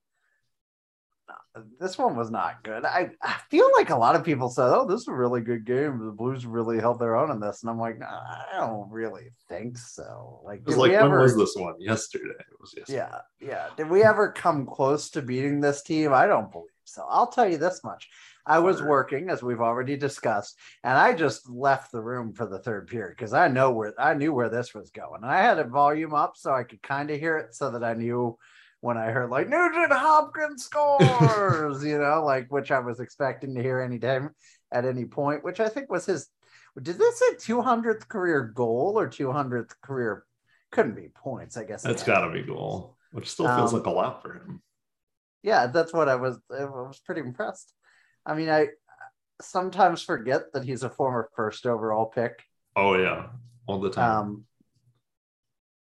this 1.80 1.98
one 1.98 2.16
was 2.16 2.30
not 2.30 2.62
good. 2.62 2.84
I, 2.84 3.10
I 3.22 3.34
feel 3.50 3.68
like 3.76 3.90
a 3.90 3.96
lot 3.96 4.14
of 4.14 4.24
people 4.24 4.48
said, 4.48 4.72
"Oh, 4.72 4.86
this 4.86 5.00
is 5.02 5.08
a 5.08 5.12
really 5.12 5.40
good 5.40 5.64
game. 5.64 5.98
The 5.98 6.12
Blues 6.12 6.46
really 6.46 6.78
held 6.78 6.98
their 7.00 7.16
own 7.16 7.30
in 7.30 7.40
this," 7.40 7.62
and 7.62 7.70
I'm 7.70 7.78
like, 7.78 7.98
nah, 7.98 8.06
I 8.06 8.58
don't 8.58 8.90
really 8.90 9.30
think 9.48 9.76
so. 9.76 10.40
Like, 10.44 10.60
It 10.60 10.66
was 10.66 10.76
like 10.76 10.92
when 10.92 11.00
ever- 11.00 11.20
was 11.22 11.36
this 11.36 11.54
one? 11.56 11.74
Yesterday. 11.80 12.30
It 12.38 12.60
was 12.60 12.74
yesterday. 12.76 12.98
yeah, 12.98 13.18
yeah. 13.40 13.66
Did 13.76 13.90
we 13.90 14.02
ever 14.04 14.30
come 14.30 14.64
close 14.66 15.10
to 15.10 15.22
beating 15.22 15.60
this 15.60 15.82
team? 15.82 16.12
I 16.12 16.26
don't 16.26 16.52
believe 16.52 16.68
so. 16.84 17.04
I'll 17.08 17.26
tell 17.26 17.48
you 17.50 17.58
this 17.58 17.82
much. 17.82 18.08
I 18.46 18.58
was 18.58 18.82
working, 18.82 19.28
as 19.28 19.42
we've 19.42 19.60
already 19.60 19.96
discussed, 19.96 20.56
and 20.82 20.96
I 20.96 21.12
just 21.14 21.48
left 21.48 21.92
the 21.92 22.00
room 22.00 22.32
for 22.32 22.46
the 22.46 22.58
third 22.58 22.86
period 22.88 23.16
because 23.16 23.32
I 23.34 23.48
know 23.48 23.70
where 23.72 23.92
I 23.98 24.14
knew 24.14 24.32
where 24.32 24.48
this 24.48 24.72
was 24.74 24.90
going. 24.90 25.22
And 25.22 25.30
I 25.30 25.42
had 25.42 25.58
a 25.58 25.64
volume 25.64 26.14
up 26.14 26.36
so 26.36 26.52
I 26.52 26.62
could 26.64 26.82
kind 26.82 27.10
of 27.10 27.20
hear 27.20 27.36
it 27.36 27.54
so 27.54 27.70
that 27.72 27.84
I 27.84 27.94
knew 27.94 28.38
when 28.80 28.96
I 28.96 29.06
heard 29.10 29.30
like 29.30 29.48
Nugent 29.48 29.92
Hopkins 29.92 30.64
scores, 30.64 31.84
you 31.84 31.98
know, 31.98 32.24
like 32.24 32.50
which 32.50 32.70
I 32.70 32.78
was 32.80 33.00
expecting 33.00 33.54
to 33.54 33.62
hear 33.62 33.80
anytime 33.80 34.30
at 34.72 34.84
any 34.84 35.04
point, 35.04 35.44
which 35.44 35.60
I 35.60 35.68
think 35.68 35.90
was 35.90 36.06
his. 36.06 36.28
Did 36.80 36.98
this 36.98 37.18
say 37.18 37.34
200th 37.36 38.08
career 38.08 38.42
goal 38.42 38.94
or 38.96 39.08
200th 39.08 39.72
career? 39.82 40.24
Couldn't 40.70 40.94
be 40.94 41.08
points, 41.14 41.56
I 41.56 41.64
guess. 41.64 41.82
That's 41.82 42.04
got 42.04 42.26
to 42.26 42.32
be 42.32 42.42
goal, 42.42 42.96
which 43.12 43.28
still 43.28 43.48
feels 43.48 43.72
Um, 43.72 43.80
like 43.80 43.86
a 43.86 43.90
lot 43.90 44.22
for 44.22 44.34
him. 44.34 44.62
yeah 45.42 45.66
that's 45.66 45.92
what 45.92 46.08
i 46.08 46.16
was 46.16 46.38
i 46.50 46.64
was 46.64 47.00
pretty 47.04 47.20
impressed 47.20 47.72
i 48.26 48.34
mean 48.34 48.48
i 48.48 48.68
sometimes 49.40 50.02
forget 50.02 50.52
that 50.52 50.64
he's 50.64 50.82
a 50.82 50.90
former 50.90 51.28
first 51.34 51.66
overall 51.66 52.06
pick 52.06 52.42
Oh 52.76 52.94
yeah, 52.94 53.28
all 53.66 53.80
the 53.80 53.90
time. 53.90 54.04
um 54.04 54.44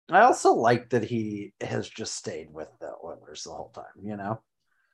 i 0.09 0.21
also 0.21 0.53
like 0.53 0.89
that 0.89 1.03
he 1.03 1.53
has 1.61 1.87
just 1.89 2.15
stayed 2.15 2.53
with 2.53 2.69
the 2.79 2.91
oilers 3.03 3.43
the 3.43 3.49
whole 3.51 3.69
time 3.69 3.85
you 4.03 4.15
know? 4.17 4.39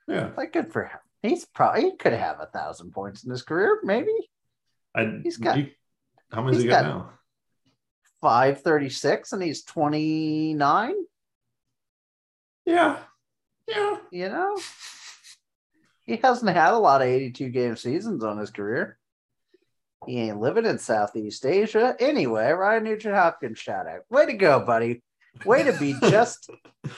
Yeah, 0.08 0.30
like 0.36 0.52
good 0.52 0.70
for 0.72 0.84
him. 0.84 0.98
He's 1.22 1.44
probably 1.46 1.82
he 1.90 1.96
could 1.96 2.12
have 2.12 2.38
a 2.40 2.46
thousand 2.46 2.90
points 2.92 3.24
in 3.24 3.30
his 3.30 3.42
career 3.42 3.80
maybe. 3.84 4.12
I, 4.94 5.20
he's 5.22 5.38
got- 5.38 5.56
you- 5.58 5.70
how 6.30 6.42
many 6.42 6.58
he 6.58 6.66
got, 6.66 6.82
got- 6.84 6.88
now? 6.88 7.10
536 8.20 9.32
and 9.32 9.42
he's 9.42 9.62
29 9.64 10.94
Yeah, 12.66 12.98
yeah. 13.68 13.96
you 14.10 14.28
know? 14.28 14.56
He 16.04 16.16
hasn't 16.16 16.50
had 16.54 16.72
a 16.74 16.78
lot 16.78 17.00
of 17.02 17.08
82 17.08 17.48
game 17.48 17.76
seasons 17.76 18.24
on 18.24 18.36
his 18.38 18.50
career 18.50 18.98
he 20.06 20.18
ain't 20.20 20.40
living 20.40 20.66
in 20.66 20.78
southeast 20.78 21.44
asia. 21.46 21.96
Anyway 22.00 22.50
ryan 22.52 22.84
nugent 22.84 23.14
hopkins 23.14 23.58
shout 23.58 23.86
out. 23.86 24.00
Way 24.10 24.26
to 24.26 24.32
go 24.34 24.60
buddy. 24.64 25.02
Way 25.44 25.64
to 25.64 25.72
be 25.78 25.94
just 26.10 26.50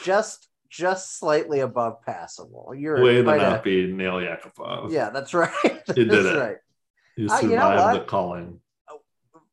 just 0.02 0.48
just 0.68 1.18
slightly 1.18 1.60
above 1.60 2.02
passable. 2.02 2.74
You're 2.76 3.00
Way 3.02 3.16
to 3.16 3.22
not 3.22 3.60
a- 3.60 3.62
be 3.62 3.90
Neil 3.92 4.14
Yakupov. 4.14 4.90
yeah 4.92 5.10
that's 5.10 5.32
right. 5.42 5.50
He 5.62 6.04
did 6.04 6.10
that's 6.10 6.24
it. 6.26 6.38
right. 6.38 6.56
You 7.16 7.28
Uh, 7.30 7.40
you 7.40 7.48
know 7.50 7.70
survived 7.70 8.00
the 8.00 8.04
calling. 8.04 8.60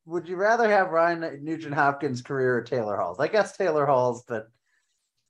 would 0.06 0.28
you 0.28 0.36
rather 0.36 0.68
have 0.68 0.90
ryan 0.90 1.40
nugent 1.42 1.74
hopkins 1.74 2.20
career 2.22 2.56
or 2.58 2.62
taylor 2.62 2.96
hall's? 2.96 3.18
I 3.20 3.28
guess 3.28 3.56
taylor 3.56 3.86
hall's 3.86 4.22
but 4.24 4.48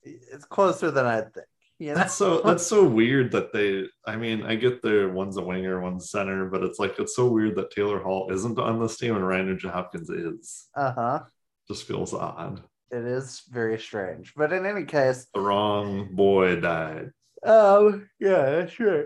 it's 0.03 0.45
closer 0.45 0.91
than 0.91 1.05
i 1.05 1.21
think 1.21 1.47
you 1.79 1.89
know? 1.89 1.95
That's 1.95 2.13
so 2.15 2.41
that's 2.41 2.65
so 2.65 2.83
weird 2.83 3.31
that 3.31 3.51
they. 3.53 3.85
I 4.05 4.15
mean, 4.15 4.43
I 4.43 4.55
get 4.55 4.81
there. 4.81 5.09
One's 5.09 5.37
a 5.37 5.41
winger, 5.41 5.81
one's 5.81 6.09
center, 6.09 6.49
but 6.49 6.63
it's 6.63 6.79
like 6.79 6.97
it's 6.99 7.15
so 7.15 7.27
weird 7.27 7.55
that 7.55 7.71
Taylor 7.71 7.99
Hall 7.99 8.29
isn't 8.31 8.57
on 8.59 8.79
this 8.81 8.97
team 8.97 9.15
and 9.15 9.27
Ryan 9.27 9.47
Nugent 9.47 9.73
Hopkins 9.73 10.09
is. 10.09 10.67
uh-huh 10.75 11.19
Just 11.67 11.87
feels 11.87 12.13
odd. 12.13 12.61
It 12.91 13.03
is 13.03 13.41
very 13.49 13.79
strange. 13.79 14.33
But 14.35 14.53
in 14.53 14.65
any 14.65 14.85
case, 14.85 15.27
The 15.33 15.41
wrong 15.41 16.15
boy 16.15 16.59
died. 16.61 17.11
Oh, 17.43 18.01
yeah, 18.19 18.67
right. 18.79 19.05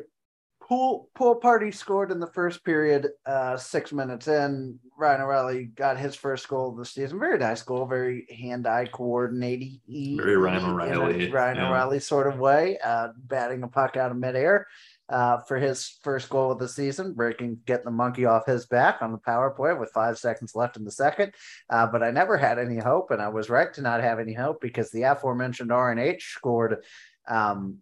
Pool 0.70 1.09
pool 1.15 1.34
party 1.34 1.72
scored 1.72 2.11
in 2.11 2.20
the 2.20 2.28
first 2.28 2.63
period, 2.63 3.09
uh, 3.26 3.57
six 3.57 3.91
minutes 3.91 4.28
in. 4.28 4.78
Ryan 4.99 5.22
O'Reilly 5.22 5.65
got 5.65 5.97
his 5.97 6.13
first 6.13 6.47
goal 6.47 6.70
of 6.70 6.78
the 6.78 6.86
season. 6.86 7.17
Very 7.17 7.39
nice 7.39 7.63
goal, 7.63 7.88
very 7.88 8.28
hand-eye 8.30 8.89
coordinating. 8.91 9.80
Very 9.88 10.38
Ryan 10.38 10.65
O'Reilly, 10.65 11.32
Ryan 11.32 11.57
yeah. 11.57 11.70
O'Reilly 11.70 11.99
sort 11.99 12.28
of 12.28 12.38
way, 12.38 12.78
uh, 12.84 13.07
batting 13.17 13.63
a 13.63 13.67
puck 13.67 13.97
out 13.97 14.11
of 14.11 14.17
midair. 14.17 14.67
Uh, 15.09 15.39
for 15.47 15.57
his 15.57 15.97
first 16.03 16.30
goal 16.30 16.51
of 16.51 16.59
the 16.59 16.67
season, 16.67 17.13
breaking, 17.13 17.57
getting 17.65 17.86
the 17.86 17.89
monkey 17.89 18.26
off 18.26 18.45
his 18.45 18.67
back 18.67 19.01
on 19.01 19.11
the 19.11 19.17
power 19.17 19.49
play 19.49 19.74
with 19.74 19.89
five 19.91 20.20
seconds 20.20 20.53
left 20.53 20.78
in 20.78 20.86
the 20.86 20.91
second. 20.91 21.34
Uh, 21.67 21.88
but 21.88 22.03
I 22.03 22.11
never 22.11 22.38
had 22.38 22.59
any 22.59 22.78
hope, 22.78 23.09
and 23.09 23.20
I 23.20 23.30
was 23.30 23.49
right 23.49 23.74
to 23.74 23.82
not 23.82 24.01
have 24.01 24.20
any 24.20 24.34
hope 24.34 24.61
because 24.61 24.91
the 24.91 25.01
aforementioned 25.01 25.72
RNH 25.72 26.22
scored 26.22 26.84
um, 27.28 27.80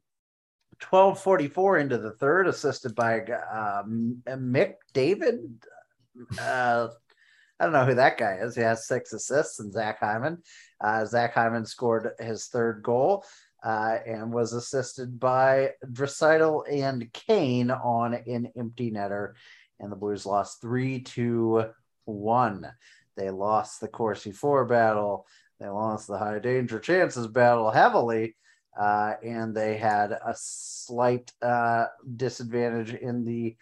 1244 0.82 1.78
into 1.78 1.97
the 1.97 2.11
third, 2.11 2.47
assisted 2.47 2.95
by 2.95 3.21
um, 3.51 4.21
Mick 4.28 4.75
David. 4.93 5.39
Uh, 6.39 6.89
I 7.59 7.63
don't 7.63 7.73
know 7.73 7.86
who 7.86 7.95
that 7.95 8.17
guy 8.17 8.38
is. 8.41 8.55
He 8.55 8.61
has 8.61 8.88
six 8.88 9.13
assists, 9.13 9.59
and 9.59 9.73
Zach 9.73 9.99
Hyman. 9.99 10.38
Uh, 10.80 11.05
Zach 11.05 11.34
Hyman 11.34 11.65
scored 11.65 12.11
his 12.19 12.47
third 12.47 12.84
goal 12.84 13.25
uh, 13.63 13.97
and 14.05 14.32
was 14.32 14.53
assisted 14.53 15.19
by 15.19 15.71
Draisaitl 15.91 16.71
and 16.71 17.11
Kane 17.13 17.71
on 17.71 18.13
an 18.13 18.51
empty 18.55 18.91
netter. 18.91 19.34
And 19.80 19.91
the 19.91 19.95
Blues 19.95 20.25
lost 20.25 20.61
three 20.61 21.01
to 21.01 21.65
one. 22.05 22.67
They 23.15 23.32
lost 23.32 23.82
the 23.82 23.88
Corsi 23.88 24.32
for 24.32 24.65
battle. 24.65 25.25
They 25.59 25.67
lost 25.67 26.07
the 26.07 26.19
high 26.19 26.39
danger 26.39 26.80
chances 26.80 27.28
battle 27.28 27.71
heavily. 27.71 28.36
Uh, 28.78 29.15
and 29.23 29.55
they 29.55 29.75
had 29.75 30.11
a 30.11 30.34
slight 30.36 31.32
uh, 31.41 31.86
disadvantage 32.15 32.93
in 32.93 33.25
the, 33.25 33.55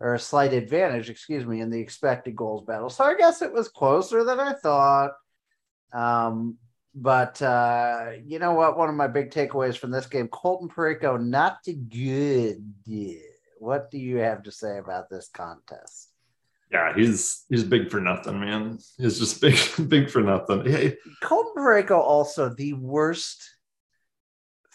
or 0.00 0.14
a 0.14 0.18
slight 0.18 0.52
advantage, 0.52 1.08
excuse 1.08 1.46
me, 1.46 1.60
in 1.60 1.70
the 1.70 1.80
expected 1.80 2.34
goals 2.34 2.64
battle. 2.64 2.90
So 2.90 3.04
I 3.04 3.14
guess 3.14 3.42
it 3.42 3.52
was 3.52 3.68
closer 3.68 4.24
than 4.24 4.40
I 4.40 4.54
thought. 4.54 5.12
Um, 5.92 6.58
but 6.96 7.40
uh, 7.42 8.12
you 8.24 8.38
know 8.38 8.54
what? 8.54 8.78
One 8.78 8.88
of 8.88 8.94
my 8.94 9.06
big 9.06 9.30
takeaways 9.30 9.76
from 9.76 9.90
this 9.90 10.06
game, 10.06 10.28
Colton 10.28 10.68
Parayko, 10.68 11.22
not 11.22 11.62
too 11.62 11.74
good. 11.74 12.64
What 13.58 13.90
do 13.90 13.98
you 13.98 14.16
have 14.16 14.42
to 14.44 14.50
say 14.50 14.78
about 14.78 15.10
this 15.10 15.28
contest? 15.28 16.10
Yeah, 16.72 16.94
he's 16.96 17.44
he's 17.48 17.64
big 17.64 17.90
for 17.90 18.00
nothing, 18.00 18.40
man. 18.40 18.78
He's 18.98 19.18
just 19.18 19.40
big, 19.42 19.58
big 19.88 20.10
for 20.10 20.22
nothing. 20.22 20.64
Hey, 20.64 20.96
Colton 21.22 21.62
Parayko 21.62 21.98
also 21.98 22.48
the 22.48 22.72
worst 22.72 23.55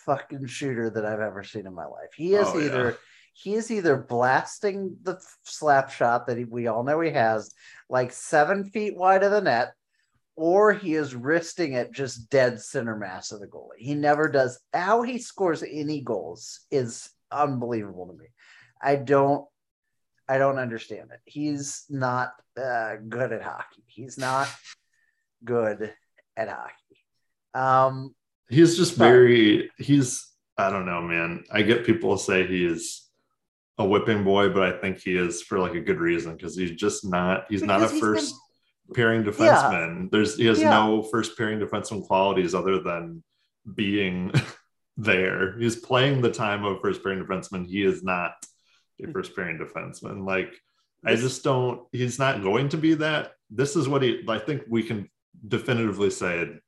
fucking 0.06 0.46
shooter 0.48 0.90
that 0.90 1.06
I've 1.06 1.20
ever 1.20 1.44
seen 1.44 1.66
in 1.68 1.74
my 1.74 1.86
life. 1.86 2.10
He 2.16 2.34
is 2.36 2.48
Oh, 2.50 2.60
either 2.60 2.90
yeah. 2.92 2.96
he 3.34 3.54
is 3.56 3.72
either 3.72 3.98
blasting 3.98 4.98
the 5.04 5.20
slap 5.44 5.90
shot 5.92 6.28
that 6.28 6.38
he, 6.38 6.44
we 6.46 6.68
all 6.68 6.84
know 6.84 7.00
he 7.02 7.12
has 7.12 7.54
like 7.90 8.12
seven 8.12 8.66
feet 8.66 8.96
wide 8.98 9.24
of 9.24 9.32
the 9.32 9.42
net, 9.42 9.74
or 10.36 10.74
he 10.74 10.96
is 10.96 11.16
wristing 11.16 11.74
it 11.74 11.92
just 11.92 12.30
dead 12.30 12.60
center 12.62 12.96
mass 12.96 13.32
of 13.32 13.40
the 13.40 13.48
goalie. 13.48 13.78
He 13.80 13.94
never 13.96 14.28
does. 14.30 14.60
How 14.74 15.02
he 15.02 15.18
scores 15.18 15.64
any 15.64 16.02
goals 16.02 16.62
is 16.72 17.10
unbelievable 17.32 18.08
to 18.08 18.14
me. 18.14 18.26
I 18.82 18.96
don't. 18.96 19.46
I 20.30 20.38
don't 20.38 20.60
understand 20.60 21.10
it. 21.12 21.20
He's 21.26 21.84
not 21.90 22.32
uh, 22.56 22.96
good 23.10 23.34
at 23.34 23.42
hockey. 23.42 23.84
He's 23.88 24.18
not 24.18 24.48
good 25.44 25.94
at 26.38 26.48
hockey. 26.48 26.74
Um, 27.54 28.16
he's 28.52 28.78
just 28.78 28.96
Sorry. 28.96 29.10
very 29.10 29.72
he's 29.78 30.28
I 30.58 30.70
don't 30.70 30.86
know, 30.86 31.02
man. 31.02 31.44
I 31.52 31.64
get 31.64 31.86
people 31.86 32.18
say 32.18 32.46
he 32.46 32.66
is 32.66 33.08
a 33.78 33.86
whipping 33.86 34.24
boy, 34.24 34.50
but 34.50 34.64
I 34.64 34.78
think 34.80 35.00
he 35.00 35.16
is 35.16 35.42
for 35.42 35.58
like 35.58 35.74
a 35.74 35.82
good 35.82 36.00
reason 36.00 36.36
because 36.36 36.56
he's 36.56 36.72
just 36.72 37.06
not 37.06 37.46
he's 37.50 37.64
not 37.64 37.80
a 37.80 37.84
he's 37.84 37.92
been- 37.92 38.00
first 38.00 38.36
pairing 38.94 39.24
Yeah. 39.26 39.32
defenseman. 39.32 40.12
There's 40.12 40.38
he 40.38 40.46
has 40.46 40.60
Yeah. 40.60 40.70
no 40.70 41.04
first 41.04 41.38
pairing 41.38 41.60
defenseman 41.60 42.06
qualities 42.06 42.54
other 42.54 42.80
than 42.80 43.24
being 43.74 44.32
there. 44.98 45.58
He's 45.58 45.78
playing 45.78 46.22
the 46.22 46.32
time 46.32 46.66
of 46.66 46.82
first 46.82 47.02
pairing 47.02 47.24
defenseman. 47.24 47.66
He 47.66 47.84
is 47.84 48.04
not 48.04 48.34
a 49.02 49.06
hmm. 49.06 49.12
first 49.14 49.36
pairing 49.36 49.58
defenseman. 49.58 50.26
Like 50.28 50.54
I 51.04 51.16
just 51.16 51.44
don't 51.44 51.88
he's 51.92 52.20
not 52.20 52.44
going 52.44 52.70
to 52.70 52.78
be 52.78 52.96
that. 52.96 53.32
This 53.50 53.76
is 53.76 53.88
what 53.88 54.04
he 54.04 54.24
I 54.28 54.38
think 54.38 54.64
we 54.70 54.84
can 54.84 55.10
definitively 55.48 56.10
say 56.10 56.40
it. 56.42 56.62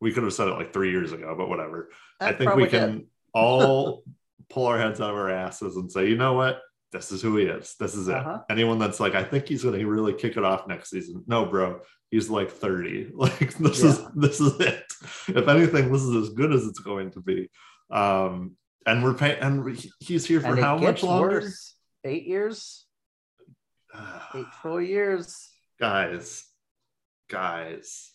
We 0.00 0.12
could 0.12 0.22
have 0.22 0.32
said 0.32 0.48
it 0.48 0.52
like 0.52 0.72
three 0.72 0.90
years 0.90 1.12
ago, 1.12 1.34
but 1.36 1.48
whatever. 1.48 1.90
I 2.20 2.32
think 2.32 2.54
we 2.54 2.66
can 2.66 3.06
all 3.34 4.04
pull 4.48 4.66
our 4.66 4.78
heads 4.78 5.00
out 5.00 5.10
of 5.10 5.16
our 5.16 5.30
asses 5.30 5.76
and 5.76 5.90
say, 5.90 6.08
you 6.08 6.16
know 6.16 6.34
what? 6.34 6.60
This 6.92 7.12
is 7.12 7.20
who 7.20 7.36
he 7.36 7.44
is. 7.44 7.74
This 7.78 7.94
is 7.94 8.08
it. 8.08 8.14
Uh-huh. 8.14 8.40
Anyone 8.48 8.78
that's 8.78 8.98
like, 9.00 9.14
I 9.14 9.22
think 9.22 9.46
he's 9.46 9.62
going 9.62 9.78
to 9.78 9.86
really 9.86 10.14
kick 10.14 10.36
it 10.36 10.44
off 10.44 10.66
next 10.66 10.90
season. 10.90 11.22
No, 11.26 11.44
bro, 11.44 11.80
he's 12.10 12.30
like 12.30 12.50
30. 12.50 13.12
Like 13.14 13.56
this 13.58 13.82
is 13.82 14.00
this 14.14 14.40
is 14.40 14.58
it. 14.60 14.84
If 15.28 15.48
anything, 15.48 15.92
this 15.92 16.02
is 16.02 16.14
as 16.14 16.34
good 16.34 16.52
as 16.52 16.66
it's 16.66 16.78
going 16.78 17.10
to 17.12 17.20
be. 17.20 17.50
Um, 17.90 18.56
and 18.86 19.04
we're 19.04 19.14
paying, 19.14 19.38
and 19.40 19.78
he's 20.00 20.24
here 20.24 20.40
for 20.40 20.56
how 20.56 20.78
much 20.78 21.02
longer? 21.02 21.28
worse. 21.28 21.74
Eight 22.04 22.26
years, 22.26 22.86
eight 24.34 24.46
full 24.62 24.80
years. 24.80 25.50
guys, 25.78 26.44
guys. 27.28 28.12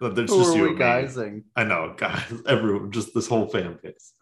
But 0.00 0.14
there's 0.14 0.30
Who 0.30 0.38
just 0.38 0.54
are 0.54 0.58
you 0.58 0.70
we 0.70 0.76
guysing? 0.78 1.44
I 1.56 1.64
know, 1.64 1.94
guys, 1.96 2.22
everyone, 2.46 2.92
just 2.92 3.14
this 3.14 3.26
whole 3.26 3.46
fan 3.48 3.78
base. 3.82 4.12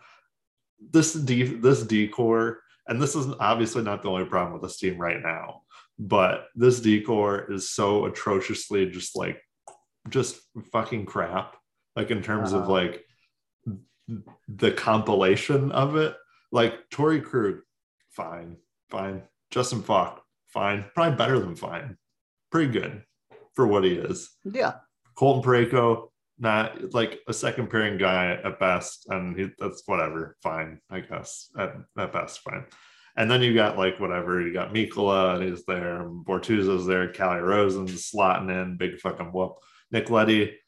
This 0.91 1.13
D, 1.13 1.43
this 1.45 1.83
D 1.83 2.09
corps, 2.09 2.61
and 2.89 3.01
this 3.01 3.15
is 3.15 3.27
obviously 3.41 3.83
not 3.83 4.03
the 4.03 4.11
only 4.11 4.25
problem 4.25 4.53
with 4.55 4.63
this 4.63 4.79
team 4.79 4.99
right 4.99 5.21
now, 5.23 5.63
but 5.99 6.47
this 6.55 6.81
D 6.81 7.01
corps 7.03 7.51
is 7.53 7.71
so 7.71 8.07
atrociously 8.07 8.87
just 8.91 9.17
like, 9.17 9.41
just 10.09 10.39
fucking 10.73 11.05
crap. 11.07 11.57
Like 11.95 12.11
in 12.11 12.23
terms 12.23 12.53
of 12.53 12.63
Uh-huh. 12.63 12.73
like 12.73 13.05
the 14.49 14.73
compilation 14.73 15.73
of 15.73 15.97
it. 15.97 16.15
Like 16.53 16.89
Torey 16.91 17.23
Krug, 17.23 17.57
fine, 18.11 18.57
fine. 18.91 19.23
Justin 19.51 19.83
Faulk, 19.83 20.23
fine, 20.47 20.85
probably 20.95 21.17
better 21.17 21.39
than 21.39 21.57
fine, 21.57 21.97
pretty 22.51 22.71
good 22.73 23.03
for 23.55 23.67
what 23.67 23.85
he 23.85 23.93
is. 23.93 24.31
Yeah, 24.45 24.75
Colton 25.17 25.43
Parayko, 25.43 26.09
not 26.39 26.93
like 26.93 27.21
a 27.27 27.33
second 27.33 27.71
pairing 27.71 27.99
guy 27.99 28.39
at 28.45 28.61
best, 28.61 29.07
and 29.09 29.39
he, 29.39 29.49
that's 29.59 29.83
whatever, 29.87 30.37
fine, 30.43 30.81
I 30.91 31.01
guess 31.01 31.51
at, 31.59 31.75
at 31.99 32.13
best, 32.13 32.41
fine. 32.41 32.65
And 33.17 33.31
then 33.31 33.41
you 33.41 33.55
got 33.55 33.79
like 33.79 33.99
whatever, 33.99 34.43
you 34.43 34.53
got 34.53 34.75
Mikkola, 34.75 35.37
and 35.37 35.45
he's 35.49 35.65
there, 35.65 36.05
Bortuzzo's 36.07 36.87
there, 36.87 37.09
Calle 37.09 37.41
Rosen's 37.41 38.11
slotting 38.11 38.51
in, 38.51 38.77
big 38.77 39.01
fucking 39.01 39.33
whoop. 39.33 39.57
Nick 39.91 40.11
Leddy 40.11 40.59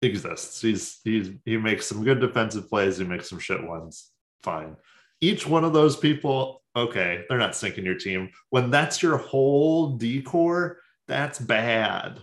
exists. 0.00 0.62
He's 0.62 1.00
he's 1.04 1.30
he 1.44 1.58
makes 1.58 1.86
some 1.86 2.02
good 2.02 2.20
defensive 2.20 2.70
plays, 2.70 2.96
he 2.96 3.04
makes 3.04 3.28
some 3.28 3.38
shit 3.38 3.62
ones, 3.62 4.10
fine. 4.42 4.76
Each 5.20 5.46
one 5.46 5.64
of 5.64 5.74
those 5.74 5.98
people, 5.98 6.62
okay, 6.74 7.24
they're 7.28 7.36
not 7.36 7.54
sinking 7.54 7.84
your 7.84 7.98
team. 7.98 8.30
When 8.48 8.70
that's 8.70 9.02
your 9.02 9.18
whole 9.18 9.98
D 9.98 10.22
corps, 10.22 10.78
that's 11.06 11.38
bad. 11.38 12.20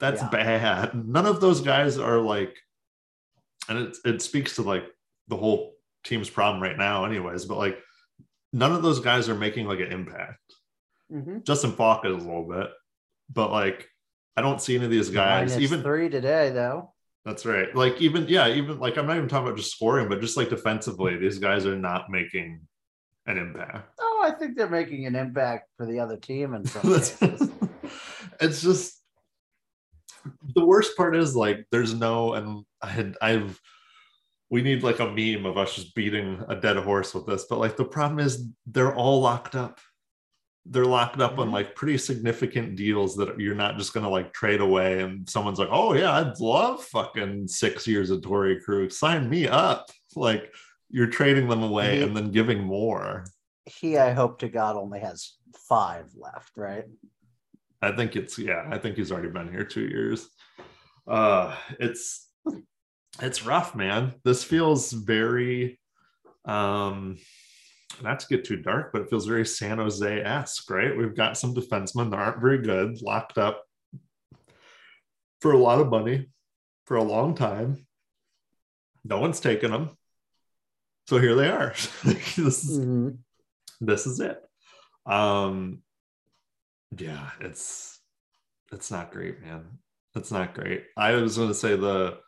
That's 0.00 0.22
Yeah. 0.22 0.28
bad. 0.30 1.06
None 1.06 1.26
of 1.26 1.40
those 1.40 1.60
guys 1.60 1.98
are 1.98 2.18
like, 2.18 2.56
and 3.68 3.78
it, 3.78 3.96
it 4.04 4.22
speaks 4.22 4.56
to 4.56 4.62
like 4.62 4.84
the 5.28 5.36
whole 5.36 5.74
team's 6.04 6.28
problem 6.30 6.62
right 6.62 6.76
now, 6.76 7.04
anyways. 7.04 7.44
But 7.44 7.58
like, 7.58 7.78
none 8.52 8.72
of 8.72 8.82
those 8.82 9.00
guys 9.00 9.28
are 9.28 9.34
making 9.34 9.66
like 9.66 9.78
an 9.80 9.92
impact. 9.92 10.40
Mhm. 11.12 11.44
Justin 11.44 11.72
Faulk 11.72 12.04
is 12.06 12.12
a 12.14 12.16
little 12.16 12.48
bit, 12.48 12.70
but 13.32 13.50
like, 13.52 13.88
I 14.36 14.42
don't 14.42 14.60
see 14.60 14.76
any 14.76 14.86
of 14.86 14.90
these 14.90 15.10
guys. 15.10 15.50
Minus 15.50 15.62
even 15.62 15.82
three 15.82 16.08
today, 16.08 16.50
though. 16.50 16.94
that's 17.24 17.44
right. 17.44 17.74
Like 17.76 18.00
even 18.00 18.26
yeah, 18.28 18.48
even 18.48 18.78
like 18.80 18.96
I'm 18.96 19.06
not 19.06 19.16
even 19.18 19.28
talking 19.28 19.46
about 19.48 19.58
just 19.58 19.72
scoring, 19.72 20.08
but 20.08 20.20
just 20.22 20.36
like 20.38 20.48
defensively, 20.48 21.16
these 21.18 21.38
guys 21.38 21.66
are 21.66 21.76
not 21.76 22.08
making 22.10 22.60
an 23.26 23.36
impact. 23.36 23.92
Oh, 24.00 24.22
I 24.26 24.30
think 24.30 24.56
they're 24.56 24.68
making 24.70 25.04
an 25.04 25.14
impact 25.14 25.68
for 25.76 25.84
the 25.84 26.00
other 26.00 26.16
team 26.16 26.54
and 26.54 26.66
some 26.68 26.80
cases. 26.82 27.50
it's 28.40 28.62
just 28.62 28.99
the 30.54 30.64
worst 30.64 30.96
part 30.96 31.16
is 31.16 31.34
like 31.36 31.66
there's 31.70 31.94
no 31.94 32.34
and 32.34 32.64
I 32.82 32.88
had 32.88 33.16
I've 33.22 33.60
we 34.50 34.62
need 34.62 34.82
like 34.82 34.98
a 35.00 35.06
meme 35.10 35.46
of 35.46 35.56
us 35.56 35.76
just 35.76 35.94
beating 35.94 36.42
a 36.48 36.56
dead 36.56 36.76
horse 36.76 37.14
with 37.14 37.26
this, 37.26 37.46
but 37.48 37.58
like 37.60 37.76
the 37.76 37.84
problem 37.84 38.18
is 38.18 38.46
they're 38.66 38.94
all 38.94 39.20
locked 39.20 39.54
up. 39.54 39.78
They're 40.66 40.84
locked 40.84 41.20
up 41.20 41.38
on 41.38 41.48
Mhm. 41.48 41.52
like 41.52 41.74
pretty 41.76 41.98
significant 41.98 42.76
deals 42.76 43.16
that 43.16 43.38
you're 43.38 43.54
not 43.54 43.78
just 43.78 43.94
gonna 43.94 44.08
like 44.10 44.32
trade 44.32 44.60
away 44.60 45.00
and 45.02 45.28
someone's 45.28 45.58
like, 45.58 45.68
oh 45.70 45.94
yeah, 45.94 46.12
I'd 46.12 46.38
love 46.40 46.82
fucking 46.84 47.46
six 47.48 47.86
years 47.86 48.10
of 48.10 48.20
Torey 48.22 48.60
Krug. 48.62 48.90
Sign 48.92 49.28
me 49.30 49.46
up. 49.48 49.86
Like 50.16 50.52
you're 50.90 51.06
trading 51.06 51.46
them 51.48 51.62
away 51.62 51.98
Yeah. 52.00 52.06
and 52.06 52.16
then 52.16 52.32
giving 52.32 52.64
more. 52.64 53.24
He, 53.66 53.96
I 53.96 54.10
hope 54.12 54.40
to 54.40 54.48
God, 54.48 54.74
only 54.74 54.98
has 54.98 55.36
five 55.68 56.06
left, 56.16 56.56
right? 56.56 56.84
I 57.82 57.92
think 57.92 58.16
it's 58.16 58.38
yeah, 58.38 58.66
I 58.70 58.78
think 58.78 58.96
he's 58.96 59.10
already 59.12 59.28
been 59.30 59.50
here 59.50 59.64
two 59.64 59.86
years. 59.86 60.28
Uh 61.06 61.56
it's 61.78 62.28
it's 63.20 63.44
rough, 63.44 63.74
man. 63.74 64.14
This 64.24 64.44
feels 64.44 64.92
very 64.92 65.78
um 66.44 67.18
not 68.02 68.20
to 68.20 68.26
get 68.28 68.44
too 68.44 68.56
dark, 68.56 68.92
but 68.92 69.02
it 69.02 69.10
feels 69.10 69.26
very 69.26 69.44
San 69.44 69.78
Jose-esque, 69.78 70.70
right? 70.70 70.96
We've 70.96 71.16
got 71.16 71.36
some 71.36 71.54
defensemen 71.54 72.10
that 72.10 72.18
aren't 72.18 72.40
very 72.40 72.58
good, 72.62 73.02
locked 73.02 73.36
up 73.36 73.62
for 75.40 75.52
a 75.52 75.58
lot 75.58 75.80
of 75.80 75.88
money 75.88 76.28
for 76.86 76.96
a 76.96 77.02
long 77.02 77.34
time. 77.34 77.86
No 79.04 79.18
one's 79.18 79.40
taken 79.40 79.70
them. 79.70 79.90
So 81.08 81.18
here 81.18 81.34
they 81.34 81.48
are. 81.48 81.74
this 82.04 82.38
is 82.38 82.78
Mhm. 82.78 83.18
this 83.80 84.06
is 84.06 84.20
it 84.20 84.38
um 85.06 85.82
yeah 86.96 87.30
it's 87.40 88.00
it's 88.72 88.90
not 88.90 89.12
great 89.12 89.40
man 89.42 89.64
it's 90.16 90.30
not 90.30 90.54
great 90.54 90.84
i 90.96 91.12
was 91.12 91.36
going 91.36 91.48
to 91.48 91.54
say 91.54 91.76
the 91.76 92.18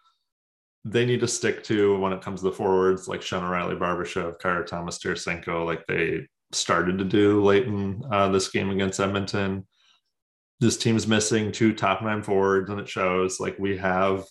they 0.84 1.04
need 1.04 1.20
to 1.20 1.28
stick 1.28 1.62
to 1.62 1.96
when 1.98 2.12
it 2.12 2.22
comes 2.22 2.40
to 2.40 2.46
the 2.46 2.52
forwards 2.52 3.08
like 3.08 3.20
schenn 3.20 3.42
o'reilly 3.42 3.74
barbashev 3.74 4.38
Kyrou 4.40 4.66
thomas 4.66 4.98
Tarasenko, 4.98 5.64
like 5.64 5.84
they 5.86 6.26
started 6.54 6.98
to 6.98 7.04
do 7.04 7.42
late 7.42 7.66
in 7.66 8.02
uh, 8.10 8.28
this 8.28 8.50
game 8.50 8.70
against 8.70 9.00
Edmonton. 9.00 9.66
This 10.60 10.76
team's 10.76 11.06
missing 11.06 11.50
two 11.50 11.74
top 11.74 12.02
nine 12.02 12.22
forwards, 12.22 12.70
and 12.70 12.78
it 12.78 12.88
shows 12.88 13.40
like 13.40 13.58
we 13.58 13.76
have 13.78 14.24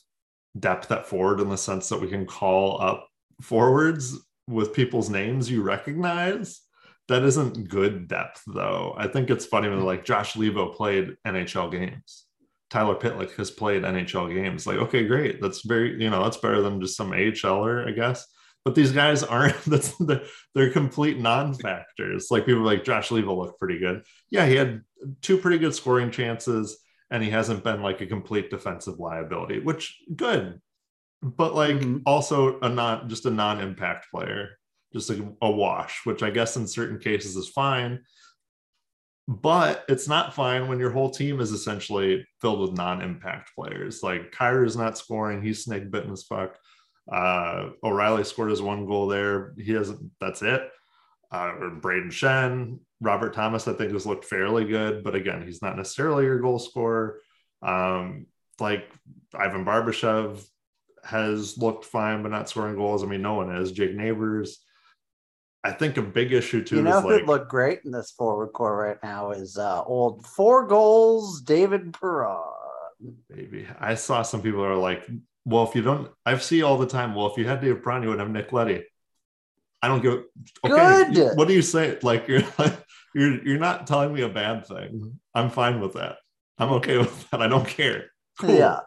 depth 0.59 0.91
at 0.91 1.07
forward 1.07 1.39
in 1.39 1.49
the 1.49 1.57
sense 1.57 1.89
that 1.89 1.99
we 1.99 2.07
can 2.07 2.25
call 2.25 2.81
up 2.81 3.07
forwards 3.41 4.17
with 4.47 4.73
people's 4.73 5.09
names 5.09 5.49
you 5.49 5.61
recognize. 5.61 6.61
That 7.07 7.23
isn't 7.23 7.69
good 7.69 8.07
depth, 8.07 8.43
though. 8.47 8.93
I 8.97 9.07
think 9.07 9.29
it's 9.29 9.45
funny 9.45 9.69
when 9.69 9.83
like 9.83 10.05
Josh 10.05 10.33
Leivo 10.33 10.73
played 10.73 11.15
NHL 11.27 11.71
games. 11.71 12.25
Tyler 12.69 12.95
Pitlick 12.95 13.35
has 13.35 13.51
played 13.51 13.83
NHL 13.83 14.33
games. 14.33 14.65
Like, 14.65 14.77
okay, 14.77 15.05
great. 15.05 15.41
That's 15.41 15.65
very, 15.65 16.01
you 16.01 16.09
know, 16.09 16.23
that's 16.23 16.37
better 16.37 16.61
than 16.61 16.79
just 16.79 16.95
some 16.95 17.11
AHLer, 17.11 17.85
I 17.87 17.91
guess. 17.91 18.25
But 18.63 18.75
these 18.75 18.91
guys 18.91 19.23
aren't. 19.23 19.59
That's 19.65 19.97
the, 19.97 20.27
they're 20.53 20.71
complete 20.71 21.19
non-factors. 21.19 22.27
Like 22.29 22.45
people 22.45 22.61
like 22.61 22.83
Josh 22.83 23.09
Leivo 23.09 23.35
looked 23.35 23.59
pretty 23.59 23.79
good. 23.79 24.03
Yeah, 24.29 24.45
he 24.45 24.55
had 24.55 24.81
two 25.21 25.37
pretty 25.37 25.57
good 25.57 25.73
scoring 25.73 26.11
chances, 26.11 26.77
and 27.09 27.23
he 27.23 27.29
hasn't 27.29 27.63
been 27.63 27.81
like 27.81 28.01
a 28.01 28.05
complete 28.05 28.49
defensive 28.49 28.99
liability, 28.99 29.59
which 29.59 29.99
good. 30.15 30.61
But 31.23 31.55
like 31.55 31.77
mm-hmm. 31.77 31.97
also 32.05 32.59
a 32.59 32.69
non 32.69 33.09
just 33.09 33.25
a 33.25 33.31
non-impact 33.31 34.11
player, 34.11 34.59
just 34.93 35.09
like 35.09 35.19
a 35.41 35.51
wash, 35.51 36.01
which 36.05 36.23
I 36.23 36.29
guess 36.29 36.57
in 36.57 36.67
certain 36.67 36.99
cases 36.99 37.35
is 37.35 37.49
fine 37.49 38.01
but 39.27 39.85
it's 39.87 40.07
not 40.09 40.33
fine 40.33 40.67
when 40.67 40.79
your 40.79 40.91
whole 40.91 41.09
team 41.09 41.39
is 41.39 41.51
essentially 41.51 42.25
filled 42.41 42.59
with 42.59 42.73
non-impact 42.73 43.51
players. 43.55 44.03
Like 44.03 44.31
Kyrou's 44.31 44.75
not 44.75 44.97
scoring; 44.97 45.41
he's 45.41 45.63
snake 45.63 45.89
bitten 45.89 46.11
as 46.11 46.23
fuck. 46.23 46.57
Uh, 47.11 47.69
O'Reilly 47.83 48.23
scored 48.23 48.49
his 48.49 48.61
one 48.61 48.85
goal 48.85 49.07
there. 49.07 49.53
He 49.57 49.71
hasn't. 49.71 50.11
That's 50.19 50.41
it. 50.41 50.69
Uh, 51.31 51.53
Brayden 51.79 52.11
Schenn, 52.11 52.79
Robert 52.99 53.33
Thomas, 53.33 53.67
I 53.67 53.73
think 53.73 53.93
has 53.93 54.05
looked 54.05 54.25
fairly 54.25 54.65
good, 54.65 55.01
but 55.01 55.15
again, 55.15 55.41
he's 55.45 55.61
not 55.61 55.77
necessarily 55.77 56.25
your 56.25 56.39
goal 56.39 56.59
scorer. 56.59 57.21
Um, 57.61 58.25
like 58.59 58.89
Ivan 59.33 59.63
Barbashev 59.63 60.45
has 61.05 61.57
looked 61.57 61.85
fine, 61.85 62.21
but 62.21 62.31
not 62.31 62.49
scoring 62.49 62.75
goals. 62.75 63.01
I 63.01 63.07
mean, 63.07 63.21
no 63.21 63.35
one 63.35 63.55
is. 63.55 63.71
Jake 63.71 63.95
Neighbours 63.95 64.59
I 65.63 65.71
think 65.71 65.97
a 65.97 66.01
big 66.01 66.33
issue 66.33 66.63
too. 66.63 66.77
You 66.77 66.81
know 66.81 67.01
who 67.01 67.11
like, 67.11 67.27
look 67.27 67.47
great 67.47 67.81
in 67.85 67.91
this 67.91 68.11
forward 68.11 68.47
core 68.47 68.75
right 68.75 68.97
now 69.03 69.31
is 69.31 69.57
uh, 69.57 69.83
old 69.83 70.25
four 70.25 70.67
goals 70.67 71.41
David 71.41 71.93
Perron. 71.93 72.41
Maybe 73.29 73.67
I 73.79 73.95
saw 73.95 74.21
some 74.23 74.41
people 74.41 74.63
are 74.63 74.75
like, 74.75 75.07
well, 75.45 75.63
if 75.67 75.75
you 75.75 75.81
don't, 75.81 76.09
I 76.25 76.37
see 76.37 76.63
all 76.63 76.77
the 76.77 76.87
time. 76.87 77.13
Well, 77.13 77.27
if 77.27 77.37
you 77.37 77.47
had 77.47 77.61
David 77.61 77.83
Perron, 77.83 78.03
you 78.03 78.09
would 78.09 78.19
have 78.19 78.29
Nick 78.29 78.51
Leddy. 78.51 78.83
I 79.83 79.87
don't 79.87 80.01
give. 80.01 80.23
Okay, 80.65 81.13
Good. 81.13 81.37
what 81.37 81.47
do 81.47 81.53
you 81.53 81.61
say? 81.61 81.97
Like 82.01 82.27
you're 82.27 82.43
like 82.57 82.73
you're 83.15 83.43
you're 83.43 83.59
not 83.59 83.85
telling 83.87 84.13
me 84.13 84.21
a 84.21 84.29
bad 84.29 84.65
thing. 84.65 85.19
I'm 85.35 85.49
fine 85.49 85.79
with 85.79 85.93
that. 85.93 86.17
I'm 86.57 86.69
okay 86.73 86.97
with 86.97 87.29
that. 87.31 87.41
I 87.41 87.47
don't 87.47 87.67
care. 87.67 88.11
Cool. 88.39 88.55
Yeah. 88.55 88.79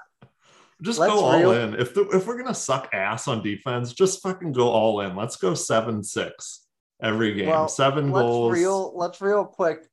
Just 0.83 0.99
Let's 0.99 1.12
go 1.12 1.25
all 1.25 1.39
real- 1.39 1.53
in. 1.53 1.75
If 1.75 1.95
the, 1.95 2.09
if 2.11 2.27
we're 2.27 2.37
gonna 2.37 2.55
suck 2.55 2.91
ass 2.93 3.29
on 3.29 3.43
defense, 3.43 3.93
just 3.93 4.22
fucking 4.22 4.53
go 4.53 4.68
all 4.68 5.01
in. 5.01 5.14
Let's 5.14 5.37
go 5.37 5.55
seven 5.55 6.03
six 6.03 6.64
every 7.01 7.34
game. 7.34 7.49
Well, 7.49 7.68
Seven 7.68 8.11
let's 8.11 8.24
goals. 8.24 8.53
Real, 8.53 8.92
let's 8.97 9.20
real 9.20 9.45
quick 9.45 9.86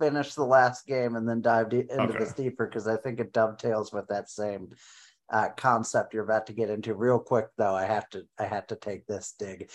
finish 0.00 0.34
the 0.34 0.44
last 0.44 0.86
game 0.86 1.16
and 1.16 1.28
then 1.28 1.40
dive 1.40 1.70
de- 1.70 1.80
into 1.80 2.02
okay. 2.02 2.18
this 2.18 2.32
deeper 2.32 2.66
because 2.66 2.86
I 2.86 2.96
think 2.96 3.20
it 3.20 3.32
dovetails 3.32 3.92
with 3.92 4.08
that 4.08 4.28
same 4.28 4.70
uh, 5.30 5.48
concept 5.56 6.14
you're 6.14 6.24
about 6.24 6.46
to 6.46 6.52
get 6.52 6.70
into. 6.70 6.94
Real 6.94 7.18
quick 7.18 7.46
though, 7.56 7.74
I 7.74 7.86
have 7.86 8.08
to 8.10 8.26
I 8.38 8.44
have 8.44 8.66
to 8.68 8.76
take 8.76 9.06
this 9.06 9.34
dig. 9.38 9.70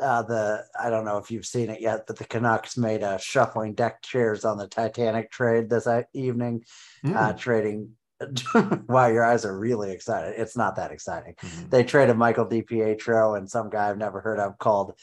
Uh, 0.00 0.22
the 0.22 0.64
I 0.80 0.90
don't 0.90 1.04
know 1.04 1.18
if 1.18 1.30
you've 1.30 1.46
seen 1.46 1.70
it 1.70 1.80
yet, 1.80 2.06
but 2.06 2.16
the 2.16 2.24
Canucks 2.24 2.76
made 2.76 3.02
a 3.02 3.18
shuffling 3.18 3.74
deck 3.74 4.02
chairs 4.02 4.44
on 4.44 4.58
the 4.58 4.66
Titanic 4.66 5.30
trade 5.30 5.68
this 5.68 5.86
evening, 6.14 6.64
mm. 7.04 7.14
uh, 7.14 7.32
hmm. 7.32 7.38
trading. 7.38 7.90
wow, 8.88 9.08
your 9.08 9.24
eyes 9.24 9.44
are 9.44 9.58
really 9.58 9.92
excited. 9.92 10.34
It's 10.38 10.56
not 10.56 10.76
that 10.76 10.92
exciting. 10.92 11.34
Mm-hmm. 11.34 11.68
They 11.68 11.84
traded 11.84 12.16
Michael 12.16 12.46
DiPietro 12.46 13.36
and 13.36 13.50
some 13.50 13.68
guy 13.68 13.90
I've 13.90 13.98
never 13.98 14.20
heard 14.20 14.38
of 14.38 14.56
called 14.56 14.94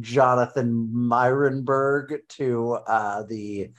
Jonathan 0.00 0.90
Myrenberg 0.92 2.18
to 2.30 2.72
uh, 2.86 3.22
the 3.24 3.70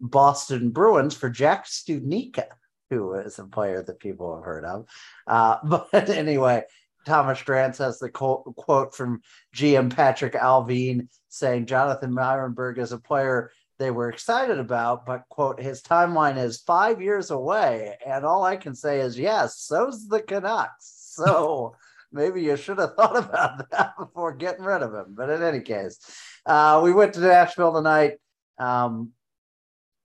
Boston 0.00 0.70
Bruins 0.70 1.14
for 1.14 1.30
Jack 1.30 1.66
Studnicka, 1.66 2.46
who 2.90 3.14
is 3.14 3.38
a 3.38 3.44
player 3.44 3.82
that 3.82 4.00
people 4.00 4.34
have 4.36 4.44
heard 4.44 4.64
of. 4.64 4.86
Uh, 5.26 5.56
but 5.64 6.08
anyway, 6.08 6.64
Thomas 7.06 7.40
Drance 7.40 7.78
has 7.78 7.98
the 7.98 8.08
quote 8.08 8.94
from 8.94 9.22
GM 9.54 9.90
Patrik 9.90 10.34
Allvin 10.34 11.08
saying 11.28 11.66
Jonathan 11.66 12.12
Myrenberg 12.12 12.78
is 12.78 12.92
a 12.92 12.98
player 12.98 13.50
they 13.78 13.90
were 13.90 14.10
excited 14.10 14.60
about, 14.60 15.04
but 15.06 15.24
quote, 15.28 15.60
his 15.60 15.82
timeline 15.82 16.38
is 16.38 16.60
five 16.60 17.02
years 17.02 17.30
away. 17.32 17.96
And 18.06 18.24
all 18.24 18.44
I 18.44 18.56
can 18.56 18.76
say 18.76 19.00
is, 19.00 19.18
yes, 19.18 19.58
so's 19.58 20.06
the 20.06 20.22
Canucks. 20.22 21.10
So 21.14 21.74
maybe 22.12 22.42
you 22.42 22.56
should 22.56 22.78
have 22.78 22.94
thought 22.96 23.16
about 23.16 23.70
that 23.70 23.94
before 23.98 24.32
getting 24.32 24.64
rid 24.64 24.82
of 24.82 24.94
him. 24.94 25.06
But 25.10 25.30
in 25.30 25.42
any 25.42 25.60
case, 25.60 25.98
uh, 26.46 26.80
we 26.82 26.92
went 26.92 27.14
to 27.14 27.20
Nashville 27.20 27.72
tonight. 27.72 28.14
Um, 28.58 29.10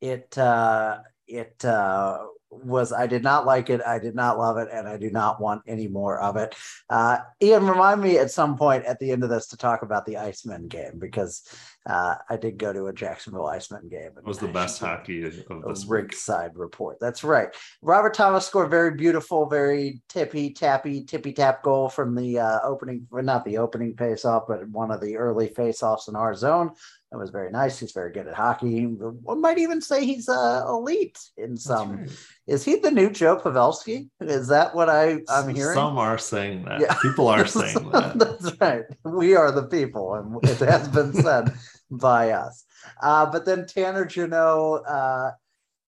it 0.01 0.37
uh, 0.37 0.99
it 1.27 1.63
uh, 1.65 2.19
was 2.49 2.93
I 2.93 3.07
did 3.07 3.23
not 3.23 3.45
like 3.45 3.69
it. 3.69 3.81
I 3.85 3.99
did 3.99 4.15
not 4.15 4.37
love 4.37 4.57
it, 4.57 4.69
and 4.71 4.87
I 4.87 4.97
do 4.97 5.09
not 5.09 5.41
want 5.41 5.63
any 5.67 5.87
more 5.87 6.19
of 6.19 6.37
it. 6.37 6.55
Uh, 6.89 7.19
Ian, 7.41 7.67
remind 7.67 8.01
me 8.01 8.17
at 8.17 8.31
some 8.31 8.57
point 8.57 8.85
at 8.85 8.99
the 8.99 9.11
end 9.11 9.23
of 9.23 9.29
this 9.29 9.47
to 9.47 9.57
talk 9.57 9.81
about 9.81 10.05
the 10.05 10.15
Icemen 10.15 10.67
game 10.67 10.99
because 10.99 11.43
uh, 11.87 12.15
I 12.29 12.35
did 12.35 12.57
go 12.57 12.73
to 12.73 12.87
a 12.87 12.93
Jacksonville 12.93 13.45
Icemen 13.45 13.89
game. 13.89 14.11
It 14.17 14.25
was 14.25 14.39
the 14.39 14.47
best 14.47 14.79
hockey 14.79 15.23
of 15.23 15.33
this 15.65 15.85
rig 15.85 16.13
side 16.13 16.51
report. 16.55 16.97
That's 16.99 17.23
right. 17.23 17.47
Robert 17.81 18.13
Thomas 18.13 18.45
scored 18.45 18.69
very 18.69 18.91
beautiful, 18.91 19.45
very 19.45 20.01
tippy 20.09 20.51
tappy, 20.51 21.03
tippy 21.03 21.31
tap 21.31 21.63
goal 21.63 21.87
from 21.87 22.13
the 22.13 22.39
uh, 22.39 22.59
opening, 22.63 23.07
not 23.11 23.45
the 23.45 23.57
opening 23.57 23.95
face 23.95 24.25
off, 24.25 24.43
but 24.47 24.67
one 24.67 24.91
of 24.91 24.99
the 24.99 25.15
early 25.15 25.47
face 25.47 25.81
offs 25.81 26.09
in 26.09 26.15
our 26.15 26.35
zone. 26.35 26.71
That 27.11 27.19
was 27.19 27.29
very 27.29 27.51
nice. 27.51 27.79
He's 27.79 27.93
very 27.93 28.11
good 28.11 28.27
at 28.27 28.33
hockey. 28.33 28.83
One 28.83 29.39
might 29.39 29.59
even 29.59 29.79
say 29.79 30.05
he's 30.05 30.27
uh, 30.27 30.65
elite 30.67 31.17
in 31.37 31.55
some. 31.55 31.99
Right. 31.99 32.09
Is 32.47 32.65
he 32.65 32.75
the 32.75 32.91
new 32.91 33.09
Joe 33.09 33.37
Pavelski? 33.37 34.09
Is 34.19 34.49
that 34.49 34.75
what 34.75 34.89
I, 34.89 35.19
I'm 35.29 35.55
hearing? 35.55 35.73
Some 35.73 35.97
are 35.97 36.17
saying 36.17 36.65
that. 36.65 36.81
Yeah. 36.81 36.97
People 37.01 37.29
are 37.29 37.45
saying 37.45 37.91
that. 37.91 38.19
That's 38.19 38.51
right. 38.59 38.83
We 39.05 39.35
are 39.35 39.53
the 39.53 39.67
people, 39.67 40.15
and 40.15 40.43
it 40.49 40.57
has 40.57 40.89
been 40.89 41.13
said 41.13 41.53
by 41.89 42.31
us. 42.31 42.65
Uh, 43.01 43.25
but 43.25 43.45
then 43.45 43.65
Tanner 43.65 44.05
Jeannot, 44.05 44.75
uh, 44.87 45.31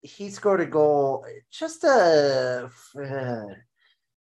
he 0.03 0.31
scored 0.31 0.61
a 0.61 0.67
goal. 0.67 1.27
Just 1.51 1.85
a. 1.85 2.71
Uh, 2.99 3.45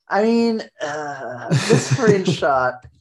I 0.07 0.23
mean, 0.23 0.61
uh, 0.81 1.49
this 1.49 1.91
screenshot 1.91 2.79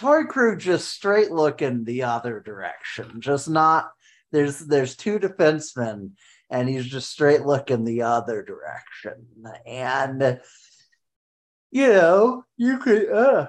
Torey 0.00 0.26
Krug 0.26 0.58
just 0.58 0.88
straight 0.88 1.30
looking 1.30 1.84
the 1.84 2.04
other 2.04 2.40
direction, 2.40 3.20
just 3.20 3.50
not 3.50 3.90
there's 4.32 4.60
there's 4.60 4.96
two 4.96 5.18
defensemen 5.18 6.12
and 6.48 6.68
he's 6.68 6.86
just 6.86 7.10
straight 7.10 7.42
looking 7.42 7.84
the 7.84 8.02
other 8.02 8.42
direction. 8.42 9.26
And 9.66 10.40
you 11.70 11.88
know, 11.88 12.44
you 12.56 12.78
could 12.78 13.10
uh 13.10 13.48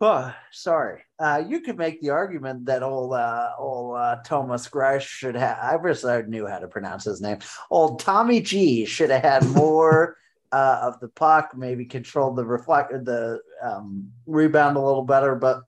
oh, 0.00 0.34
sorry. 0.50 1.02
Uh, 1.18 1.42
you 1.46 1.60
could 1.60 1.78
make 1.78 2.00
the 2.00 2.10
argument 2.10 2.66
that 2.66 2.82
old 2.82 3.14
uh, 3.14 3.50
old 3.58 3.96
uh, 3.96 4.16
Thomas 4.24 4.68
Greiss 4.68 5.02
should 5.02 5.36
have. 5.36 5.58
I 5.60 5.76
wish 5.76 6.04
I 6.04 6.22
knew 6.22 6.46
how 6.46 6.58
to 6.58 6.68
pronounce 6.68 7.04
his 7.04 7.20
name. 7.20 7.38
Old 7.70 8.00
Tommy 8.00 8.40
G 8.40 8.84
should 8.84 9.10
have 9.10 9.22
had 9.22 9.44
more 9.46 10.16
uh, 10.52 10.80
of 10.82 11.00
the 11.00 11.08
puck, 11.08 11.52
maybe 11.56 11.84
controlled 11.84 12.36
the 12.36 12.44
reflect 12.44 12.92
the 13.04 13.40
um, 13.62 14.10
rebound 14.26 14.76
a 14.76 14.80
little 14.80 15.04
better. 15.04 15.34
But 15.34 15.62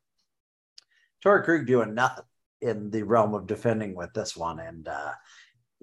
Torey 1.24 1.44
Krug 1.44 1.66
doing 1.66 1.94
nothing 1.94 2.24
in 2.60 2.90
the 2.90 3.02
realm 3.02 3.34
of 3.34 3.46
defending 3.46 3.94
with 3.94 4.12
this 4.14 4.36
one. 4.36 4.58
And, 4.58 4.88
uh, 4.88 5.12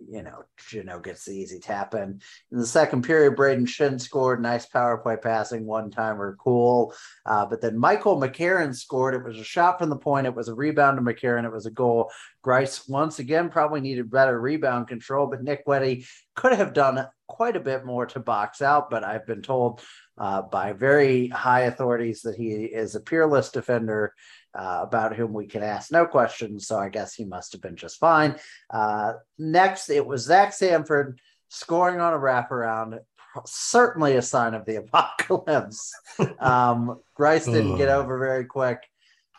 you 0.10 0.24
know, 0.24 0.44
Jeannot 0.70 1.04
gets 1.04 1.26
the 1.26 1.34
easy 1.34 1.60
tap 1.60 1.94
in. 1.94 2.22
In 2.52 2.58
the 2.58 2.66
second 2.66 3.04
period, 3.04 3.36
Brayden 3.36 3.68
Schenn 3.68 4.00
scored. 4.00 4.42
Nice 4.42 4.66
power 4.66 4.98
play 4.98 5.18
passing, 5.18 5.66
one 5.66 5.92
timer, 5.92 6.38
cool. 6.40 6.94
Uh, 7.26 7.46
but 7.46 7.62
then 7.62 7.78
Michael 7.78 8.20
McCarron 8.20 8.76
scored. 8.76 9.14
It 9.14 9.24
was 9.24 9.38
a 9.38 9.44
shot 9.44 9.80
from 9.80 9.90
the 9.90 9.98
point. 9.98 10.28
It 10.28 10.36
was 10.36 10.48
a 10.48 10.56
rebound 10.56 10.98
to 10.98 11.04
McCarron. 11.04 11.46
It 11.46 11.52
was 11.52 11.66
a 11.66 11.72
goal. 11.72 12.12
Greiss, 12.44 12.90
once 12.90 13.20
again, 13.20 13.50
probably 13.50 13.82
needed 13.82 14.10
better 14.10 14.40
rebound 14.40 14.88
control, 14.88 15.28
but 15.28 15.44
Nick 15.44 15.64
Leddy 15.68 16.06
could 16.36 16.54
have 16.54 16.74
done 16.74 17.08
quite 17.28 17.56
a 17.56 17.62
bit 17.62 17.86
more 17.86 18.06
to 18.08 18.20
box 18.20 18.62
out. 18.62 18.90
But 18.90 19.04
I've 19.04 19.28
been 19.28 19.42
told 19.42 19.82
uh, 20.18 20.42
by 20.42 20.74
very 20.74 21.28
high 21.28 21.62
authorities 21.62 22.22
that 22.22 22.36
he 22.36 22.52
is 22.52 22.96
a 22.96 23.00
peerless 23.00 23.50
defender 23.50 24.14
uh, 24.54 24.80
about 24.82 25.16
whom 25.16 25.34
we 25.34 25.48
can 25.48 25.64
ask 25.64 25.92
no 25.92 26.06
questions. 26.06 26.68
So 26.68 26.78
I 26.78 26.90
guess 26.90 27.14
he 27.14 27.26
must 27.26 27.54
have 27.54 27.62
been 27.62 27.76
just 27.76 28.00
fine. 28.00 28.36
Uh, 28.70 29.14
next, 29.38 29.90
it 29.90 30.06
was 30.06 30.24
Zach 30.24 30.54
Sanford 30.54 31.20
scoring 31.50 32.00
on 32.00 32.14
a 32.14 32.18
wraparound. 32.18 33.00
Certainly 33.46 34.18
a 34.18 34.22
sign 34.22 34.54
of 34.54 34.66
the 34.66 34.76
apocalypse. 34.84 35.94
um, 36.40 37.00
Greiss 37.18 37.46
didn't 37.46 37.78
get 37.78 37.90
over 37.90 38.20
very 38.20 38.46
quick. 38.46 38.80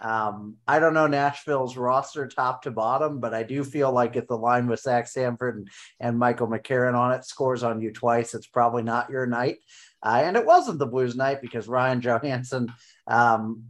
Um, 0.03 0.57
I 0.67 0.81
don't 0.81 0.95
know 0.95 1.07
Nashville's 1.07 1.77
roster 1.77 2.27
top 2.27 2.63
to 2.63 2.73
bottom, 2.73 3.21
but 3.21 3.33
I 3.33 3.45
do 3.45 3.63
feel 3.63 3.93
like 3.93 4.17
if 4.17 4.27
the 4.27 4.37
line 4.37 4.67
with 4.67 4.81
Zach 4.81 5.07
Sanford 5.07 5.57
and, 5.57 5.69
and 6.01 6.19
Michael 6.19 6.49
McCarron 6.49 6.99
on 6.99 7.13
it 7.13 7.25
scores 7.25 7.63
on 7.63 7.81
you 7.81 7.93
twice, 7.93 8.35
it's 8.35 8.49
probably 8.49 8.83
not 8.83 9.11
your 9.11 9.27
night. 9.27 9.59
Uh, 10.05 10.23
and 10.25 10.37
it 10.37 10.45
wasn't 10.45 10.79
the 10.79 10.87
Blues 10.87 11.15
night 11.15 11.41
because 11.41 11.69
Ryan 11.69 12.01
Johansen 12.01 12.73
um, 13.07 13.63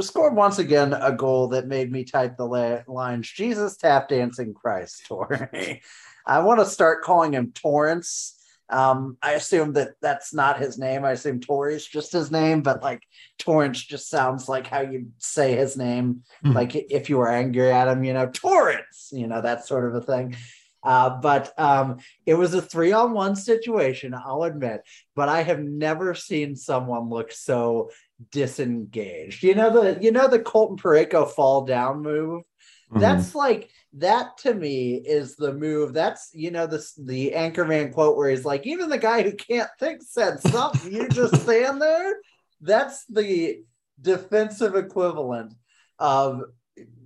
scored 0.00 0.36
once 0.36 0.58
again 0.58 0.92
a 0.92 1.12
goal 1.12 1.48
that 1.48 1.66
made 1.66 1.90
me 1.90 2.04
type 2.04 2.36
the 2.36 2.46
la- 2.46 2.82
lines 2.86 3.30
Jesus 3.30 3.76
tap 3.76 4.08
dancing 4.08 4.54
Christ, 4.54 5.04
Torey. 5.08 5.80
I 6.24 6.40
want 6.40 6.60
to 6.60 6.66
start 6.66 7.02
calling 7.02 7.34
him 7.34 7.52
Torrance 7.52 8.38
um, 8.72 9.18
I 9.20 9.32
assume 9.32 9.74
that 9.74 9.90
that's 10.00 10.32
not 10.32 10.58
his 10.58 10.78
name. 10.78 11.04
I 11.04 11.12
assume 11.12 11.40
Torey's 11.40 11.86
just 11.86 12.10
his 12.10 12.30
name, 12.30 12.62
but 12.62 12.82
like 12.82 13.02
Torrance 13.38 13.80
just 13.84 14.08
sounds 14.08 14.48
like 14.48 14.66
how 14.66 14.80
you 14.80 15.08
say 15.18 15.54
his 15.54 15.76
name. 15.76 16.22
Mm-hmm. 16.42 16.56
Like 16.56 16.74
if 16.74 17.10
you 17.10 17.18
were 17.18 17.28
angry 17.28 17.70
at 17.70 17.88
him, 17.88 18.02
you 18.02 18.14
know, 18.14 18.30
Torrance, 18.32 19.10
you 19.12 19.26
know, 19.26 19.42
that 19.42 19.66
sort 19.66 19.86
of 19.86 19.94
a 19.94 20.00
thing. 20.00 20.36
Uh, 20.82 21.10
but 21.20 21.52
um, 21.58 21.98
it 22.26 22.34
was 22.34 22.54
a 22.54 22.62
three 22.62 22.92
on 22.92 23.12
one 23.12 23.36
situation, 23.36 24.14
I'll 24.14 24.42
admit, 24.42 24.82
but 25.14 25.28
I 25.28 25.42
have 25.42 25.60
never 25.60 26.14
seen 26.14 26.56
someone 26.56 27.08
look 27.08 27.30
so 27.32 27.90
disengaged. 28.30 29.42
You 29.42 29.54
know, 29.54 29.70
the, 29.70 30.02
you 30.02 30.10
know, 30.10 30.28
the 30.28 30.40
Colton 30.40 30.76
Parayko 30.76 31.30
fall 31.30 31.64
down 31.64 32.02
move. 32.02 32.42
Mm-hmm. 32.90 33.00
That's 33.00 33.34
like 33.34 33.70
that 33.94 34.38
to 34.38 34.52
me 34.52 34.94
is 34.94 35.36
the 35.36 35.54
move. 35.54 35.92
That's 35.92 36.30
you 36.34 36.50
know 36.50 36.66
the 36.66 36.86
the 36.98 37.32
anchorman 37.34 37.92
quote 37.92 38.16
where 38.16 38.30
he's 38.30 38.44
like, 38.44 38.66
even 38.66 38.88
the 38.88 38.98
guy 38.98 39.22
who 39.22 39.32
can't 39.32 39.70
think 39.78 40.02
said 40.02 40.40
something. 40.40 40.92
you 40.92 41.08
just 41.08 41.40
stand 41.42 41.80
there. 41.80 42.16
That's 42.60 43.04
the 43.06 43.60
defensive 44.00 44.74
equivalent 44.74 45.54
of 45.98 46.42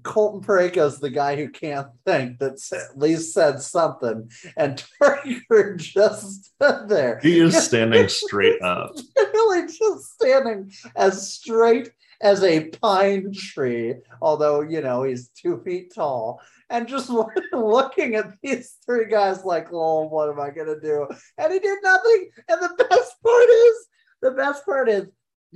Colton 0.02 0.40
Parayko's 0.40 1.00
the 1.00 1.10
guy 1.10 1.34
who 1.36 1.48
can't 1.48 1.88
think 2.04 2.38
that's 2.38 2.72
at 2.72 2.96
least 2.96 3.34
said 3.34 3.60
something, 3.60 4.30
and 4.56 4.84
Parker 5.00 5.76
just 5.76 6.44
stood 6.44 6.88
there. 6.88 7.18
He 7.22 7.40
is 7.40 7.56
standing 7.56 8.08
straight 8.08 8.62
up. 8.62 8.94
really 9.16 9.66
just 9.66 10.14
standing 10.14 10.72
as 10.94 11.32
straight 11.32 11.90
as 12.20 12.42
a 12.44 12.68
pine 12.68 13.32
tree, 13.32 13.94
although 14.22 14.60
you 14.60 14.80
know 14.80 15.02
he's 15.02 15.28
two 15.28 15.60
feet 15.64 15.92
tall 15.94 16.40
and 16.70 16.88
just 16.88 17.10
looking 17.52 18.14
at 18.14 18.32
these 18.42 18.76
three 18.84 19.06
guys 19.06 19.44
like, 19.44 19.68
oh, 19.72 20.02
what 20.02 20.28
am 20.28 20.40
I 20.40 20.50
gonna 20.50 20.80
do? 20.80 21.06
And 21.38 21.52
he 21.52 21.58
did 21.58 21.78
nothing. 21.82 22.30
And 22.48 22.62
the 22.62 22.86
best 22.88 23.22
part 23.22 23.48
is, 23.48 23.86
the 24.22 24.30
best 24.32 24.64
part 24.64 24.88
is 24.88 25.06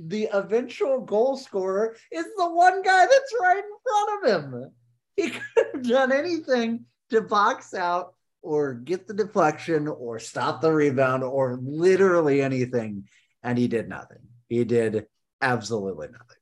the 0.07 0.29
eventual 0.33 1.01
goal 1.01 1.37
scorer 1.37 1.95
is 2.11 2.25
the 2.37 2.49
one 2.49 2.81
guy 2.81 3.05
that's 3.05 3.35
right 3.39 3.57
in 3.57 3.71
front 3.83 4.25
of 4.25 4.51
him. 4.51 4.71
He 5.15 5.29
could 5.55 5.67
have 5.73 5.83
done 5.83 6.11
anything 6.11 6.85
to 7.09 7.21
box 7.21 7.73
out 7.73 8.13
or 8.41 8.73
get 8.73 9.07
the 9.07 9.13
deflection 9.13 9.87
or 9.87 10.19
stop 10.19 10.61
the 10.61 10.71
rebound 10.71 11.23
or 11.23 11.59
literally 11.61 12.41
anything. 12.41 13.07
And 13.43 13.57
he 13.57 13.67
did 13.67 13.87
nothing. 13.87 14.19
He 14.49 14.63
did 14.63 15.05
absolutely 15.41 16.07
nothing. 16.07 16.37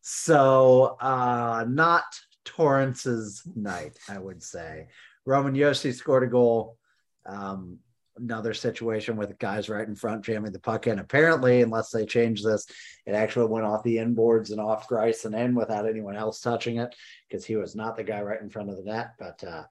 So, 0.00 0.96
uh, 1.00 1.64
not 1.68 2.04
Torrance's 2.44 3.42
night, 3.54 3.98
I 4.08 4.18
would 4.18 4.42
say. 4.42 4.88
Roman 5.24 5.54
Josi 5.54 5.94
scored 5.94 6.24
a 6.24 6.26
goal. 6.26 6.76
Um, 7.24 7.78
another 8.16 8.54
situation 8.54 9.16
with 9.16 9.38
guys 9.38 9.68
right 9.68 9.86
in 9.86 9.94
front 9.94 10.24
jamming 10.24 10.52
the 10.52 10.58
puck 10.58 10.86
in. 10.86 10.98
Apparently, 10.98 11.62
unless 11.62 11.90
they 11.90 12.04
change 12.04 12.42
this, 12.42 12.66
it 13.06 13.14
actually 13.14 13.46
went 13.46 13.66
off 13.66 13.82
the 13.82 13.96
inboards 13.96 14.50
and 14.50 14.60
off 14.60 14.90
and 14.90 15.34
in 15.34 15.54
without 15.54 15.88
anyone 15.88 16.16
else 16.16 16.40
touching 16.40 16.78
it 16.78 16.94
because 17.28 17.44
he 17.44 17.56
was 17.56 17.74
not 17.74 17.96
the 17.96 18.04
guy 18.04 18.20
right 18.20 18.40
in 18.40 18.50
front 18.50 18.70
of 18.70 18.76
the 18.76 18.84
net. 18.84 19.12
But 19.18 19.42
uh, 19.44 19.64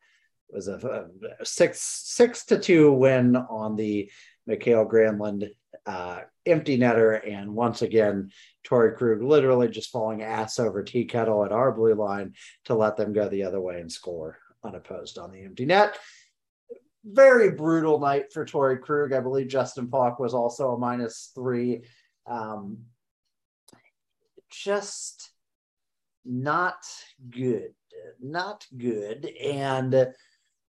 it 0.50 0.56
was 0.56 0.68
a, 0.68 1.08
a, 1.40 1.46
six 1.46 1.82
six 1.82 2.46
to 2.46 2.60
two 2.60 2.92
win 2.92 3.36
on 3.36 3.76
the 3.76 4.12
Mikael 4.48 4.88
Granlund 4.88 5.50
uh, 5.86 6.22
empty 6.46 6.78
netter. 6.78 7.22
And 7.28 7.54
once 7.54 7.82
again, 7.82 8.32
Torey 8.66 8.96
Krug 8.96 9.22
literally 9.22 9.70
just 9.70 9.92
falling 9.92 10.22
ass 10.22 10.60
over 10.60 10.84
tea 10.84 11.06
kettle 11.06 11.46
at 11.46 11.52
our 11.52 11.72
blue 11.72 11.94
line 11.94 12.34
to 12.66 12.76
let 12.76 12.98
them 12.98 13.14
go 13.14 13.30
the 13.30 13.44
other 13.44 13.62
way 13.62 13.80
and 13.80 13.92
score 13.92 14.38
unopposed 14.64 15.18
on 15.18 15.32
the 15.32 15.44
empty 15.44 15.66
net. 15.66 15.98
Very 17.04 17.52
brutal 17.52 18.00
night 18.00 18.32
for 18.32 18.46
Torey 18.46 18.80
Krug. 18.80 19.14
I 19.14 19.20
believe 19.20 19.48
Justin 19.48 19.88
Faulk 19.88 20.20
was 20.20 20.34
also 20.34 20.72
a 20.72 20.78
minus 20.78 21.32
three. 21.34 21.82
Um, 22.28 22.80
just 24.50 25.32
not 26.24 26.84
good. 27.30 27.74
Not 28.22 28.66
good. 28.78 29.26
And 29.42 30.08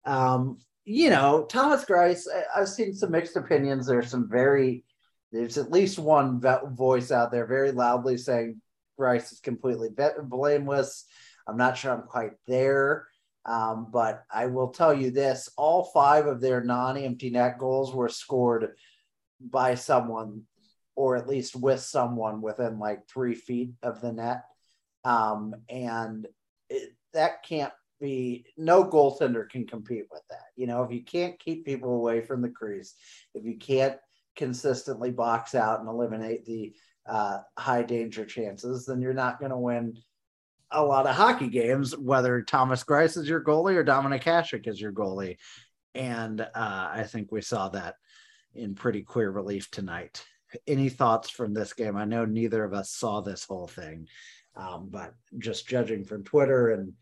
um, 0.06 0.58
you 0.86 1.10
know, 1.10 1.46
Thomas 1.46 1.86
Greiss, 1.86 2.24
I, 2.56 2.60
have 2.60 2.70
seen 2.70 2.94
some 2.94 3.12
mixed 3.12 3.36
opinions. 3.36 3.86
There's 3.86 4.10
some 4.10 4.30
very 4.30 4.84
there's 5.32 5.58
at 5.58 5.72
least 5.72 5.98
one 5.98 6.42
voice 6.76 7.12
out 7.12 7.32
there 7.32 7.46
very 7.46 7.72
loudly 7.72 8.18
saying 8.18 8.62
Greiss 9.00 9.32
is 9.32 9.40
completely 9.40 9.90
blameless. 10.24 11.06
I'm 11.48 11.58
not 11.58 11.78
sure 11.78 11.94
I'm 11.94 12.04
quite 12.04 12.34
there. 12.48 13.08
Um, 13.46 13.88
but 13.92 14.24
I 14.32 14.46
will 14.48 14.70
tell 14.70 14.94
you 14.94 15.12
this 15.12 15.50
all 15.58 15.86
five 15.86 16.28
of 16.28 16.42
their 16.42 16.64
non 16.64 16.98
empty 16.98 17.30
net 17.30 17.58
goals 17.58 17.94
were 17.94 18.10
scored 18.10 18.76
by 19.40 19.76
someone, 19.76 20.44
or 20.96 21.16
at 21.18 21.28
least 21.28 21.56
with 21.56 21.80
someone 21.80 22.42
within 22.42 22.78
like 22.80 23.08
three 23.08 23.36
feet 23.36 23.72
of 23.82 24.02
the 24.02 24.14
net. 24.14 24.44
Um, 25.04 25.56
and 25.70 26.28
it, 26.70 26.94
that 27.14 27.44
can't 27.44 27.74
be, 28.00 28.46
no 28.58 28.84
goaltender 28.84 29.50
can 29.50 29.66
compete 29.66 30.06
with 30.12 30.22
that. 30.30 30.46
You 30.56 30.68
know, 30.68 30.84
if 30.84 30.92
you 30.92 31.04
can't 31.04 31.40
keep 31.40 31.66
people 31.66 31.96
away 31.96 32.22
from 32.22 32.42
the 32.42 32.50
crease, 32.50 32.94
if 33.34 33.44
you 33.44 33.58
can't 33.58 33.98
consistently 34.36 35.12
box 35.12 35.56
out 35.56 35.80
and 35.80 35.90
eliminate 35.90 36.46
the 36.46 36.74
uh, 37.08 37.40
high 37.58 37.84
danger 37.84 38.26
chances, 38.26 38.86
then 38.86 39.02
you're 39.02 39.14
not 39.14 39.40
going 39.40 39.52
to 39.52 39.58
win 39.58 39.98
a 40.72 40.84
lot 40.84 41.08
of 41.08 41.16
hockey 41.16 41.48
games, 41.48 41.98
whether 41.98 42.42
Thomas 42.42 42.84
Greiss 42.84 43.18
is 43.18 43.28
your 43.28 43.44
goalie 43.44 43.76
or 43.76 43.84
Dominik 43.84 44.24
Hasek 44.24 44.68
is 44.68 44.80
your 44.80 44.92
goalie. 44.92 45.38
And 45.94 46.42
uh, 46.42 46.48
I 46.54 47.04
think 47.08 47.32
we 47.32 47.42
saw 47.42 47.70
that 47.70 47.96
in 48.54 48.76
pretty 48.76 49.02
clear 49.02 49.30
relief 49.30 49.70
tonight. 49.72 50.26
Any 50.68 50.90
thoughts 50.90 51.30
from 51.30 51.54
this 51.54 51.74
game? 51.74 51.96
I 51.96 52.06
know 52.06 52.26
neither 52.26 52.64
of 52.64 52.74
us 52.74 52.92
saw 52.92 53.22
this 53.22 53.46
whole 53.46 53.68
thing, 53.68 54.08
um, 54.56 54.90
but 54.90 55.14
just 55.38 55.68
judging 55.68 56.04
from 56.04 56.24
Twitter 56.24 56.72
and 56.72 56.94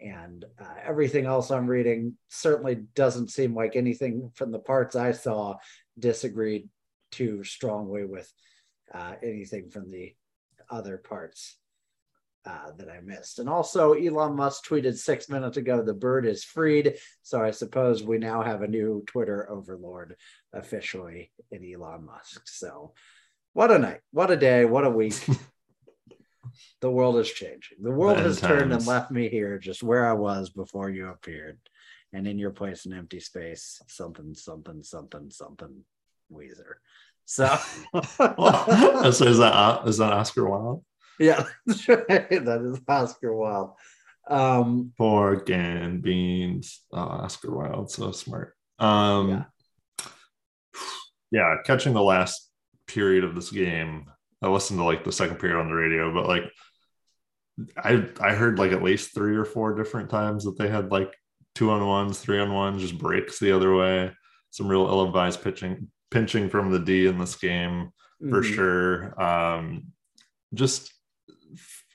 and 0.00 0.44
uh, 0.60 0.74
everything 0.82 1.24
else 1.24 1.50
I'm 1.50 1.68
reading 1.68 2.14
certainly 2.28 2.74
doesn't 2.94 3.30
seem 3.30 3.54
like 3.54 3.76
anything 3.76 4.30
from 4.34 4.50
the 4.50 4.58
parts 4.58 4.96
I 4.96 5.12
saw 5.12 5.54
disagreed 5.98 6.68
too 7.12 7.44
strongly 7.44 8.04
with 8.04 8.30
uh, 8.92 9.14
anything 9.22 9.70
from 9.70 9.90
the 9.90 10.14
other 10.68 10.98
parts 10.98 11.56
uh, 12.46 12.70
that 12.76 12.90
I 12.90 13.00
missed. 13.00 13.38
And 13.38 13.48
also, 13.48 13.92
Elon 13.92 14.36
Musk 14.36 14.66
tweeted 14.66 14.96
six 14.96 15.28
minutes 15.28 15.56
ago 15.56 15.82
the 15.82 15.94
bird 15.94 16.26
is 16.26 16.44
freed. 16.44 16.96
So 17.22 17.42
I 17.42 17.50
suppose 17.50 18.02
we 18.02 18.18
now 18.18 18.42
have 18.42 18.62
a 18.62 18.68
new 18.68 19.02
Twitter 19.06 19.50
overlord 19.50 20.16
officially 20.52 21.32
in 21.50 21.64
Elon 21.64 22.04
Musk. 22.04 22.42
So 22.46 22.92
what 23.54 23.70
a 23.70 23.78
night, 23.78 24.00
what 24.10 24.30
a 24.30 24.36
day, 24.36 24.64
what 24.64 24.84
a 24.84 24.90
week. 24.90 25.18
the 26.80 26.90
world 26.90 27.16
is 27.16 27.30
changing. 27.30 27.78
The 27.80 27.90
world 27.90 28.18
has 28.18 28.40
times. 28.40 28.52
turned 28.52 28.72
and 28.72 28.86
left 28.86 29.10
me 29.10 29.28
here 29.28 29.58
just 29.58 29.82
where 29.82 30.06
I 30.06 30.12
was 30.12 30.50
before 30.50 30.90
you 30.90 31.08
appeared. 31.08 31.58
And 32.12 32.28
in 32.28 32.38
your 32.38 32.52
place 32.52 32.86
in 32.86 32.92
empty 32.92 33.20
space, 33.20 33.82
something, 33.88 34.34
something, 34.34 34.82
something, 34.84 35.30
something, 35.30 35.82
Weezer. 36.32 36.74
So, 37.24 37.46
so 37.96 39.26
is 39.26 39.38
that 39.38 39.52
uh, 39.54 39.82
is 39.86 39.98
that 39.98 40.12
Oscar 40.12 40.48
Wilde? 40.48 40.84
Yeah, 41.18 41.44
that 41.66 42.70
is 42.72 42.80
Oscar 42.88 43.34
Wilde. 43.34 43.72
Um, 44.28 44.92
Pork 44.96 45.50
and 45.50 46.02
beans, 46.02 46.80
uh, 46.92 46.96
Oscar 46.96 47.54
Wilde, 47.54 47.90
so 47.90 48.10
smart. 48.10 48.54
Um, 48.78 49.44
yeah. 50.00 50.06
yeah, 51.30 51.56
catching 51.64 51.92
the 51.92 52.02
last 52.02 52.50
period 52.86 53.24
of 53.24 53.34
this 53.34 53.50
game. 53.50 54.10
I 54.42 54.48
listened 54.48 54.78
to 54.78 54.84
like 54.84 55.04
the 55.04 55.12
second 55.12 55.38
period 55.38 55.58
on 55.58 55.68
the 55.68 55.74
radio, 55.74 56.12
but 56.12 56.26
like 56.26 56.44
I 57.76 58.06
I 58.20 58.34
heard 58.34 58.58
like 58.58 58.72
at 58.72 58.82
least 58.82 59.14
three 59.14 59.36
or 59.36 59.44
four 59.44 59.74
different 59.74 60.10
times 60.10 60.44
that 60.44 60.58
they 60.58 60.68
had 60.68 60.90
like 60.90 61.14
two 61.54 61.70
on 61.70 61.86
ones, 61.86 62.18
three 62.18 62.38
on 62.38 62.52
ones, 62.52 62.82
just 62.82 62.98
breaks 62.98 63.38
the 63.38 63.52
other 63.52 63.74
way. 63.74 64.12
Some 64.50 64.68
real 64.68 64.86
ill-advised 64.86 65.42
pitching 65.42 65.88
pinching 66.10 66.48
from 66.48 66.70
the 66.70 66.78
D 66.78 67.06
in 67.06 67.18
this 67.18 67.36
game 67.36 67.90
for 68.20 68.42
mm-hmm. 68.42 68.54
sure. 68.54 69.22
Um, 69.22 69.92
just 70.54 70.93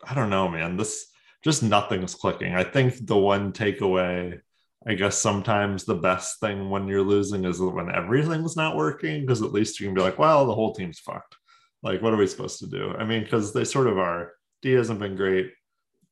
I 0.04 0.14
don't 0.14 0.30
know, 0.30 0.48
man. 0.48 0.78
This 0.78 1.08
just 1.44 1.64
nothing's 1.64 2.16
clicking. 2.16 2.54
I 2.54 2.64
think 2.64 3.06
the 3.06 3.18
one 3.18 3.54
takeaway, 3.54 4.40
I 4.86 4.94
guess 4.94 5.18
sometimes 5.18 5.86
the 5.86 5.96
best 5.96 6.40
thing 6.40 6.70
when 6.70 6.88
you're 6.88 7.02
losing 7.02 7.46
is 7.46 7.60
when 7.60 7.94
everything's 7.94 8.56
not 8.56 8.76
working, 8.76 9.22
because 9.22 9.42
at 9.42 9.54
least 9.54 9.80
you 9.80 9.88
can 9.88 9.96
be 9.96 10.02
like, 10.02 10.20
well, 10.20 10.46
the 10.46 10.56
whole 10.56 10.74
team's 10.74 11.00
fucked. 11.00 11.36
Like, 11.82 12.02
what 12.02 12.14
are 12.14 12.18
we 12.18 12.28
supposed 12.28 12.60
to 12.60 12.68
do? 12.68 12.94
I 12.98 13.06
mean, 13.06 13.24
because 13.24 13.54
they 13.54 13.64
sort 13.64 13.88
of 13.88 13.98
are. 13.98 14.34
D 14.62 14.72
hasn't 14.72 15.00
been 15.00 15.16
great. 15.16 15.52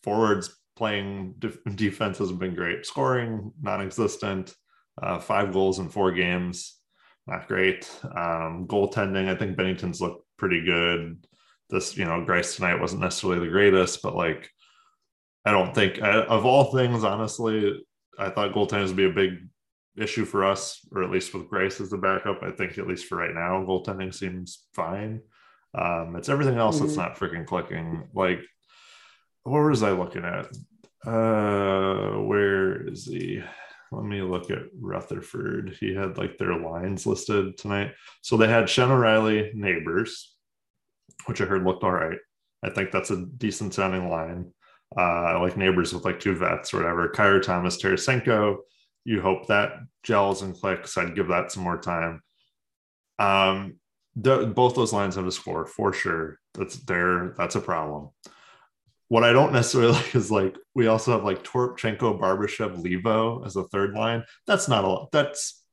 forwards 0.03 0.55
playing 0.77 1.35
def- 1.39 1.59
defense 1.75 2.19
hasn't 2.19 2.39
been 2.39 2.55
great. 2.55 2.85
Scoring 2.85 3.51
non-existent. 3.61 4.53
Uh, 5.01 5.19
five 5.19 5.53
goals 5.53 5.77
in 5.77 5.89
four 5.89 6.11
games, 6.11 6.79
not 7.27 7.47
great. 7.47 7.87
Um, 8.03 8.65
goaltending, 8.67 9.27
I 9.29 9.35
think 9.35 9.55
Binnington's 9.55 10.01
looked 10.01 10.25
pretty 10.37 10.63
good. 10.65 11.23
This, 11.69 11.97
you 11.97 12.05
know, 12.05 12.25
Greiss 12.25 12.55
tonight 12.55 12.79
wasn't 12.79 13.01
necessarily 13.01 13.39
the 13.39 13.51
greatest, 13.51 14.01
but 14.01 14.15
like, 14.15 14.49
I 15.45 15.51
don't 15.51 15.73
think 15.73 15.99
of 16.01 16.45
all 16.45 16.65
things, 16.65 17.03
honestly, 17.03 17.83
I 18.17 18.29
thought 18.29 18.53
goaltending 18.53 18.87
would 18.87 18.95
be 18.95 19.05
a 19.05 19.13
big 19.13 19.47
issue 19.97 20.25
for 20.25 20.45
us, 20.45 20.85
or 20.91 21.03
at 21.03 21.11
least 21.11 21.33
with 21.33 21.49
Greiss 21.49 21.81
as 21.81 21.89
the 21.89 21.97
backup. 21.97 22.43
I 22.43 22.51
think 22.51 22.77
at 22.77 22.87
least 22.87 23.05
for 23.05 23.17
right 23.17 23.33
now, 23.33 23.63
goaltending 23.63 24.13
seems 24.13 24.65
fine. 24.73 25.21
Um, 25.73 26.15
it's 26.15 26.29
everything 26.29 26.57
else 26.57 26.77
mm-hmm. 26.77 26.85
that's 26.87 26.97
not 26.97 27.17
freaking 27.17 27.45
clicking. 27.45 28.07
Like, 28.13 28.41
what 29.43 29.59
was 29.59 29.83
I 29.83 29.91
looking 29.91 30.23
at? 30.23 30.47
Uh, 31.05 32.19
where 32.21 32.87
is 32.87 33.05
he? 33.05 33.41
Let 33.91 34.03
me 34.03 34.21
look 34.21 34.51
at 34.51 34.63
Rutherford. 34.79 35.77
He 35.79 35.93
had 35.93 36.17
like 36.17 36.37
their 36.37 36.59
lines 36.59 37.05
listed 37.05 37.57
tonight. 37.57 37.93
So 38.21 38.35
they 38.35 38.47
had 38.47 38.65
Schenn 38.65 38.89
O'Reilly, 38.89 39.51
Neighbours, 39.53 40.35
which 41.25 41.41
I 41.41 41.45
heard 41.45 41.63
looked 41.63 41.83
all 41.83 41.91
right. 41.91 42.17
I 42.63 42.69
think 42.69 42.91
that's 42.91 43.11
a 43.11 43.25
decent 43.25 43.73
sounding 43.73 44.09
line. 44.09 44.51
Uh, 44.97 45.39
like 45.41 45.57
Neighbours 45.57 45.93
with 45.93 46.05
like 46.05 46.19
two 46.19 46.35
vets 46.35 46.73
or 46.73 46.77
whatever. 46.77 47.09
Kyrou 47.09 47.41
Thomas, 47.41 47.81
Tarasenko. 47.81 48.57
You 49.05 49.21
hope 49.21 49.47
that 49.47 49.73
gels 50.03 50.41
and 50.41 50.55
clicks. 50.55 50.97
I'd 50.97 51.15
give 51.15 51.27
that 51.27 51.51
some 51.51 51.63
more 51.63 51.77
time. 51.77 52.21
Um, 53.19 53.79
both 54.15 54.75
those 54.75 54.93
lines 54.93 55.15
have 55.15 55.27
a 55.27 55.31
score 55.31 55.65
for 55.65 55.93
sure. 55.93 56.39
That's 56.53 56.77
there. 56.77 57.33
That's 57.37 57.55
a 57.55 57.61
problem. 57.61 58.09
What 59.09 59.23
I 59.23 59.31
don't 59.31 59.53
necessarily 59.53 59.93
like 59.93 60.15
is 60.15 60.31
like 60.31 60.55
we 60.73 60.87
also 60.87 61.11
have 61.11 61.23
like 61.23 61.43
Toropchenko, 61.43 62.19
Barbashev, 62.19 62.81
Leivo 62.81 63.45
as 63.45 63.55
a 63.55 63.63
third 63.65 63.93
line. 63.93 64.23
That's 64.45 64.67
not 64.67 64.85
a 64.85 65.05
that's 65.11 65.63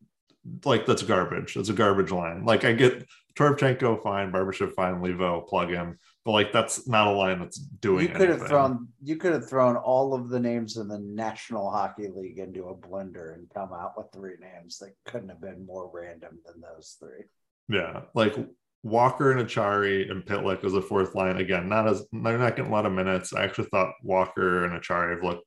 like 0.65 0.87
that's 0.87 1.03
garbage. 1.03 1.55
That's 1.55 1.71
a 1.71 1.75
garbage 1.75 2.11
line. 2.11 2.45
Like 2.45 2.65
I 2.65 2.73
get 2.73 3.07
Toropchenko 3.37 4.03
fine, 4.03 4.31
Barbashev 4.31 4.75
fine, 4.75 5.01
Leivo, 5.01 5.47
plug 5.49 5.71
him, 5.71 5.99
but 6.25 6.33
like 6.33 6.53
that's 6.53 6.87
not 6.87 7.09
a 7.09 7.11
line 7.11 7.41
that's 7.41 7.59
doing. 7.59 8.07
You 8.07 8.13
could 8.13 8.23
anything. 8.23 8.39
have 8.41 8.49
thrown 8.49 8.89
you 9.03 9.17
could 9.17 9.33
have 9.33 9.49
thrown 9.49 9.77
all 9.77 10.15
of 10.15 10.29
the 10.29 10.39
names 10.39 10.77
in 10.77 10.87
the 10.87 11.01
National 11.01 11.71
Hockey 11.71 12.09
League 12.15 12.39
into 12.39 12.69
a 12.69 12.77
blender 12.77 13.35
and 13.35 13.51
come 13.53 13.73
out 13.73 13.95
with 13.97 14.07
three 14.13 14.37
names 14.41 14.79
that 14.79 14.95
couldn't 15.05 15.31
have 15.31 15.41
been 15.41 15.67
more 15.67 15.91
random 15.93 16.39
than 16.47 16.61
those 16.61 16.97
three. 17.01 17.25
Yeah, 17.69 18.03
like 18.15 18.37
Walker 18.85 19.33
and 19.33 19.41
Acciari 19.41 20.09
and 20.11 20.25
Pitlick 20.25 20.63
as 20.65 20.75
a 20.75 20.83
fourth 20.83 21.17
line. 21.17 21.39
Again, 21.39 21.69
not 21.69 21.89
as 21.89 22.07
they're 22.13 22.39
not 22.39 22.55
getting 22.55 22.71
a 22.71 22.75
lot 22.75 22.87
of 22.87 22.93
minutes. 22.93 23.33
I 23.33 23.43
actually 23.43 23.69
thought 23.69 23.95
Walker 24.03 24.65
and 24.65 24.81
Acciari 24.81 25.15
have 25.15 25.25
looked 25.25 25.47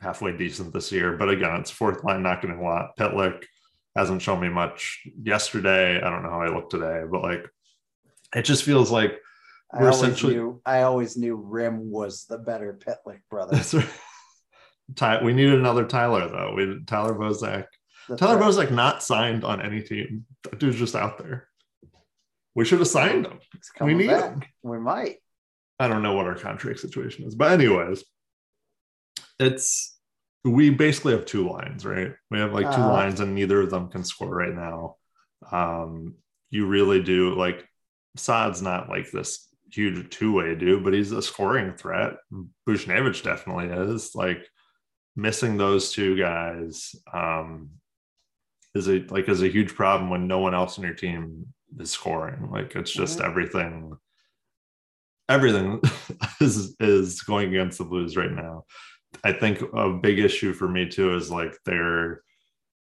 halfway 0.00 0.36
decent 0.36 0.74
this 0.74 0.92
year, 0.92 1.16
but 1.16 1.30
again, 1.30 1.60
it's 1.60 1.70
fourth 1.70 2.04
line, 2.04 2.22
not 2.22 2.42
getting 2.42 2.58
a 2.58 2.62
lot. 2.62 2.96
Pitlick 2.98 3.44
hasn't 3.96 4.22
shown 4.22 4.40
me 4.40 4.48
much 4.48 5.06
yesterday. 5.22 6.00
I 6.00 6.10
don't 6.10 6.22
know 6.22 6.30
how 6.30 6.42
I 6.42 6.48
look 6.48 6.70
today, 6.70 7.02
but 7.10 7.22
like 7.22 7.46
it 8.34 8.44
just 8.44 8.64
feels 8.64 8.90
like 8.90 9.20
we're 9.72 9.88
I 9.88 9.90
essentially. 9.90 10.34
Knew, 10.34 10.60
I 10.64 10.82
always 10.82 11.16
knew 11.16 11.36
Rem 11.36 11.90
was 11.90 12.26
the 12.26 12.38
better 12.38 12.78
Pitlick 12.78 13.20
brother. 13.30 13.56
That's 13.56 13.74
right. 13.74 13.88
Ty, 14.96 15.22
we 15.24 15.32
needed 15.32 15.58
another 15.58 15.86
Tyler 15.86 16.28
though. 16.28 16.54
We 16.54 16.80
Tyler 16.86 17.14
Bozak. 17.14 17.66
Tyler. 18.16 18.38
Bozak 18.38 18.70
not 18.70 19.02
signed 19.02 19.44
on 19.44 19.62
any 19.62 19.80
team. 19.80 20.26
That 20.42 20.58
dude's 20.58 20.76
just 20.76 20.94
out 20.94 21.18
there. 21.18 21.48
We 22.54 22.64
should 22.64 22.78
have 22.80 22.88
signed 22.88 23.26
him. 23.26 23.40
We 23.80 23.94
need 23.94 24.08
back. 24.08 24.24
him. 24.24 24.42
We 24.62 24.78
might. 24.78 25.16
I 25.80 25.88
don't 25.88 26.02
know 26.02 26.14
what 26.14 26.26
our 26.26 26.36
contract 26.36 26.80
situation 26.80 27.24
is, 27.24 27.34
but 27.34 27.50
anyways, 27.50 28.04
it's 29.40 29.93
we 30.44 30.70
basically 30.70 31.12
have 31.12 31.24
two 31.24 31.48
lines, 31.48 31.84
right? 31.86 32.12
We 32.30 32.38
have 32.38 32.52
like 32.52 32.70
two 32.74 32.82
uh, 32.82 32.92
lines, 32.92 33.20
and 33.20 33.34
neither 33.34 33.62
of 33.62 33.70
them 33.70 33.88
can 33.88 34.04
score 34.04 34.34
right 34.34 34.54
now. 34.54 34.96
Um, 35.50 36.14
you 36.50 36.66
really 36.66 37.02
do 37.02 37.34
like 37.34 37.66
Saad's 38.16 38.62
not 38.62 38.88
like 38.88 39.10
this 39.10 39.48
huge 39.72 40.08
two-way 40.10 40.54
dude, 40.54 40.84
but 40.84 40.92
he's 40.92 41.12
a 41.12 41.22
scoring 41.22 41.74
threat. 41.74 42.14
Buchnevich 42.68 43.22
definitely 43.22 43.66
is. 43.66 44.14
Like 44.14 44.46
missing 45.16 45.56
those 45.56 45.92
two 45.92 46.16
guys 46.16 46.94
um, 47.12 47.70
is 48.74 48.88
a 48.88 49.00
like 49.08 49.28
is 49.28 49.42
a 49.42 49.48
huge 49.48 49.74
problem 49.74 50.10
when 50.10 50.26
no 50.26 50.40
one 50.40 50.54
else 50.54 50.78
in 50.78 50.84
your 50.84 50.94
team 50.94 51.46
is 51.78 51.90
scoring. 51.90 52.50
Like 52.50 52.76
it's 52.76 52.92
just 52.92 53.18
mm-hmm. 53.18 53.30
everything. 53.30 53.96
Everything 55.28 55.80
is 56.40 56.76
is 56.80 57.22
going 57.22 57.48
against 57.48 57.78
the 57.78 57.84
Blues 57.84 58.16
right 58.16 58.30
now. 58.30 58.64
I 59.22 59.32
think 59.32 59.62
a 59.74 59.90
big 59.90 60.18
issue 60.18 60.52
for 60.52 60.68
me 60.68 60.88
too 60.88 61.14
is 61.14 61.30
like 61.30 61.56
their 61.64 62.22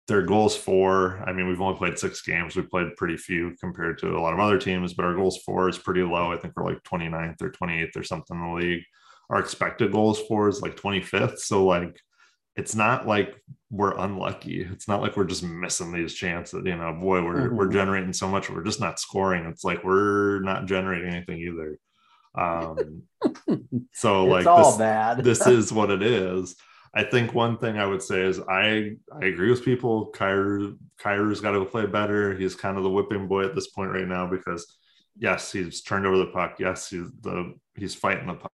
their 0.08 0.22
goals 0.22 0.56
for. 0.56 1.22
I 1.26 1.32
mean, 1.32 1.46
we've 1.46 1.60
only 1.60 1.78
played 1.78 1.98
six 1.98 2.20
games. 2.22 2.56
We 2.56 2.62
played 2.62 2.96
pretty 2.96 3.16
few 3.16 3.54
compared 3.60 3.98
to 3.98 4.16
a 4.16 4.20
lot 4.20 4.34
of 4.34 4.40
other 4.40 4.58
teams, 4.58 4.92
but 4.92 5.04
our 5.04 5.14
goals 5.14 5.38
for 5.44 5.68
is 5.68 5.78
pretty 5.78 6.02
low. 6.02 6.32
I 6.32 6.36
think 6.36 6.54
we're 6.56 6.64
like 6.64 6.82
29th 6.82 7.40
or 7.42 7.50
28th 7.50 7.96
or 7.96 8.02
something 8.02 8.36
in 8.36 8.42
the 8.42 8.60
league. 8.60 8.82
Our 9.30 9.38
expected 9.38 9.92
goals 9.92 10.20
for 10.26 10.48
is 10.48 10.62
like 10.62 10.76
25th. 10.76 11.38
So 11.38 11.64
like 11.64 11.96
it's 12.56 12.74
not 12.74 13.06
like 13.06 13.36
we're 13.70 13.96
unlucky. 13.96 14.62
It's 14.62 14.88
not 14.88 15.00
like 15.00 15.16
we're 15.16 15.24
just 15.24 15.44
missing 15.44 15.92
these 15.92 16.14
chances. 16.14 16.62
You 16.64 16.76
know, 16.76 16.92
boy, 16.92 17.22
we're 17.22 17.46
mm-hmm. 17.46 17.56
we're 17.56 17.68
generating 17.68 18.12
so 18.12 18.28
much, 18.28 18.50
we're 18.50 18.64
just 18.64 18.80
not 18.80 18.98
scoring. 18.98 19.46
It's 19.46 19.64
like 19.64 19.84
we're 19.84 20.40
not 20.40 20.66
generating 20.66 21.12
anything 21.12 21.38
either. 21.38 21.78
Um, 22.34 23.02
so 23.92 24.24
like 24.24 24.44
this, 24.44 24.76
bad. 24.76 25.24
this 25.24 25.46
is 25.46 25.72
what 25.72 25.90
it 25.90 26.02
is. 26.02 26.56
I 26.92 27.04
think 27.04 27.34
one 27.34 27.56
thing 27.58 27.78
I 27.78 27.86
would 27.86 28.02
say 28.02 28.22
is 28.22 28.40
I 28.40 28.96
I 29.12 29.26
agree 29.26 29.50
with 29.50 29.64
people. 29.64 30.10
Kyrou 30.12 30.76
Kyrou's 31.00 31.40
got 31.40 31.52
to 31.52 31.64
play 31.64 31.86
better. 31.86 32.34
He's 32.36 32.54
kind 32.54 32.76
of 32.76 32.82
the 32.82 32.90
whipping 32.90 33.28
boy 33.28 33.44
at 33.44 33.54
this 33.54 33.68
point 33.68 33.92
right 33.92 34.08
now 34.08 34.26
because 34.26 34.66
yes, 35.16 35.52
he's 35.52 35.82
turned 35.82 36.06
over 36.06 36.18
the 36.18 36.26
puck. 36.26 36.56
Yes, 36.58 36.90
he's 36.90 37.10
the 37.20 37.54
he's 37.76 37.94
fighting 37.94 38.26
the 38.26 38.34
puck 38.34 38.52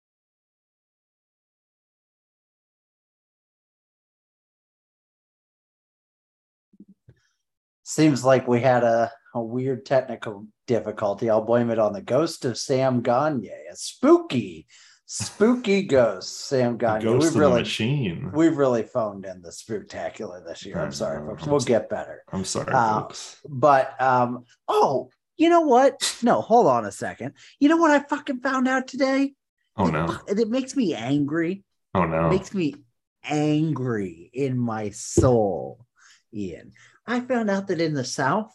seems 7.86 8.24
like 8.24 8.48
we 8.48 8.60
had 8.60 8.82
a, 8.82 9.10
a 9.36 9.42
weird 9.42 9.86
technical 9.86 10.46
difficulty. 10.66 11.30
I'll 11.30 11.44
blame 11.44 11.70
it 11.70 11.78
on 11.78 11.92
the 11.92 12.02
ghost 12.02 12.44
of 12.44 12.58
Sam 12.58 13.02
Gagner, 13.02 13.50
a 13.70 13.76
spooky, 13.76 14.66
spooky 15.04 15.82
ghost, 15.82 16.48
Sam 16.48 16.76
Gagner. 16.76 17.12
The 17.12 17.18
ghost 17.18 17.34
we've 17.34 17.40
really, 17.40 17.62
machine. 17.62 18.30
We've 18.34 18.56
really 18.56 18.82
phoned 18.82 19.24
in 19.24 19.42
the 19.42 19.52
spectacular 19.52 20.42
this 20.46 20.64
year. 20.64 20.78
I'm 20.78 20.92
sorry, 20.92 21.24
folks. 21.26 21.46
We'll 21.46 21.60
get 21.60 21.88
better. 21.88 22.24
I'm 22.32 22.44
sorry, 22.44 22.72
uh, 22.72 23.02
folks. 23.02 23.40
But 23.48 24.00
um, 24.00 24.44
oh, 24.66 25.10
you 25.36 25.50
know 25.50 25.60
what? 25.60 26.16
No, 26.22 26.40
hold 26.40 26.66
on 26.66 26.84
a 26.84 26.92
second. 26.92 27.34
You 27.60 27.68
know 27.68 27.76
what 27.76 27.90
I 27.90 28.00
fucking 28.00 28.40
found 28.40 28.68
out 28.68 28.88
today? 28.88 29.34
Oh 29.76 29.86
no. 29.86 30.18
It, 30.26 30.38
it 30.38 30.48
makes 30.48 30.74
me 30.74 30.94
angry. 30.94 31.62
Oh 31.94 32.04
no. 32.04 32.26
It 32.26 32.30
makes 32.30 32.54
me 32.54 32.74
angry 33.22 34.30
in 34.32 34.58
my 34.58 34.90
soul, 34.90 35.84
Ian. 36.32 36.72
I 37.06 37.20
found 37.20 37.50
out 37.50 37.68
that 37.68 37.80
in 37.80 37.94
the 37.94 38.04
South, 38.04 38.50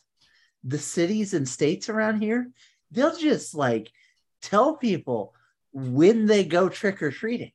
the 0.64 0.78
cities 0.78 1.34
and 1.34 1.48
states 1.48 1.90
around 1.90 2.22
here, 2.22 2.50
they'll 2.92 3.16
just 3.16 3.56
like 3.56 3.92
tell 4.42 4.76
people 4.76 5.34
when 5.74 6.26
they 6.26 6.44
go 6.44 6.70
trick 6.70 7.02
or 7.02 7.12
treating. 7.12 7.52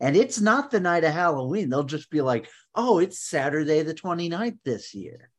And 0.00 0.16
it's 0.16 0.40
not 0.40 0.70
the 0.70 0.80
night 0.80 1.04
of 1.04 1.12
Halloween. 1.12 1.68
They'll 1.68 1.84
just 1.84 2.10
be 2.10 2.22
like, 2.22 2.48
oh, 2.74 2.98
it's 2.98 3.18
Saturday 3.18 3.82
the 3.82 3.94
29th 3.94 4.58
this 4.64 4.94
year. 4.94 5.30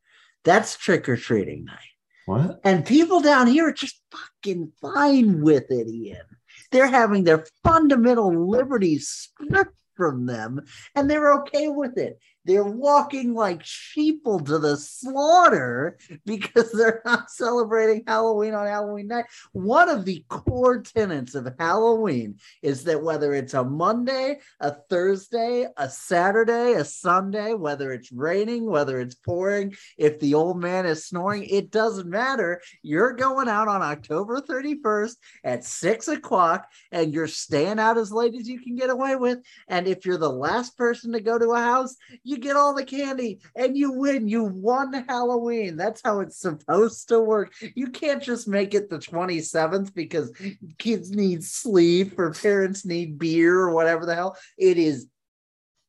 That's 0.44 0.78
trick 0.78 1.10
or 1.10 1.18
treating 1.18 1.66
night. 1.66 1.78
What? 2.26 2.62
And 2.64 2.86
people 2.86 3.22
down 3.22 3.48
here 3.48 3.68
are 3.68 3.74
just 3.74 4.02
fucking 4.12 4.72
fine 4.82 5.42
with 5.42 5.66
it, 5.70 5.88
Ian. 5.88 6.26
They're 6.72 6.88
having 6.88 7.24
their 7.24 7.46
fundamental 7.64 8.50
liberties 8.50 9.10
stripped 9.10 9.76
from 9.96 10.26
them 10.26 10.62
and 10.96 11.10
they're 11.10 11.34
okay 11.40 11.68
with 11.68 11.98
it. 11.98 12.20
They're 12.46 12.64
walking 12.64 13.34
like 13.34 13.64
sheeple 13.64 14.46
to 14.46 14.58
the 14.58 14.78
slaughter 14.78 15.98
because 16.26 16.72
they're 16.74 17.02
not 17.06 17.30
celebrating 17.30 18.04
Halloween 18.08 18.54
on 18.54 18.68
Halloween 18.68 19.08
night. 19.08 19.26
One 19.52 19.90
of 19.90 20.06
the 20.06 20.26
core 20.28 20.82
tenets 20.82 21.36
of 21.36 21.48
Halloween 21.60 22.38
is 22.62 22.84
that 22.86 23.04
whether 23.04 23.34
it's 23.34 23.54
a 23.54 23.64
Monday, 23.64 24.40
a 24.60 24.72
Thursday, 24.90 25.68
a 25.78 25.90
Saturday, 25.90 26.74
a 26.74 26.86
Sunday, 26.86 27.54
whether 27.54 27.92
it's 27.92 28.12
raining, 28.12 28.66
whether 28.66 29.00
it's 29.00 29.16
pouring, 29.16 29.76
if 29.98 30.20
the 30.20 30.34
old 30.34 30.60
man 30.60 30.86
is 30.86 31.06
snoring, 31.06 31.44
it 31.44 31.72
doesn't 31.72 32.10
matter. 32.10 32.62
You're 32.82 33.14
going 33.14 33.50
out 33.50 33.68
on 33.68 33.82
October 33.82 34.42
31st 34.42 35.16
at 35.44 35.64
six 35.64 36.08
o'clock 36.08 36.68
and 36.92 37.14
you're 37.14 37.28
staying 37.28 37.80
out 37.80 37.98
as 37.98 38.12
late 38.12 38.34
as 38.36 38.48
you 38.48 38.60
can 38.60 38.76
get 38.76 38.90
away 38.90 39.16
with. 39.16 39.40
And 39.68 39.88
if 39.88 40.06
you're 40.06 40.18
the 40.18 40.30
last 40.30 40.78
person 40.78 41.12
to 41.14 41.22
go 41.22 41.38
to 41.38 41.52
a 41.52 41.60
house, 41.60 41.96
you 42.32 42.38
get 42.38 42.56
all 42.56 42.74
the 42.74 42.86
candy 42.86 43.40
and 43.56 43.78
you 43.78 43.92
win. 43.92 44.28
You 44.28 44.46
won 44.46 44.94
Halloween. 45.08 45.76
That's 45.76 46.02
how 46.04 46.22
it's 46.22 46.38
supposed 46.38 47.10
to 47.10 47.20
work. 47.20 47.54
You 47.76 47.88
can't 47.88 48.24
just 48.24 48.48
make 48.48 48.74
it 48.74 48.90
the 48.90 48.98
27th 48.98 49.94
because 49.94 50.32
kids 50.78 51.12
need 51.12 51.44
sleep 51.44 52.18
or 52.18 52.32
parents 52.34 52.86
need 52.86 53.20
beer 53.20 53.60
or 53.60 53.72
whatever 53.72 54.06
the 54.06 54.16
hell. 54.16 54.38
It 54.58 54.78
is 54.78 55.08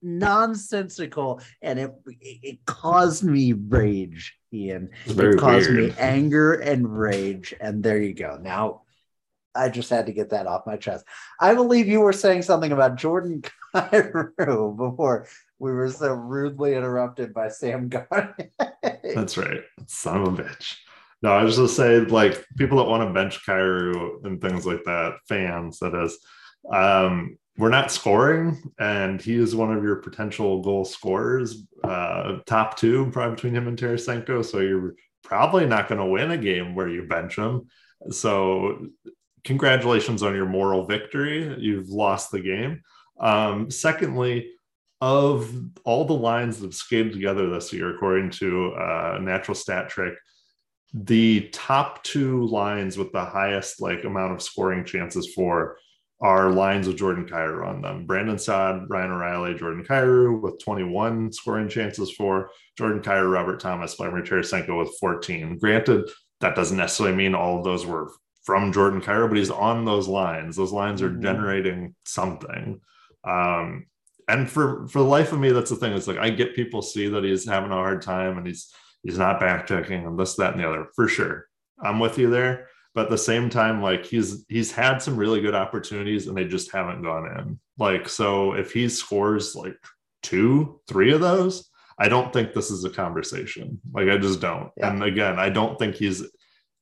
nonsensical 0.03 1.41
and 1.63 1.79
it 1.79 1.95
it 2.21 2.59
caused 2.67 3.23
me 3.23 3.53
rage 3.53 4.35
ian 4.53 4.91
it 5.07 5.39
caused 5.39 5.71
weird. 5.71 5.91
me 5.91 5.95
anger 5.97 6.55
and 6.55 6.99
rage 6.99 7.55
and 7.61 7.85
there 7.85 8.03
you 8.03 8.13
go 8.13 8.37
now 8.43 8.83
i 9.55 9.69
just 9.69 9.91
had 9.91 10.07
to 10.07 10.13
get 10.13 10.31
that 10.31 10.49
off 10.49 10.67
my 10.67 10.77
chest 10.77 11.05
i 11.39 11.55
believe 11.55 11.87
you 11.87 12.01
were 12.01 12.13
saying 12.13 12.43
something 12.43 12.73
about 12.73 12.97
jordan 12.97 13.45
Kyrou 13.75 14.77
before 14.77 15.29
we 15.63 15.73
were 15.73 15.89
so 15.89 16.13
rudely 16.13 16.75
interrupted 16.75 17.33
by 17.33 17.49
sam 17.49 17.89
Gagner. 17.89 18.35
that's 19.15 19.37
right 19.37 19.63
son 19.87 20.23
of 20.23 20.39
a 20.39 20.43
bitch 20.43 20.75
no 21.23 21.31
i 21.33 21.43
was 21.43 21.57
just 21.57 21.77
say 21.77 22.01
like 22.01 22.45
people 22.59 22.79
that 22.79 22.91
want 22.91 23.09
to 23.09 23.15
bench 23.15 23.47
Kyrou 23.47 24.25
and 24.25 24.41
things 24.41 24.67
like 24.67 24.85
that 24.85 25.15
fans 25.29 25.79
that 25.79 25.95
is 25.95 26.19
um 26.73 27.39
we're 27.59 27.69
not 27.69 27.93
scoring, 27.93 28.63
and 28.79 29.21
he 29.21 29.35
is 29.35 29.55
one 29.55 29.77
of 29.77 29.85
your 29.85 29.97
potential 29.97 30.63
goal 30.63 30.87
scorers, 30.87 31.63
uh, 31.85 32.39
top 32.47 32.79
two, 32.79 33.11
probably 33.13 33.35
between 33.35 33.55
him 33.55 33.69
and 33.69 33.77
Tarasenko. 33.77 34.43
So 34.45 34.61
you're 34.61 34.95
probably 35.23 35.67
not 35.67 35.89
going 35.89 36.01
to 36.01 36.07
win 36.07 36.31
a 36.31 36.39
game 36.39 36.75
where 36.75 36.89
you 36.89 37.03
bench 37.03 37.37
him. 37.37 37.69
So 38.11 38.87
congratulations 39.45 40.23
on 40.23 40.35
your 40.35 40.47
moral 40.47 40.87
victory. 40.87 41.55
You've 41.59 41.91
lost 41.91 42.31
the 42.31 42.41
game. 42.41 42.83
Um, 43.21 43.71
secondly, 43.71 44.51
of 45.03 45.53
all 45.83 46.05
the 46.05 46.13
lines 46.13 46.59
that 46.61 46.67
have 46.67 46.75
skated 46.75 47.13
together 47.13 47.51
this 47.51 47.73
year, 47.73 47.93
according 47.93 48.31
to 48.31 48.73
uh, 48.75 49.19
Natural 49.21 49.57
Stat 49.57 49.89
Trick, 49.89 50.15
the 50.95 51.49
top 51.53 52.05
two 52.05 52.47
lines 52.47 52.97
with 52.97 53.11
the 53.11 53.25
highest 53.25 53.83
like 53.83 54.05
amount 54.05 54.33
of 54.33 54.41
scoring 54.41 54.85
chances 54.85 55.35
for 55.35 55.77
are 56.21 56.53
lines 56.53 56.87
with 56.87 56.99
Jordan 56.99 57.27
Kyrou 57.27 57.67
on 57.67 57.83
them. 57.83 58.07
Brandon 58.07 58.39
Saad, 58.39 58.89
Ryan 58.89 59.11
O'Reilly, 59.11 59.55
Jordan 59.55 59.85
Kyrou 59.85 60.41
with 60.41 60.63
21 60.63 61.33
scoring 61.33 61.69
chances 61.69 62.13
for 62.13 62.51
Jordan 62.79 63.03
Kyrou, 63.03 63.33
Robert 63.33 63.59
Thomas, 63.59 63.95
Vladimir 63.95 64.23
Tarasenko 64.23 64.79
with 64.79 64.97
14. 65.01 65.59
Granted, 65.59 66.09
that 66.41 66.55
doesn't 66.55 66.77
necessarily 66.77 67.17
mean 67.17 67.35
all 67.35 67.59
of 67.59 67.65
those 67.65 67.85
were 67.85 68.13
from 68.45 68.73
Jordan 68.73 69.01
Kyrou, 69.01 69.29
but 69.29 69.39
he's 69.39 69.51
on 69.51 69.85
those 69.85 70.07
lines. 70.07 70.55
Those 70.55 70.73
lines 70.73 71.03
are 71.03 71.11
mm-hmm. 71.11 71.23
generating 71.23 71.97
something. 72.05 72.81
Um, 73.25 73.87
and 74.33 74.51
for 74.51 74.87
for 74.89 74.99
the 74.99 75.05
life 75.05 75.33
of 75.33 75.41
me, 75.41 75.53
that's 75.53 75.71
the 75.71 75.77
thing. 75.77 75.93
It's 75.93 76.07
like 76.07 76.19
I 76.19 76.31
get 76.31 76.55
people 76.55 76.83
see 76.83 77.09
that 77.09 77.25
he's 77.25 77.49
having 77.49 77.71
a 77.71 77.75
hard 77.75 78.03
time 78.03 78.39
and 78.39 78.47
he's 78.47 78.73
he's 79.03 79.19
not 79.19 79.41
back 79.41 79.67
checking 79.67 80.07
and 80.07 80.19
this, 80.19 80.37
that, 80.37 80.53
and 80.53 80.63
the 80.63 80.69
other 80.69 80.87
for 80.95 81.09
sure. 81.09 81.47
I'm 81.83 81.99
with 81.99 82.19
you 82.19 82.31
there 82.31 82.69
but 82.95 83.05
at 83.05 83.11
the 83.11 83.19
same 83.19 83.49
time 83.49 83.83
like 83.83 84.05
he's 84.05 84.45
he's 84.49 84.73
had 84.73 84.99
some 84.99 85.17
really 85.17 85.41
good 85.41 85.55
opportunities 85.55 86.27
and 86.27 86.37
they 86.37 86.45
just 86.45 86.73
haven't 86.73 87.03
gone 87.03 87.27
in 87.39 87.59
like 87.79 88.09
so 88.09 88.53
if 88.53 88.73
he 88.73 88.89
scores 88.89 89.55
like 89.55 89.77
two 90.23 90.81
three 90.87 91.13
of 91.13 91.21
those 91.21 91.71
i 91.99 92.09
don't 92.09 92.33
think 92.33 92.53
this 92.53 92.71
is 92.71 92.85
a 92.85 92.91
conversation 92.91 93.81
like 93.93 94.09
i 94.09 94.17
just 94.17 94.41
don't 94.41 94.71
yeah. 94.77 94.91
and 94.91 95.03
again 95.03 95.39
i 95.39 95.49
don't 95.49 95.79
think 95.79 95.95
he's 95.95 96.25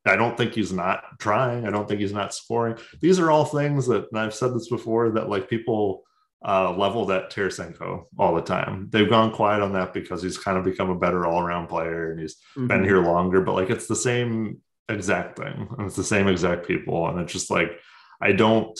i 0.06 0.16
don't 0.16 0.36
think 0.36 0.52
he's 0.52 0.72
not 0.72 1.02
trying 1.18 1.66
i 1.66 1.70
don't 1.70 1.88
think 1.88 2.00
he's 2.00 2.12
not 2.12 2.34
scoring 2.34 2.76
these 3.00 3.18
are 3.18 3.30
all 3.30 3.44
things 3.44 3.86
that 3.86 4.06
and 4.10 4.20
i've 4.20 4.34
said 4.34 4.54
this 4.54 4.68
before 4.68 5.10
that 5.10 5.28
like 5.28 5.48
people 5.48 6.02
uh, 6.46 6.74
leveled 6.76 7.10
at 7.10 7.30
Tarasenko 7.30 8.04
all 8.18 8.34
the 8.34 8.40
time. 8.40 8.88
They've 8.90 9.08
gone 9.08 9.32
quiet 9.32 9.62
on 9.62 9.72
that 9.74 9.92
because 9.92 10.22
he's 10.22 10.38
kind 10.38 10.56
of 10.56 10.64
become 10.64 10.90
a 10.90 10.98
better 10.98 11.26
all 11.26 11.40
around 11.40 11.68
player 11.68 12.10
and 12.10 12.20
he's 12.20 12.36
mm-hmm. 12.56 12.66
been 12.66 12.84
here 12.84 13.02
longer. 13.02 13.40
But 13.42 13.54
like 13.54 13.70
it's 13.70 13.86
the 13.86 13.96
same 13.96 14.60
exact 14.88 15.38
thing. 15.38 15.68
And 15.76 15.86
it's 15.86 15.96
the 15.96 16.04
same 16.04 16.28
exact 16.28 16.66
people. 16.66 17.08
And 17.08 17.20
it's 17.20 17.32
just 17.32 17.50
like, 17.50 17.78
I 18.20 18.32
don't 18.32 18.78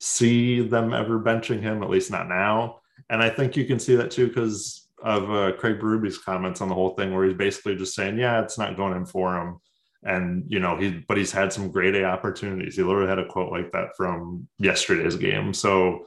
see 0.00 0.60
them 0.60 0.92
ever 0.92 1.18
benching 1.20 1.60
him, 1.60 1.82
at 1.82 1.90
least 1.90 2.10
not 2.10 2.28
now. 2.28 2.80
And 3.10 3.22
I 3.22 3.28
think 3.28 3.56
you 3.56 3.64
can 3.64 3.78
see 3.78 3.96
that 3.96 4.10
too 4.10 4.28
because 4.28 4.88
of 5.02 5.30
uh, 5.30 5.52
Craig 5.58 5.80
Berube's 5.80 6.18
comments 6.18 6.60
on 6.60 6.68
the 6.68 6.74
whole 6.74 6.94
thing, 6.94 7.12
where 7.12 7.26
he's 7.26 7.36
basically 7.36 7.76
just 7.76 7.94
saying, 7.94 8.18
yeah, 8.18 8.40
it's 8.40 8.56
not 8.56 8.76
going 8.76 8.96
in 8.96 9.04
for 9.04 9.36
him. 9.36 9.58
And, 10.02 10.44
you 10.48 10.60
know, 10.60 10.76
he, 10.76 11.04
but 11.08 11.16
he's 11.16 11.32
had 11.32 11.52
some 11.52 11.70
great 11.70 11.94
A 11.94 12.04
opportunities. 12.04 12.76
He 12.76 12.82
literally 12.82 13.08
had 13.08 13.18
a 13.18 13.26
quote 13.26 13.50
like 13.50 13.72
that 13.72 13.96
from 13.96 14.48
yesterday's 14.58 15.16
game. 15.16 15.52
So, 15.52 16.06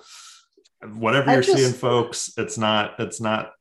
whatever 0.84 1.32
you're 1.32 1.41
just, 1.41 1.57
seeing, 1.57 1.73
folks, 1.73 2.32
it's 2.38 2.57
not, 2.57 2.99
it's 2.99 3.19
not 3.19 3.53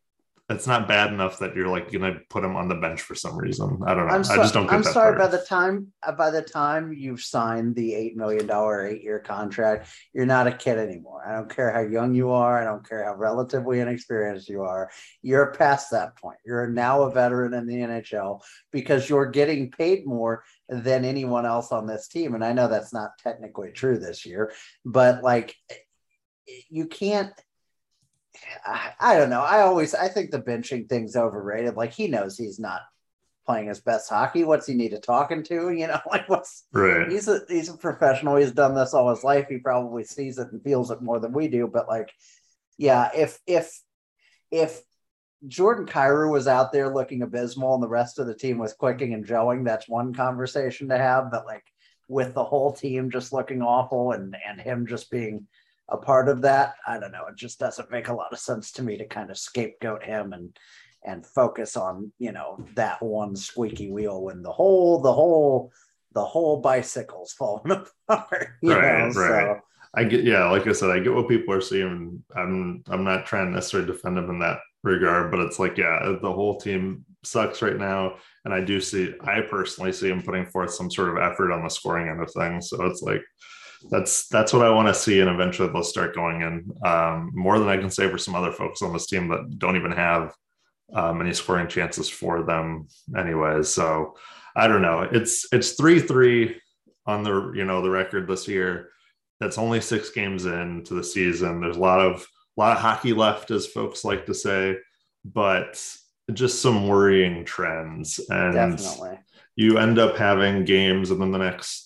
it's 0.48 0.66
not 0.66 0.86
bad 0.86 1.12
enough 1.12 1.40
that 1.40 1.56
you're 1.56 1.66
like 1.66 1.90
gonna 1.90 2.20
put 2.30 2.44
him 2.44 2.54
on 2.54 2.68
the 2.68 2.76
bench 2.76 3.02
for 3.02 3.16
some 3.16 3.36
reason. 3.36 3.80
I 3.84 3.94
don't 3.94 4.06
know. 4.06 4.22
So, 4.22 4.34
i 4.34 4.36
just 4.36 4.54
don't. 4.54 4.70
I'm 4.70 4.84
sorry. 4.84 5.16
Part. 5.16 5.18
By 5.32 5.36
the 5.36 5.44
time 5.44 5.92
uh, 6.04 6.12
by 6.12 6.30
the 6.30 6.42
time 6.42 6.92
you've 6.92 7.20
signed 7.20 7.74
the 7.74 7.94
eight 7.94 8.16
million 8.16 8.46
dollar 8.46 8.86
eight 8.86 9.02
year 9.02 9.18
contract, 9.18 9.88
you're 10.12 10.24
not 10.24 10.46
a 10.46 10.52
kid 10.52 10.78
anymore. 10.78 11.26
I 11.26 11.34
don't 11.34 11.52
care 11.54 11.72
how 11.72 11.80
young 11.80 12.14
you 12.14 12.30
are. 12.30 12.60
I 12.60 12.64
don't 12.64 12.88
care 12.88 13.04
how 13.04 13.16
relatively 13.16 13.80
inexperienced 13.80 14.48
you 14.48 14.62
are. 14.62 14.88
You're 15.20 15.52
past 15.52 15.90
that 15.90 16.16
point. 16.16 16.38
You're 16.46 16.68
now 16.68 17.02
a 17.02 17.10
veteran 17.10 17.52
in 17.52 17.66
the 17.66 17.78
NHL 17.78 18.40
because 18.70 19.08
you're 19.10 19.26
getting 19.26 19.72
paid 19.72 20.06
more 20.06 20.44
than 20.68 21.04
anyone 21.04 21.44
else 21.44 21.72
on 21.72 21.88
this 21.88 22.06
team. 22.06 22.36
And 22.36 22.44
I 22.44 22.52
know 22.52 22.68
that's 22.68 22.94
not 22.94 23.18
technically 23.18 23.72
true 23.72 23.98
this 23.98 24.24
year, 24.24 24.52
but 24.84 25.24
like 25.24 25.56
you 26.68 26.86
can't 26.86 27.32
I, 28.64 28.92
I 29.00 29.16
don't 29.16 29.30
know. 29.30 29.40
I 29.40 29.62
always 29.62 29.94
I 29.94 30.08
think 30.08 30.30
the 30.30 30.40
benching 30.40 30.88
thing's 30.88 31.16
overrated. 31.16 31.74
Like 31.74 31.92
he 31.92 32.08
knows 32.08 32.36
he's 32.36 32.58
not 32.58 32.80
playing 33.46 33.68
his 33.68 33.80
best 33.80 34.10
hockey. 34.10 34.44
What's 34.44 34.66
he 34.66 34.74
need 34.74 34.90
to 34.90 34.98
talking 34.98 35.42
to? 35.44 35.70
You 35.76 35.88
know, 35.88 36.00
like 36.10 36.28
what's 36.28 36.64
right. 36.72 37.10
He's 37.10 37.28
a 37.28 37.40
he's 37.48 37.68
a 37.68 37.76
professional. 37.76 38.36
He's 38.36 38.52
done 38.52 38.74
this 38.74 38.94
all 38.94 39.10
his 39.10 39.24
life. 39.24 39.46
He 39.48 39.58
probably 39.58 40.04
sees 40.04 40.38
it 40.38 40.52
and 40.52 40.62
feels 40.62 40.90
it 40.90 41.02
more 41.02 41.20
than 41.20 41.32
we 41.32 41.48
do. 41.48 41.66
But 41.66 41.88
like, 41.88 42.12
yeah, 42.78 43.10
if 43.14 43.38
if 43.46 43.80
if 44.50 44.82
Jordan 45.46 45.86
Kyrou 45.86 46.30
was 46.30 46.48
out 46.48 46.72
there 46.72 46.92
looking 46.92 47.22
abysmal 47.22 47.74
and 47.74 47.82
the 47.82 47.88
rest 47.88 48.18
of 48.18 48.26
the 48.26 48.34
team 48.34 48.58
was 48.58 48.72
clicking 48.72 49.14
and 49.14 49.26
gelling, 49.26 49.64
that's 49.64 49.88
one 49.88 50.14
conversation 50.14 50.88
to 50.88 50.98
have. 50.98 51.30
But 51.30 51.46
like 51.46 51.64
with 52.08 52.34
the 52.34 52.44
whole 52.44 52.72
team 52.72 53.10
just 53.10 53.32
looking 53.32 53.62
awful 53.62 54.12
and 54.12 54.36
and 54.46 54.60
him 54.60 54.86
just 54.86 55.10
being 55.10 55.46
a 55.88 55.96
part 55.96 56.28
of 56.28 56.42
that. 56.42 56.74
I 56.86 56.98
don't 56.98 57.12
know. 57.12 57.26
It 57.28 57.36
just 57.36 57.58
doesn't 57.58 57.90
make 57.90 58.08
a 58.08 58.14
lot 58.14 58.32
of 58.32 58.38
sense 58.38 58.72
to 58.72 58.82
me 58.82 58.96
to 58.98 59.06
kind 59.06 59.30
of 59.30 59.38
scapegoat 59.38 60.02
him 60.02 60.32
and 60.32 60.56
and 61.04 61.24
focus 61.24 61.76
on 61.76 62.12
you 62.18 62.32
know 62.32 62.64
that 62.74 63.00
one 63.02 63.36
squeaky 63.36 63.90
wheel 63.90 64.22
when 64.22 64.42
the 64.42 64.50
whole 64.50 65.00
the 65.00 65.12
whole 65.12 65.72
the 66.12 66.24
whole 66.24 66.60
bicycle's 66.60 67.32
falling 67.32 67.70
apart. 68.08 68.48
right, 68.62 68.62
know? 68.62 69.08
right. 69.08 69.12
So, 69.12 69.60
I 69.94 70.04
get 70.04 70.24
yeah, 70.24 70.50
like 70.50 70.66
I 70.66 70.72
said, 70.72 70.90
I 70.90 70.98
get 70.98 71.14
what 71.14 71.28
people 71.28 71.54
are 71.54 71.60
saying. 71.60 72.22
I'm 72.34 72.82
I'm 72.88 73.04
not 73.04 73.24
trying 73.24 73.46
to 73.46 73.52
necessarily 73.52 73.90
defend 73.90 74.18
him 74.18 74.28
in 74.28 74.38
that 74.40 74.58
regard, 74.82 75.30
but 75.30 75.40
it's 75.40 75.58
like 75.58 75.78
yeah, 75.78 76.16
the 76.20 76.32
whole 76.32 76.58
team 76.58 77.04
sucks 77.24 77.62
right 77.62 77.78
now, 77.78 78.16
and 78.44 78.52
I 78.52 78.60
do 78.60 78.80
see 78.80 79.14
I 79.20 79.40
personally 79.40 79.92
see 79.92 80.08
him 80.08 80.22
putting 80.22 80.46
forth 80.46 80.74
some 80.74 80.90
sort 80.90 81.08
of 81.10 81.18
effort 81.18 81.50
on 81.50 81.62
the 81.62 81.70
scoring 81.70 82.08
end 82.08 82.22
of 82.22 82.30
things. 82.32 82.68
So 82.68 82.84
it's 82.84 83.02
like 83.02 83.22
that's 83.90 84.28
that's 84.28 84.52
what 84.52 84.64
I 84.64 84.70
want 84.70 84.88
to 84.88 84.94
see, 84.94 85.20
and 85.20 85.30
eventually 85.30 85.68
they'll 85.72 85.82
start 85.82 86.14
going 86.14 86.42
in. 86.42 86.70
Um, 86.88 87.30
more 87.34 87.58
than 87.58 87.68
I 87.68 87.76
can 87.76 87.90
say 87.90 88.08
for 88.08 88.18
some 88.18 88.34
other 88.34 88.52
folks 88.52 88.82
on 88.82 88.92
this 88.92 89.06
team 89.06 89.28
that 89.28 89.58
don't 89.58 89.76
even 89.76 89.92
have 89.92 90.34
um, 90.92 91.20
any 91.20 91.32
scoring 91.32 91.68
chances 91.68 92.08
for 92.08 92.42
them, 92.42 92.88
anyways. 93.16 93.68
So 93.68 94.16
I 94.54 94.68
don't 94.68 94.82
know. 94.82 95.02
It's 95.02 95.46
it's 95.52 95.72
three 95.72 96.00
three 96.00 96.60
on 97.06 97.22
the 97.22 97.52
you 97.54 97.64
know 97.64 97.82
the 97.82 97.90
record 97.90 98.28
this 98.28 98.48
year. 98.48 98.90
That's 99.40 99.58
only 99.58 99.80
six 99.80 100.10
games 100.10 100.46
into 100.46 100.94
the 100.94 101.04
season. 101.04 101.60
There's 101.60 101.76
a 101.76 101.80
lot 101.80 102.00
of 102.00 102.26
a 102.56 102.60
lot 102.60 102.76
of 102.76 102.82
hockey 102.82 103.12
left, 103.12 103.50
as 103.50 103.66
folks 103.66 104.04
like 104.04 104.26
to 104.26 104.34
say, 104.34 104.76
but 105.24 105.82
just 106.32 106.62
some 106.62 106.88
worrying 106.88 107.44
trends. 107.44 108.18
And 108.30 108.54
Definitely. 108.54 109.18
you 109.54 109.78
end 109.78 109.98
up 109.98 110.16
having 110.16 110.64
games, 110.64 111.10
and 111.10 111.20
then 111.20 111.32
the 111.32 111.38
next 111.38 111.85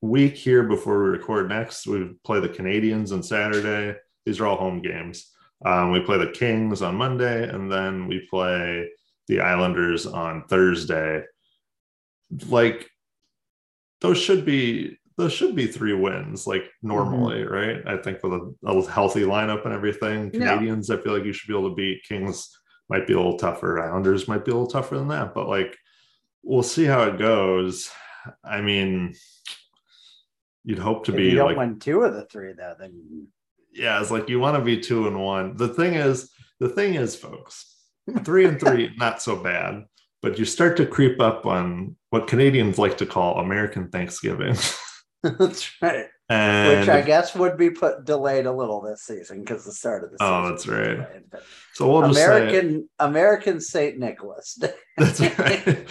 week 0.00 0.36
here 0.36 0.62
before 0.62 1.02
we 1.02 1.10
record 1.10 1.48
next, 1.48 1.86
we 1.86 2.14
play 2.24 2.40
the 2.40 2.48
Canadiens 2.48 3.12
on 3.12 3.22
Saturday. 3.22 3.98
These 4.24 4.40
are 4.40 4.46
all 4.46 4.56
home 4.56 4.80
games. 4.80 5.30
Um, 5.64 5.90
we 5.90 6.00
play 6.00 6.18
the 6.18 6.30
Kings 6.30 6.82
on 6.82 6.94
Monday, 6.94 7.48
and 7.48 7.70
then 7.70 8.06
we 8.06 8.26
play 8.30 8.88
the 9.26 9.40
Islanders 9.40 10.06
on 10.06 10.44
Thursday. 10.44 11.22
Like 12.48 12.88
those 14.00 14.18
should 14.18 14.44
be 14.44 14.98
those 15.16 15.32
should 15.32 15.56
be 15.56 15.66
three 15.66 15.94
wins, 15.94 16.46
like 16.46 16.70
normally, 16.80 17.42
mm-hmm. 17.42 17.52
right? 17.52 17.86
I 17.86 18.00
think 18.00 18.22
with 18.22 18.34
a, 18.34 18.54
a, 18.64 18.88
healthy 18.88 19.22
lineup 19.22 19.64
and 19.64 19.74
everything, 19.74 20.30
Canadiens, 20.30 20.88
yeah. 20.88 20.94
I 20.94 21.00
feel 21.00 21.12
like 21.12 21.24
you 21.24 21.32
should 21.32 21.48
be 21.48 21.58
able 21.58 21.70
to 21.70 21.74
beat. 21.74 22.04
Kings 22.04 22.56
might 22.88 23.06
be 23.06 23.14
a 23.14 23.16
little 23.16 23.36
tougher. 23.36 23.80
Islanders 23.80 24.28
might 24.28 24.44
be 24.44 24.52
a 24.52 24.54
little 24.54 24.70
tougher 24.70 24.96
than 24.96 25.08
that, 25.08 25.34
but 25.34 25.48
like 25.48 25.76
we'll 26.44 26.62
see 26.62 26.84
how 26.84 27.02
it 27.02 27.18
goes. 27.18 27.90
I 28.44 28.60
mean, 28.60 29.14
you'd 30.68 30.78
hope 30.78 31.04
to 31.04 31.12
if 31.12 31.16
be 31.16 31.24
you 31.24 31.34
don't 31.34 31.46
like 31.46 31.56
win 31.56 31.78
two 31.78 32.02
of 32.02 32.14
the 32.14 32.24
three 32.26 32.52
though 32.52 32.74
then 32.78 33.26
yeah 33.72 34.00
it's 34.00 34.10
like 34.10 34.28
you 34.28 34.38
want 34.38 34.56
to 34.56 34.62
be 34.62 34.78
two 34.78 35.06
and 35.06 35.18
one 35.18 35.56
the 35.56 35.68
thing 35.68 35.94
is 35.94 36.30
the 36.60 36.68
thing 36.68 36.94
is, 36.94 37.14
folks, 37.14 37.74
three 38.24 38.44
and 38.44 38.60
three, 38.60 38.92
not 38.96 39.22
so 39.22 39.36
bad, 39.36 39.84
but 40.22 40.38
you 40.38 40.44
start 40.44 40.76
to 40.78 40.86
creep 40.86 41.20
up 41.20 41.46
on 41.46 41.96
what 42.10 42.26
Canadians 42.26 42.78
like 42.78 42.98
to 42.98 43.06
call 43.06 43.38
American 43.38 43.88
Thanksgiving. 43.90 44.56
That's 45.22 45.70
right. 45.80 46.06
And 46.30 46.80
Which 46.80 46.88
I 46.90 47.00
guess 47.00 47.34
would 47.34 47.56
be 47.56 47.70
put 47.70 48.04
delayed 48.04 48.44
a 48.44 48.52
little 48.52 48.82
this 48.82 49.02
season 49.02 49.40
because 49.40 49.64
the 49.64 49.72
start 49.72 50.04
of 50.04 50.10
the 50.10 50.18
season. 50.20 50.34
Oh, 50.34 50.48
that's 50.50 50.68
right. 50.68 50.96
delayed, 50.96 51.24
so 51.72 51.90
we'll 51.90 52.02
just 52.02 52.18
say 52.18 52.24
American 52.26 52.88
American 52.98 53.60
Saint 53.62 53.98
Nicholas. 53.98 54.60
that's 54.98 55.20
right. 55.20 55.86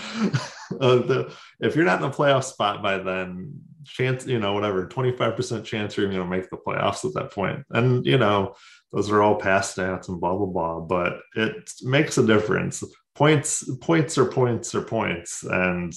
Uh, 0.80 0.96
the, 0.98 1.34
if 1.60 1.76
you're 1.76 1.86
not 1.86 2.04
in 2.04 2.10
the 2.10 2.16
playoff 2.16 2.44
spot 2.44 2.84
by 2.84 3.00
then, 3.00 3.62
chance, 3.88 4.26
you 4.28 4.40
know, 4.40 4.54
whatever, 4.54 4.88
25% 4.88 5.64
chance 5.64 5.98
you're 5.98 6.08
going 6.08 6.20
to 6.20 6.26
make 6.26 6.50
the 6.50 6.58
playoffs 6.58 7.06
at 7.06 7.14
that 7.14 7.32
point. 7.32 7.64
And, 7.72 8.06
you 8.06 8.18
know, 8.18 8.56
those 8.92 9.12
are 9.12 9.22
all 9.22 9.36
past 9.36 9.78
stats 9.78 10.10
and 10.10 10.20
blah, 10.20 10.36
blah, 10.36 10.46
blah, 10.46 10.80
but 10.82 11.20
it 11.36 11.72
makes 11.84 12.18
a 12.18 12.26
difference. 12.26 12.84
Points, 13.16 13.70
points 13.82 14.18
are 14.18 14.26
points 14.26 14.76
are 14.76 14.82
points. 14.82 15.44
And 15.44 15.94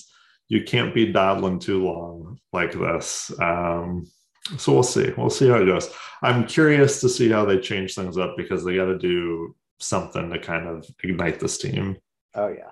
you 0.51 0.65
can't 0.65 0.93
be 0.93 1.13
dawdling 1.13 1.61
too 1.61 1.85
long 1.85 2.39
like 2.53 2.73
this. 2.73 3.33
Um, 3.41 4.11
so 4.59 4.73
we'll 4.73 4.83
see. 4.83 5.13
We'll 5.17 5.31
see 5.31 5.49
how 5.49 5.63
it 5.63 5.67
goes. 5.67 5.89
I'm 6.23 6.47
curious 6.47 7.01
to 7.01 7.09
see 7.09 7.31
how 7.31 7.45
they 7.45 7.59
change 7.59 7.95
things 7.95 8.19
up 8.19 8.37
because 8.37 8.65
they 8.65 8.77
got 8.77 8.87
to 8.87 8.99
do 8.99 9.55
something 9.79 10.29
to 10.31 10.39
kind 10.39 10.67
of 10.67 10.87
ignite 11.03 11.41
this 11.41 11.57
team. 11.57 11.97
oh 12.35 12.49
yeah. 12.49 12.71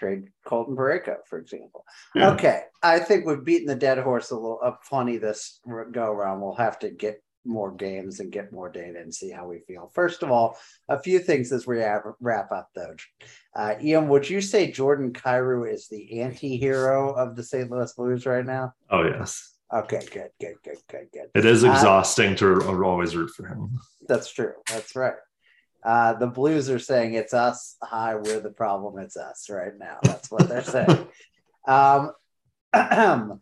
Trade 0.00 0.28
Colton 0.46 0.74
Parayko, 0.76 1.16
for 1.28 1.38
example. 1.38 1.84
Yeah. 2.14 2.30
Okay. 2.30 2.62
I 2.82 2.98
think 2.98 3.26
we've 3.26 3.44
beaten 3.44 3.66
the 3.66 3.74
dead 3.74 3.98
horse 3.98 4.30
a 4.30 4.34
little 4.34 4.58
up 4.64 4.80
funny 4.82 5.18
this 5.18 5.60
go 5.92 6.06
around. 6.10 6.40
We'll 6.40 6.54
have 6.54 6.78
to 6.78 6.90
get 6.90 7.22
more 7.44 7.70
games 7.70 8.18
and 8.20 8.32
get 8.32 8.50
more 8.52 8.70
data 8.70 8.98
and 8.98 9.14
see 9.14 9.30
how 9.30 9.46
we 9.46 9.60
feel. 9.68 9.90
First 9.94 10.22
of 10.22 10.30
all, 10.30 10.56
a 10.88 10.98
few 10.98 11.18
things 11.18 11.52
as 11.52 11.66
we 11.66 11.82
wrap 12.20 12.50
up 12.50 12.70
though. 12.74 12.94
Uh, 13.54 13.74
Ian, 13.82 14.08
would 14.08 14.28
you 14.28 14.40
say 14.40 14.70
Jordan 14.70 15.12
Kyrou 15.12 15.70
is 15.70 15.88
the 15.88 16.20
anti-hero 16.20 17.12
of 17.12 17.36
the 17.36 17.42
St. 17.42 17.70
Louis 17.70 17.92
Blues 17.92 18.24
right 18.24 18.44
now? 18.46 18.72
Oh, 18.90 19.04
yes. 19.04 19.54
Okay, 19.72 20.00
good, 20.12 20.30
good, 20.40 20.56
good, 20.64 20.78
good, 20.88 21.08
good. 21.12 21.30
It 21.34 21.44
is 21.44 21.62
Uh, 21.62 21.70
exhausting 21.72 22.34
to 22.36 22.82
always 22.84 23.14
root 23.14 23.30
for 23.36 23.46
him. 23.46 23.78
That's 24.08 24.32
true. 24.32 24.52
That's 24.70 24.96
right. 24.96 25.14
Uh, 25.82 26.14
the 26.14 26.26
Blues 26.26 26.68
are 26.68 26.78
saying 26.78 27.14
it's 27.14 27.34
us. 27.34 27.76
Hi, 27.82 28.14
we're 28.16 28.40
the 28.40 28.50
problem. 28.50 28.98
It's 28.98 29.16
us 29.16 29.48
right 29.48 29.76
now. 29.78 29.98
That's 30.02 30.30
what 30.30 30.48
they're 30.48 30.62
saying. 30.62 31.06
um, 31.66 32.12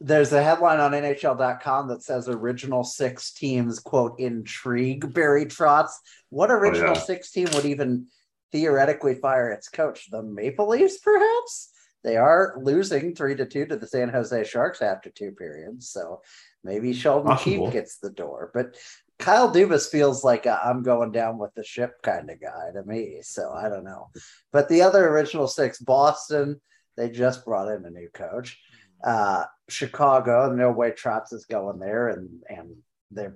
there's 0.00 0.32
a 0.32 0.42
headline 0.42 0.80
on 0.80 0.92
NHL.com 0.92 1.88
that 1.88 2.02
says 2.02 2.28
original 2.28 2.84
six 2.84 3.32
teams, 3.32 3.78
quote, 3.80 4.18
intrigue 4.18 5.12
Barry 5.12 5.46
Trotz. 5.46 5.90
What 6.30 6.50
original 6.50 6.94
yeah. 6.94 7.00
six 7.00 7.30
team 7.30 7.48
would 7.54 7.64
even 7.64 8.06
theoretically 8.52 9.14
fire 9.14 9.50
its 9.50 9.68
coach? 9.68 10.10
The 10.10 10.22
Maple 10.22 10.68
Leafs, 10.68 10.98
perhaps? 10.98 11.72
They 12.04 12.16
are 12.16 12.54
losing 12.62 13.14
three 13.14 13.34
to 13.36 13.44
two 13.44 13.66
to 13.66 13.76
the 13.76 13.86
San 13.86 14.08
Jose 14.08 14.44
Sharks 14.44 14.82
after 14.82 15.10
two 15.10 15.32
periods. 15.32 15.88
So 15.88 16.22
maybe 16.62 16.92
Sheldon 16.92 17.32
Possible. 17.32 17.66
Keefe 17.66 17.72
gets 17.72 17.98
the 17.98 18.10
door. 18.10 18.50
But 18.54 18.76
Kyle 19.18 19.52
Dubas 19.52 19.90
feels 19.90 20.22
like 20.22 20.46
a 20.46 20.60
I'm 20.64 20.82
going 20.82 21.12
down 21.12 21.38
with 21.38 21.52
the 21.54 21.64
ship 21.64 22.00
kind 22.02 22.30
of 22.30 22.40
guy 22.40 22.70
to 22.74 22.84
me. 22.84 23.18
So 23.22 23.52
I 23.52 23.68
don't 23.68 23.84
know. 23.84 24.10
But 24.52 24.68
the 24.68 24.82
other 24.82 25.08
original 25.08 25.48
six, 25.48 25.78
Boston, 25.78 26.60
they 26.96 27.10
just 27.10 27.44
brought 27.44 27.68
in 27.68 27.84
a 27.84 27.90
new 27.90 28.08
coach. 28.14 28.60
Uh, 29.02 29.44
Chicago, 29.68 30.52
no 30.52 30.70
way 30.70 30.90
Trotz 30.92 31.32
is 31.32 31.46
going 31.46 31.78
there, 31.78 32.08
and 32.08 32.28
and 32.48 32.76
they 33.10 33.28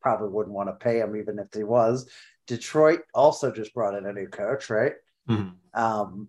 probably 0.00 0.28
wouldn't 0.28 0.54
want 0.54 0.68
to 0.68 0.84
pay 0.84 1.00
him 1.00 1.16
even 1.16 1.38
if 1.38 1.48
he 1.54 1.64
was. 1.64 2.10
Detroit 2.46 3.00
also 3.14 3.52
just 3.52 3.74
brought 3.74 3.94
in 3.94 4.06
a 4.06 4.12
new 4.12 4.26
coach, 4.26 4.70
right? 4.70 4.94
Mhm. 5.28 5.54
Um, 5.74 6.28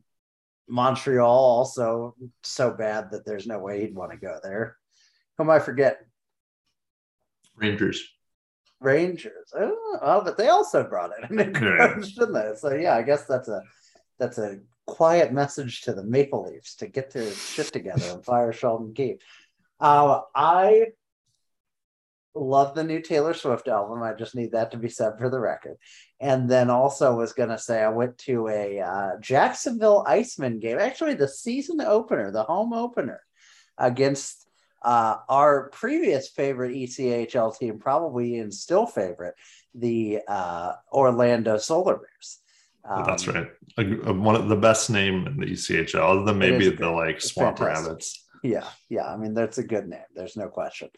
Montreal 0.67 1.27
also 1.27 2.15
so 2.43 2.71
bad 2.71 3.11
that 3.11 3.25
there's 3.25 3.47
no 3.47 3.59
way 3.59 3.81
he'd 3.81 3.95
want 3.95 4.11
to 4.11 4.17
go 4.17 4.39
there. 4.43 4.77
Who 5.37 5.43
am 5.43 5.49
I 5.49 5.59
forgetting? 5.59 6.07
Rangers. 7.55 8.07
Rangers. 8.81 9.53
Oh, 9.55 10.21
but 10.25 10.37
they 10.37 10.49
also 10.49 10.83
brought 10.83 11.11
in 11.17 11.39
a 11.39 11.45
new 11.45 11.59
Yeah. 11.59 11.95
didn't 11.95 12.33
they? 12.33 12.51
So 12.57 12.73
yeah, 12.73 12.95
I 12.95 13.03
guess 13.03 13.25
that's 13.25 13.47
a 13.47 13.61
that's 14.19 14.37
a 14.39 14.59
quiet 14.87 15.31
message 15.31 15.81
to 15.81 15.93
the 15.93 16.03
Maple 16.03 16.43
Leafs 16.51 16.75
to 16.77 16.87
get 16.87 17.11
their 17.11 17.31
shit 17.31 17.67
together 17.71 18.05
and 18.11 18.25
fire 18.25 18.51
Sheldon 18.51 18.93
Keefe. 18.93 19.19
Uh, 19.79 20.21
I 20.35 20.87
love 22.33 22.75
the 22.75 22.83
new 22.83 23.01
Taylor 23.01 23.33
Swift 23.33 23.67
album. 23.67 24.01
I 24.01 24.13
just 24.13 24.35
need 24.35 24.51
that 24.53 24.71
to 24.71 24.77
be 24.77 24.89
said 24.89 25.17
for 25.17 25.29
the 25.29 25.39
record. 25.39 25.77
And 26.19 26.49
then 26.49 26.69
also 26.69 27.15
was 27.15 27.33
going 27.33 27.49
to 27.49 27.57
say 27.57 27.81
I 27.81 27.89
went 27.89 28.17
to 28.19 28.47
a 28.47 28.79
uh, 28.79 29.09
Jacksonville 29.19 30.05
Icemen 30.07 30.59
game, 30.59 30.79
actually 30.79 31.15
the 31.15 31.27
season 31.27 31.81
opener, 31.81 32.31
the 32.31 32.43
home 32.43 32.73
opener 32.73 33.21
against 33.77 34.40
uh, 34.81 35.17
our 35.29 35.69
previous 35.69 36.29
favorite 36.29 36.73
ECHL 36.73 37.57
team, 37.57 37.79
probably 37.79 38.39
and 38.39 38.53
still 38.53 38.85
favorite, 38.85 39.35
the 39.75 40.19
uh, 40.27 40.73
Orlando 40.91 41.57
Solar 41.57 41.97
Bears. 41.97 42.39
Um, 42.83 43.03
That's 43.05 43.27
right. 43.27 43.47
One 43.77 44.35
of 44.35 44.49
the 44.49 44.55
best 44.55 44.89
name 44.89 45.27
in 45.27 45.37
the 45.37 45.45
ECHL, 45.45 45.99
other 45.99 46.23
than 46.23 46.39
maybe 46.39 46.69
the 46.69 46.75
good. 46.75 46.95
like 46.95 47.21
Swamp. 47.21 47.59
Rabbits. 47.59 48.25
Yeah, 48.43 48.65
yeah. 48.89 49.05
I 49.05 49.17
mean, 49.17 49.35
that's 49.35 49.59
a 49.59 49.63
good 49.63 49.87
name. 49.87 49.99
There's 50.15 50.35
no 50.35 50.47
question. 50.47 50.89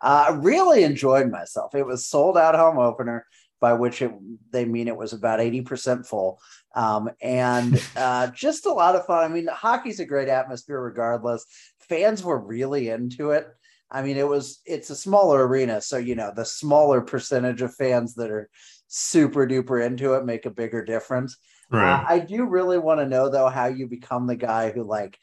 Uh, 0.00 0.26
I 0.28 0.32
really 0.34 0.84
enjoyed 0.84 1.30
myself. 1.30 1.74
It 1.74 1.84
was 1.84 2.06
sold 2.06 2.38
out 2.38 2.54
home 2.54 2.78
opener, 2.78 3.26
by 3.60 3.72
which 3.72 4.02
it, 4.02 4.12
they 4.50 4.64
mean 4.64 4.88
it 4.88 4.96
was 4.96 5.12
about 5.12 5.40
80% 5.40 6.06
full. 6.06 6.40
Um, 6.74 7.10
and 7.20 7.80
uh, 7.96 8.28
just 8.28 8.66
a 8.66 8.72
lot 8.72 8.96
of 8.96 9.06
fun. 9.06 9.24
I 9.24 9.28
mean, 9.32 9.46
hockey's 9.46 10.00
a 10.00 10.04
great 10.04 10.28
atmosphere 10.28 10.80
regardless. 10.80 11.46
Fans 11.88 12.22
were 12.22 12.38
really 12.38 12.88
into 12.88 13.30
it. 13.30 13.46
I 13.90 14.02
mean, 14.02 14.16
it 14.16 14.26
was, 14.26 14.60
it's 14.64 14.90
a 14.90 14.96
smaller 14.96 15.46
arena. 15.46 15.80
So, 15.80 15.98
you 15.98 16.14
know, 16.14 16.32
the 16.34 16.44
smaller 16.44 17.02
percentage 17.02 17.60
of 17.60 17.74
fans 17.74 18.14
that 18.14 18.30
are 18.30 18.48
super 18.88 19.46
duper 19.46 19.84
into 19.84 20.14
it 20.14 20.24
make 20.24 20.46
a 20.46 20.50
bigger 20.50 20.84
difference. 20.84 21.36
Right. 21.70 21.92
Uh, 21.92 22.04
I 22.06 22.18
do 22.18 22.44
really 22.44 22.78
want 22.78 23.00
to 23.00 23.08
know 23.08 23.30
though 23.30 23.48
how 23.48 23.66
you 23.66 23.86
become 23.86 24.26
the 24.26 24.36
guy 24.36 24.70
who 24.70 24.84
like 24.84 25.18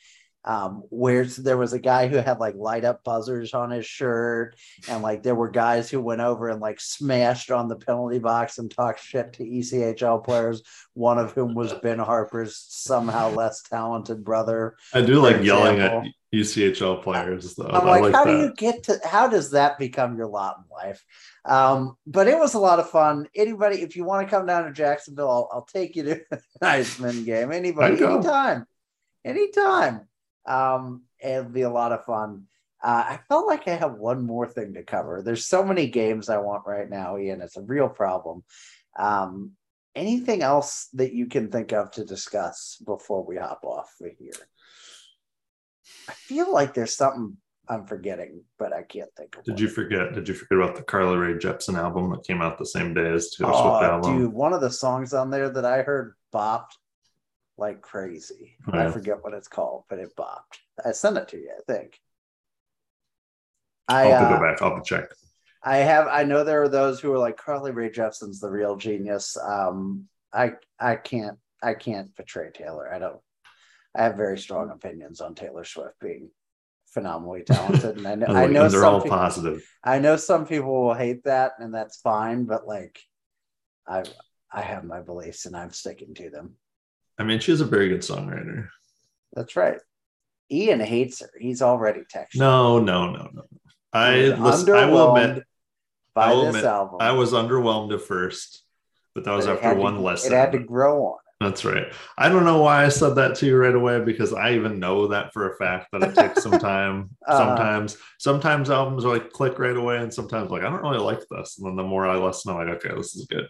um 0.46 0.84
where's 0.90 1.36
there 1.36 1.58
was 1.58 1.74
a 1.74 1.80
guy 1.80 2.08
who 2.08 2.16
had 2.18 2.40
like 2.40 2.56
light 2.56 2.86
up 2.86 3.04
buzzers 3.04 3.54
on 3.54 3.72
his 3.72 3.86
shirt 3.86 4.56
and 4.88 5.04
like 5.04 5.22
there 5.22 5.36
were 5.36 5.50
guys 5.50 5.90
who 5.90 6.00
went 6.00 6.22
over 6.22 6.48
and 6.48 6.62
like 6.62 6.80
smashed 6.80 7.52
on 7.52 7.68
the 7.68 7.76
penalty 7.76 8.20
box 8.20 8.58
and 8.58 8.72
talked 8.72 9.04
shit 9.04 9.34
to 9.34 9.44
ECHL 9.44 10.24
players 10.24 10.64
one 10.94 11.18
of 11.18 11.34
whom 11.34 11.54
was 11.54 11.74
Ben 11.74 12.00
Harper's 12.00 12.56
somehow 12.70 13.30
less 13.30 13.62
talented 13.64 14.24
brother 14.24 14.76
I 14.94 15.02
do 15.02 15.20
like 15.20 15.44
yelling 15.44 15.80
at. 15.80 16.06
ECHL 16.34 17.02
players 17.02 17.56
though. 17.56 17.68
I'm 17.68 17.88
like, 17.88 18.04
like 18.04 18.14
how 18.14 18.24
that. 18.24 18.32
do 18.32 18.38
you 18.44 18.54
get 18.56 18.84
to 18.84 19.00
how 19.04 19.28
does 19.28 19.52
that 19.52 19.80
become 19.80 20.16
your 20.16 20.28
lot 20.28 20.58
in 20.60 20.64
life? 20.72 21.04
Um, 21.44 21.98
but 22.06 22.28
it 22.28 22.38
was 22.38 22.54
a 22.54 22.60
lot 22.60 22.80
of 22.80 22.90
fun. 22.90 23.28
Anybody, 23.36 23.82
if 23.82 23.96
you 23.96 24.04
want 24.04 24.28
to 24.28 24.30
come 24.30 24.46
down 24.46 24.66
to 24.66 24.72
Jacksonville, 24.72 25.30
I'll, 25.30 25.50
I'll 25.52 25.66
take 25.66 25.96
you 25.96 26.04
to 26.04 26.22
an 26.32 26.40
Icemen 26.62 27.26
game. 27.26 27.52
Anybody, 27.52 28.04
anytime, 28.04 28.68
anytime. 29.26 30.02
Um, 30.50 31.04
it'll 31.24 31.46
be 31.46 31.62
a 31.62 31.70
lot 31.70 31.92
of 31.92 32.04
fun. 32.06 32.46
Uh, 32.84 33.04
I 33.08 33.20
felt 33.28 33.48
like 33.48 33.68
I 33.68 33.76
have 33.76 33.96
one 33.96 34.26
more 34.26 34.48
thing 34.48 34.74
to 34.74 34.84
cover. 34.84 35.22
There's 35.22 35.46
so 35.46 35.64
many 35.64 35.88
games 35.88 36.30
I 36.30 36.38
want 36.38 36.66
right 36.66 36.90
now, 36.90 37.18
Ian. 37.18 37.42
It's 37.42 37.58
a 37.58 37.62
real 37.62 37.90
problem. 37.90 38.44
Um, 38.98 39.52
anything 39.96 40.42
else 40.42 40.88
that 40.94 41.14
you 41.14 41.28
can 41.28 41.52
think 41.52 41.74
of 41.74 41.92
to 41.92 42.06
discuss 42.06 42.82
before 42.86 43.24
we 43.24 43.36
hop 43.36 43.64
off 43.64 43.94
of 44.02 44.12
here? 44.18 44.32
I 46.08 46.14
feel 46.14 46.52
like 46.52 46.74
there's 46.74 46.96
something 46.96 47.38
I'm 47.68 47.86
forgetting, 47.86 48.44
but 48.58 48.74
I 48.74 48.82
can't 48.84 49.10
think 49.16 49.38
of. 49.38 49.44
Did 49.44 49.54
what. 49.54 49.62
you 49.62 49.68
forget? 49.68 50.14
Did 50.14 50.28
you 50.28 50.34
forget 50.34 50.58
about 50.58 50.76
the 50.76 50.84
Carly 50.84 51.18
Rae 51.18 51.34
Jepsen 51.34 51.78
album 51.78 52.10
that 52.12 52.24
came 52.26 52.42
out 52.42 52.58
the 52.58 52.66
same 52.66 52.94
day 52.94 53.12
as 53.12 53.32
Taylor 53.32 53.52
Swift 53.52 53.66
Oh, 53.66 53.84
album? 53.84 54.18
dude, 54.18 54.34
one 54.34 54.54
of 54.54 54.62
the 54.62 54.72
songs 54.72 55.14
on 55.14 55.30
there 55.30 55.50
that 55.50 55.66
I 55.66 55.84
heard 55.84 56.16
bopped 56.34 56.78
like 57.60 57.82
crazy. 57.82 58.56
I 58.72 58.90
forget 58.90 59.22
what 59.22 59.34
it's 59.34 59.48
called, 59.48 59.84
but 59.90 60.00
it 60.00 60.16
bopped. 60.16 60.60
I 60.84 60.92
sent 60.94 61.18
it 61.18 61.28
to 61.30 61.38
you, 61.38 61.52
I 61.58 61.72
think. 61.72 62.00
I'll 63.88 64.12
have 64.12 64.20
to 64.22 64.26
uh, 64.26 64.38
go 64.38 64.44
back. 64.44 64.62
I'll 64.62 64.76
have 64.76 64.84
to 64.84 64.90
check. 64.90 65.10
I 65.64 65.78
have 65.78 66.08
I 66.08 66.24
know 66.24 66.44
there 66.44 66.64
are 66.64 66.70
those 66.70 67.00
who 67.00 67.12
are 67.12 67.20
like 67.20 67.38
Carly 67.38 67.72
Rae 67.72 67.90
Jepsen's 67.90 68.40
the 68.40 68.50
real 68.50 68.78
genius. 68.78 69.36
Um 69.38 70.06
I 70.34 70.54
I 70.80 70.96
can't 70.96 71.38
I 71.62 71.74
can't 71.74 72.16
portray 72.16 72.52
Taylor. 72.54 72.92
I 72.94 73.00
don't 73.00 73.20
I 73.96 74.04
have 74.04 74.16
very 74.16 74.38
strong 74.38 74.70
opinions 74.70 75.20
on 75.20 75.36
Taylor 75.36 75.66
Swift 75.66 76.00
being 76.00 76.30
phenomenally 76.94 77.44
talented. 77.46 77.98
And 77.98 78.08
I 78.08 78.16
know 78.16 78.28
I 78.28 78.48
know 78.48 78.70
they're 78.70 78.82
some 78.82 78.94
all 78.96 79.02
people, 79.02 79.18
positive. 79.18 79.70
I 79.84 80.00
know 80.00 80.16
some 80.16 80.46
people 80.46 80.86
will 80.86 80.94
hate 80.94 81.26
that 81.26 81.54
and 81.60 81.74
that's 81.74 82.00
fine, 82.00 82.46
but 82.46 82.66
like 82.66 83.00
I 83.88 84.04
I 84.52 84.62
have 84.62 84.86
my 84.86 85.02
beliefs 85.02 85.46
and 85.46 85.58
I'm 85.58 85.72
sticking 85.72 86.14
to 86.16 86.30
them. 86.30 86.56
I 87.20 87.24
mean, 87.24 87.40
she's 87.40 87.62
a 87.62 87.66
very 87.66 87.90
good 87.90 88.02
songwriter. 88.02 88.70
That's 89.34 89.56
right. 89.56 89.78
Ian 90.50 90.80
hates 90.80 91.20
her. 91.20 91.30
He's 91.38 91.62
already 91.62 92.02
texted. 92.02 92.38
No, 92.38 92.80
no, 92.80 93.12
no, 93.12 93.30
no. 93.34 93.44
I 93.94 94.30
was 94.30 94.64
listen, 94.64 94.74
I 94.74 94.86
will 94.86 95.10
underwhelmed 95.10 95.30
admit 95.30 95.44
by 96.14 96.26
I 96.26 96.34
will 96.34 96.42
this 96.42 96.50
admit, 96.56 96.66
album. 96.66 96.98
I 97.02 97.12
was 97.12 97.34
underwhelmed 97.34 97.94
at 97.94 98.02
first, 98.02 98.64
but 99.14 99.26
that 99.26 99.34
was 99.34 99.46
But 99.46 99.56
after 99.56 99.68
had 99.68 99.78
one 99.78 100.02
lesson. 100.02 100.34
It 100.34 100.36
had 100.36 100.52
to 100.54 100.60
grow 100.60 101.06
on. 101.06 101.20
That's 101.40 101.64
right. 101.64 101.86
I 102.18 102.28
don't 102.28 102.44
know 102.44 102.62
why 102.62 102.84
I 102.84 102.90
said 102.90 103.16
that 103.16 103.36
to 103.38 103.46
you 103.46 103.56
right 103.56 103.74
away 103.74 104.02
because 104.02 104.34
I 104.34 104.54
even 104.56 104.78
know 104.78 105.08
that 105.08 105.32
for 105.32 105.50
a 105.50 105.56
fact 105.56 105.88
that 105.94 106.04
it 106.04 106.14
takes 106.14 106.44
some 106.44 106.52
time. 106.60 107.12
Uh. 107.26 107.38
sometimes, 107.38 107.98
sometimes 108.18 108.70
albums 108.70 109.06
are 109.06 109.14
like 109.14 109.32
click 109.32 109.58
right 109.58 109.78
away, 109.78 110.00
and 110.00 110.14
sometimes 110.14 110.52
like 110.52 110.64
I 110.64 110.70
don't 110.70 110.82
really 110.82 111.00
like 111.00 111.22
this. 111.30 111.58
And 111.58 111.66
then 111.66 111.78
the 111.78 111.84
more 111.84 112.06
I 112.06 112.18
listen, 112.18 112.52
I'm 112.52 112.58
like, 112.68 112.84
okay, 112.84 112.94
this 112.94 113.16
is 113.16 113.26
good. 113.26 113.48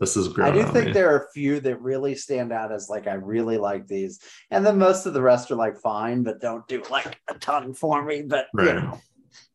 This 0.00 0.16
is 0.16 0.28
great. 0.28 0.54
I 0.54 0.56
do 0.56 0.64
think 0.64 0.92
there 0.92 1.14
are 1.14 1.24
a 1.24 1.32
few 1.32 1.60
that 1.60 1.80
really 1.80 2.16
stand 2.16 2.52
out 2.52 2.72
as 2.72 2.88
like 2.88 3.06
I 3.06 3.14
really 3.14 3.58
like 3.58 3.86
these, 3.86 4.18
and 4.50 4.66
then 4.66 4.78
most 4.78 5.06
of 5.06 5.14
the 5.14 5.22
rest 5.22 5.52
are 5.52 5.56
like 5.56 5.78
fine, 5.78 6.24
but 6.24 6.40
don't 6.40 6.66
do 6.66 6.82
like 6.90 7.20
a 7.28 7.34
ton 7.34 7.74
for 7.74 8.04
me. 8.04 8.22
But 8.22 8.46
you 8.58 8.64
know, 8.64 9.00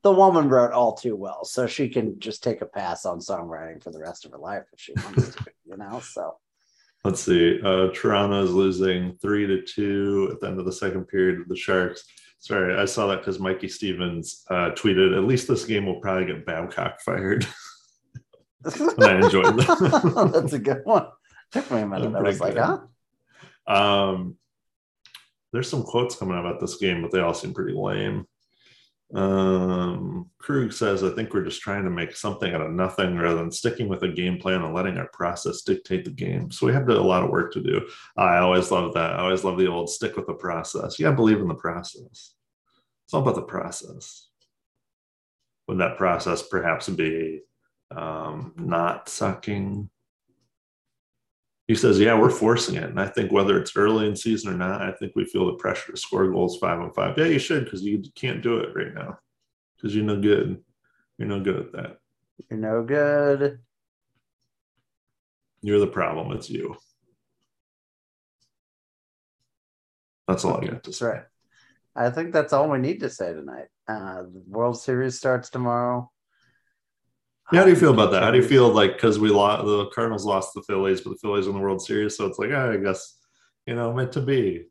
the 0.02 0.14
woman 0.14 0.48
wrote 0.48 0.72
all 0.72 0.94
too 0.94 1.18
well, 1.18 1.44
so 1.44 1.68
she 1.68 1.90
can 1.90 2.20
just 2.20 2.42
take 2.42 2.62
a 2.62 2.68
pass 2.68 3.06
on 3.06 3.20
songwriting 3.20 3.84
for 3.84 3.92
the 3.92 4.00
rest 4.00 4.24
of 4.24 4.32
her 4.32 4.38
life 4.38 4.64
if 4.72 4.80
she 4.80 4.94
wants 4.94 5.36
to. 5.36 5.46
You 5.66 5.78
know, 5.78 6.00
so 6.00 6.38
Let's 7.06 7.22
see. 7.22 7.62
Uh, 7.62 7.90
Toronto 7.94 8.44
is 8.44 8.52
losing 8.52 9.16
three 9.22 9.46
to 9.46 9.62
two 9.62 10.30
at 10.32 10.40
the 10.40 10.48
end 10.48 10.60
of 10.60 10.66
the 10.66 10.72
second 10.72 11.06
period 11.06 11.40
of 11.40 11.48
the 11.48 11.56
Sharks. 11.56 12.04
Sorry, 12.40 12.76
I 12.76 12.86
saw 12.86 13.06
that 13.08 13.20
because 13.20 13.40
Mikey 13.40 13.68
Stevens 13.68 14.44
uh, 14.50 14.72
tweeted, 14.72 15.16
"At 15.16 15.26
least 15.26 15.48
this 15.48 15.66
game 15.66 15.86
will 15.86 16.00
probably 16.00 16.26
get 16.26 16.48
Babcock 16.48 17.00
fired." 17.02 17.46
and 18.66 19.04
I 19.04 19.18
enjoyed 19.18 19.56
that. 19.56 20.32
That's 20.34 20.54
a 20.54 20.60
good 20.60 20.82
one. 20.84 21.06
Took 21.52 21.70
me 21.70 21.82
a 21.82 21.88
minute. 21.88 22.16
I 22.16 22.22
was 22.22 22.40
like, 22.40 22.58
huh? 22.58 22.80
Um, 23.68 24.38
there's 25.54 25.70
some 25.70 25.84
quotes 25.84 26.16
coming 26.16 26.36
out 26.36 26.44
about 26.44 26.60
this 26.60 26.78
game, 26.78 27.04
but 27.04 27.12
they 27.12 27.20
all 27.20 27.36
seem 27.36 27.54
pretty 27.54 27.78
lame. 27.78 28.26
Um, 29.16 30.30
Krug 30.40 30.74
says, 30.74 31.04
I 31.04 31.10
think 31.12 31.34
we're 31.34 31.46
just 31.46 31.62
trying 31.62 31.86
to 31.86 31.90
make 31.90 32.16
something 32.16 32.54
out 32.54 32.62
of 32.62 32.72
nothing 32.72 33.18
rather 33.18 33.38
than 33.38 33.52
sticking 33.52 33.88
with 33.88 34.04
a 34.04 34.10
game 34.10 34.38
plan 34.38 34.62
and 34.62 34.74
letting 34.74 34.98
our 34.98 35.08
process 35.14 35.62
dictate 35.62 36.04
the 36.04 36.12
game. 36.12 36.52
So 36.52 36.68
we 36.68 36.74
have 36.74 36.88
a 36.90 37.00
lot 37.00 37.24
of 37.24 37.30
work 37.30 37.54
to 37.54 37.64
do. 37.64 37.88
I 38.18 38.38
always 38.38 38.72
love 38.72 38.94
that. 38.94 39.14
I 39.14 39.20
always 39.20 39.46
love 39.46 39.58
the 39.58 39.68
old 39.68 39.90
stick 39.90 40.18
with 40.18 40.28
the 40.28 40.34
process. 40.34 40.98
To 40.98 41.12
believe 41.14 41.40
in 41.40 41.48
the 41.48 41.56
process. 41.56 42.34
It's 43.06 43.14
all 43.14 43.22
about 43.22 43.36
the 43.36 43.44
process. 43.44 44.28
Would 45.68 45.80
that 45.80 45.98
process 45.98 46.44
perhaps 46.44 46.90
be 46.90 47.42
um, 47.96 48.54
not 48.58 49.08
sucking? 49.08 49.90
He 51.68 51.74
says, 51.76 52.00
"Yeah, 52.00 52.20
we're 52.20 52.30
forcing 52.30 52.76
it, 52.76 52.84
and 52.84 53.00
I 53.00 53.08
think 53.08 53.32
whether 53.32 53.60
it's 53.60 53.76
early 53.76 54.08
in 54.08 54.16
season 54.16 54.54
or 54.54 54.58
not, 54.58 54.82
I 54.84 54.92
think 54.92 55.14
we 55.16 55.26
feel 55.26 55.48
the 55.48 55.54
pressure 55.54 55.92
to 55.92 55.98
score 55.98 56.28
goals 56.30 56.58
five 56.58 56.80
on 56.80 56.94
five. 56.94 57.18
Yeah, 57.18 57.26
you 57.26 57.40
should 57.40 57.66
because 57.66 57.82
you 57.82 58.04
can't 58.14 58.44
do 58.44 58.58
it 58.60 58.76
right 58.76 58.94
now 58.94 59.18
because 59.76 59.96
you're 59.96 60.06
no 60.06 60.20
good. 60.22 60.64
You're 61.18 61.28
no 61.28 61.40
good 61.40 61.56
at 61.58 61.72
that. 61.72 61.98
You're 62.50 62.60
no 62.60 62.84
good. 62.84 63.60
You're 65.62 65.80
the 65.80 65.88
problem. 65.88 66.32
It's 66.38 66.50
you. 66.50 66.76
That's 70.28 70.46
all 70.46 70.58
I 70.58 70.62
got 70.66 70.84
to 70.84 70.92
That's 70.92 71.00
say. 71.00 71.06
right. 71.08 71.24
I 71.96 72.10
think 72.10 72.34
that's 72.34 72.52
all 72.54 72.70
we 72.70 72.78
need 72.78 73.00
to 73.00 73.10
say 73.10 73.34
tonight. 73.34 73.68
Uh, 73.88 74.24
the 74.24 74.44
World 74.48 74.80
Series 74.80 75.18
starts 75.18 75.50
tomorrow. 75.50 76.12
Yeah, 77.52 77.60
how 77.60 77.66
do 77.66 77.70
you 77.72 77.76
feel 77.76 77.94
about 77.94 78.12
that? 78.12 78.24
How 78.24 78.32
do 78.32 78.38
you 78.38 78.48
feel 78.48 78.70
like 78.70 78.94
because 78.94 79.20
we 79.20 79.30
lost 79.30 79.66
the 79.66 79.86
Cardinals 79.94 80.26
lost 80.26 80.54
the 80.56 80.64
Phillies, 80.64 81.02
but 81.02 81.12
the 81.12 81.18
Phillies 81.22 81.48
in 81.48 81.54
the 81.54 81.60
World 81.60 81.82
Series, 81.82 82.18
so 82.18 82.26
it's 82.26 82.40
like 82.40 82.50
ah, 82.54 82.72
I 82.72 82.78
guess 82.78 83.18
you 83.68 83.76
know 83.76 83.94
meant 83.94 84.12
to 84.14 84.22
be. 84.22 84.66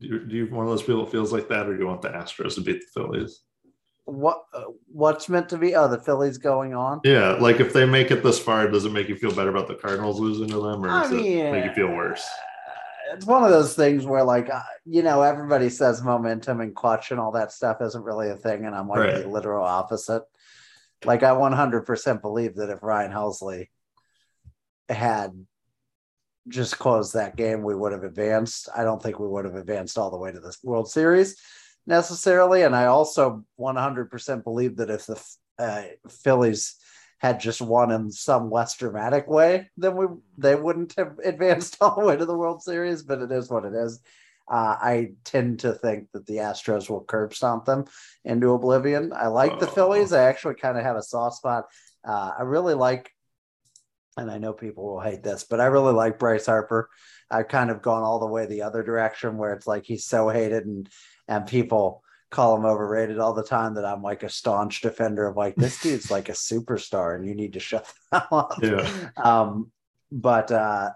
Do 0.00 0.06
you, 0.08 0.18
do 0.20 0.36
you 0.36 0.46
one 0.46 0.64
of 0.64 0.70
those 0.70 0.82
people 0.82 1.04
that 1.04 1.12
feels 1.12 1.32
like 1.32 1.48
that, 1.48 1.66
or 1.68 1.74
do 1.74 1.80
you 1.82 1.86
want 1.86 2.02
the 2.02 2.08
Astros 2.08 2.54
to 2.56 2.62
beat 2.62 2.80
the 2.80 2.86
Phillies? 3.00 3.42
What 4.06 4.44
uh, 4.54 4.64
what's 4.86 5.28
meant 5.28 5.48
to 5.50 5.58
be? 5.58 5.74
Oh, 5.76 5.86
the 5.86 6.00
Phillies 6.00 6.38
going 6.38 6.74
on. 6.74 7.00
Yeah, 7.04 7.32
like 7.32 7.60
if 7.60 7.72
they 7.72 7.84
make 7.84 8.10
it 8.10 8.22
this 8.22 8.38
far, 8.38 8.68
does 8.68 8.84
it 8.86 8.92
make 8.92 9.08
you 9.08 9.16
feel 9.16 9.34
better 9.34 9.50
about 9.50 9.68
the 9.68 9.74
Cardinals 9.74 10.18
losing 10.18 10.48
to 10.48 10.60
them, 10.62 10.84
or 10.84 10.90
I 10.90 11.02
does 11.02 11.12
it 11.12 11.52
make 11.52 11.64
you 11.64 11.72
feel 11.74 11.94
worse? 11.94 12.22
uh, 12.22 13.14
It's 13.16 13.26
one 13.26 13.44
of 13.44 13.50
those 13.50 13.74
things 13.74 14.04
where, 14.06 14.24
like, 14.24 14.50
uh, 14.50 14.60
you 14.84 15.02
know, 15.02 15.22
everybody 15.22 15.68
says 15.70 16.02
momentum 16.02 16.60
and 16.60 16.74
clutch 16.74 17.10
and 17.12 17.20
all 17.20 17.32
that 17.32 17.52
stuff 17.52 17.80
isn't 17.82 18.02
really 18.02 18.30
a 18.30 18.36
thing, 18.36 18.64
and 18.64 18.74
I'm 18.74 18.88
like 18.88 19.00
Right. 19.00 19.22
the 19.22 19.28
literal 19.28 19.64
opposite. 19.64 20.22
Like, 21.04 21.22
I 21.22 21.30
100% 21.30 22.22
believe 22.22 22.56
that 22.56 22.70
if 22.70 22.82
Ryan 22.82 23.12
Helsley 23.12 23.68
had 24.88 25.32
just 26.48 26.78
closed 26.78 27.14
that 27.14 27.36
game, 27.36 27.62
we 27.62 27.74
would 27.74 27.92
have 27.92 28.04
advanced. 28.04 28.68
I 28.74 28.84
don't 28.84 29.02
think 29.02 29.18
we 29.18 29.28
would 29.28 29.44
have 29.44 29.54
advanced 29.54 29.98
all 29.98 30.10
the 30.10 30.18
way 30.18 30.32
to 30.32 30.40
the 30.40 30.56
World 30.62 30.90
Series 30.90 31.36
necessarily, 31.86 32.62
and 32.62 32.74
I 32.74 32.86
also 32.86 33.44
100% 33.58 34.44
believe 34.44 34.76
that 34.76 34.90
if 34.90 35.06
the 35.06 35.22
uh, 35.58 35.82
Phillies 36.08 36.76
had 37.18 37.40
just 37.40 37.62
won 37.62 37.90
in 37.90 38.10
some 38.10 38.50
less 38.50 38.76
dramatic 38.76 39.28
way, 39.28 39.70
then 39.76 39.96
we 39.96 40.06
they 40.36 40.54
wouldn't 40.54 40.94
have 40.98 41.18
advanced 41.24 41.76
all 41.80 41.98
the 41.98 42.06
way 42.06 42.16
to 42.16 42.26
the 42.26 42.36
World 42.36 42.62
Series. 42.62 43.02
But 43.02 43.22
it 43.22 43.32
is 43.32 43.50
what 43.50 43.64
it 43.64 43.74
is. 43.74 44.00
Uh, 44.50 44.76
I 44.80 45.12
tend 45.24 45.60
to 45.60 45.72
think 45.72 46.08
that 46.12 46.26
the 46.26 46.36
Astros 46.36 46.90
will 46.90 47.04
curb 47.04 47.34
stomp 47.34 47.64
them 47.64 47.84
into 48.24 48.52
oblivion. 48.52 49.12
I 49.14 49.28
like 49.28 49.58
the 49.58 49.68
Oh. 49.68 49.70
Phillies. 49.70 50.12
I 50.12 50.24
actually 50.24 50.56
kind 50.56 50.76
of 50.76 50.84
have 50.84 50.96
a 50.96 51.02
soft 51.02 51.36
spot. 51.36 51.64
Uh, 52.06 52.32
I 52.38 52.42
really 52.42 52.74
like, 52.74 53.10
and 54.16 54.30
I 54.30 54.38
know 54.38 54.52
people 54.52 54.84
will 54.84 55.00
hate 55.00 55.22
this, 55.22 55.44
but 55.44 55.60
I 55.60 55.66
really 55.66 55.94
like 55.94 56.18
Bryce 56.18 56.46
Harper. 56.46 56.90
I've 57.30 57.48
kind 57.48 57.70
of 57.70 57.80
gone 57.82 58.02
all 58.02 58.18
the 58.20 58.26
way 58.26 58.44
the 58.46 58.62
other 58.62 58.82
direction 58.82 59.38
where 59.38 59.54
it's 59.54 59.66
like 59.66 59.84
he's 59.86 60.04
so 60.04 60.28
hated 60.28 60.66
and 60.66 60.88
and 61.26 61.46
people 61.46 62.02
call 62.30 62.56
him 62.56 62.66
overrated 62.66 63.18
all 63.18 63.32
the 63.32 63.42
time 63.42 63.74
that 63.74 63.84
I'm 63.84 64.02
like 64.02 64.22
a 64.24 64.28
staunch 64.28 64.82
defender 64.82 65.26
of 65.26 65.36
like 65.36 65.54
this 65.56 65.80
dude's 65.80 66.10
like 66.10 66.28
a 66.28 66.32
superstar 66.32 67.14
and 67.16 67.26
you 67.26 67.34
need 67.34 67.54
to 67.54 67.60
shut 67.60 67.90
the 68.12 68.18
hell 68.28 68.38
up. 68.38 68.58
Yeah. 68.62 69.08
Um, 69.16 69.70
but 70.12 70.50
uh, 70.52 70.90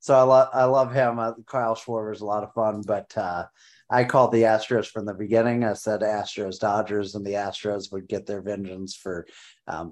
so 0.00 0.14
I 0.14 0.22
love 0.22 0.48
I 0.52 0.64
love 0.64 0.92
him. 0.92 1.18
Uh, 1.18 1.32
Kyle 1.46 1.76
Schwarber's 1.76 2.22
a 2.22 2.26
lot 2.26 2.42
of 2.42 2.54
fun, 2.54 2.82
but 2.86 3.16
uh, 3.16 3.44
I 3.90 4.04
called 4.04 4.32
the 4.32 4.42
Astros 4.42 4.86
from 4.86 5.04
the 5.04 5.14
beginning. 5.14 5.62
I 5.62 5.74
said 5.74 6.00
Astros 6.00 6.58
Dodgers, 6.58 7.14
and 7.14 7.24
the 7.24 7.34
Astros 7.34 7.92
would 7.92 8.08
get 8.08 8.26
their 8.26 8.40
vengeance 8.40 8.96
for 8.96 9.26
um, 9.66 9.90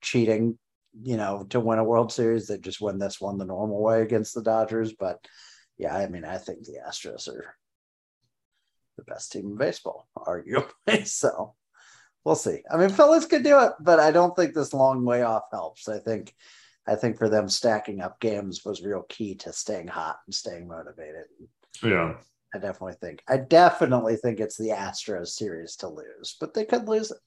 cheating. 0.00 0.58
You 1.02 1.16
know, 1.16 1.46
to 1.50 1.60
win 1.60 1.78
a 1.78 1.84
World 1.84 2.12
Series, 2.12 2.48
they 2.48 2.58
just 2.58 2.80
win 2.80 2.98
this 2.98 3.20
one 3.20 3.38
the 3.38 3.44
normal 3.44 3.82
way 3.82 4.02
against 4.02 4.34
the 4.34 4.42
Dodgers. 4.42 4.94
But 4.94 5.24
yeah, 5.78 5.94
I 5.94 6.08
mean, 6.08 6.24
I 6.24 6.38
think 6.38 6.64
the 6.64 6.78
Astros 6.88 7.28
are 7.28 7.54
the 8.96 9.04
best 9.04 9.30
team 9.32 9.46
in 9.46 9.56
baseball, 9.56 10.08
arguably. 10.16 10.72
So 11.06 11.54
we'll 12.24 12.34
see. 12.34 12.62
I 12.70 12.76
mean, 12.76 12.88
Phillies 12.88 13.26
could 13.26 13.44
do 13.44 13.60
it, 13.60 13.72
but 13.78 14.00
I 14.00 14.10
don't 14.10 14.34
think 14.34 14.54
this 14.54 14.74
long 14.74 15.04
way 15.04 15.22
off 15.22 15.44
helps. 15.52 15.88
I 15.88 15.98
think, 15.98 16.34
I 16.86 16.94
think 16.94 17.18
for 17.18 17.28
them 17.28 17.48
stacking 17.48 18.00
up 18.00 18.20
games 18.20 18.64
was 18.64 18.82
real 18.82 19.02
key 19.08 19.34
to 19.36 19.52
staying 19.52 19.88
hot 19.88 20.20
and 20.26 20.34
staying 20.34 20.68
motivated. 20.68 21.24
Yeah. 21.82 22.14
I 22.54 22.58
definitely 22.58 22.94
think, 23.00 23.22
I 23.28 23.38
definitely 23.38 24.16
think 24.16 24.40
it's 24.40 24.56
the 24.56 24.70
Astros 24.70 25.28
series 25.28 25.76
to 25.76 25.88
lose, 25.88 26.36
but 26.40 26.54
they 26.54 26.64
could 26.64 26.88
lose 26.88 27.10
it. 27.10 27.18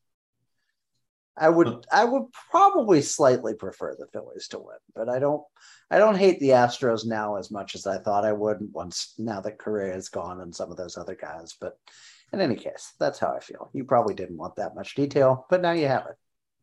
I 1.38 1.50
would, 1.50 1.86
I 1.92 2.04
would 2.04 2.24
probably 2.52 3.02
slightly 3.02 3.54
prefer 3.54 3.96
the 3.96 4.08
Phillies 4.08 4.50
to 4.50 4.60
win, 4.60 4.78
but 4.94 5.08
I 5.08 5.20
don't, 5.20 5.44
I 5.90 5.98
don't 5.98 6.18
hate 6.18 6.40
the 6.40 6.50
Astros 6.50 7.06
now 7.06 7.36
as 7.36 7.50
much 7.50 7.76
as 7.76 7.88
I 7.88 7.98
thought 7.98 8.26
I 8.26 8.34
would 8.34 8.58
once 8.74 9.14
now 9.18 9.40
that 9.42 9.58
Correa 9.58 9.96
is 9.96 10.10
gone 10.10 10.42
and 10.42 10.54
some 10.54 10.70
of 10.70 10.78
those 10.78 10.98
other 10.98 11.16
guys. 11.16 11.56
But 11.60 11.78
in 12.34 12.42
any 12.42 12.56
case, 12.56 12.94
that's 13.00 13.20
how 13.20 13.34
I 13.34 13.40
feel. 13.40 13.70
You 13.74 13.86
probably 13.86 14.16
didn't 14.16 14.38
want 14.38 14.58
that 14.58 14.76
much 14.76 14.96
detail, 14.96 15.46
but 15.50 15.62
now 15.62 15.72
you 15.72 15.88
have 15.88 16.08
it. 16.08 16.16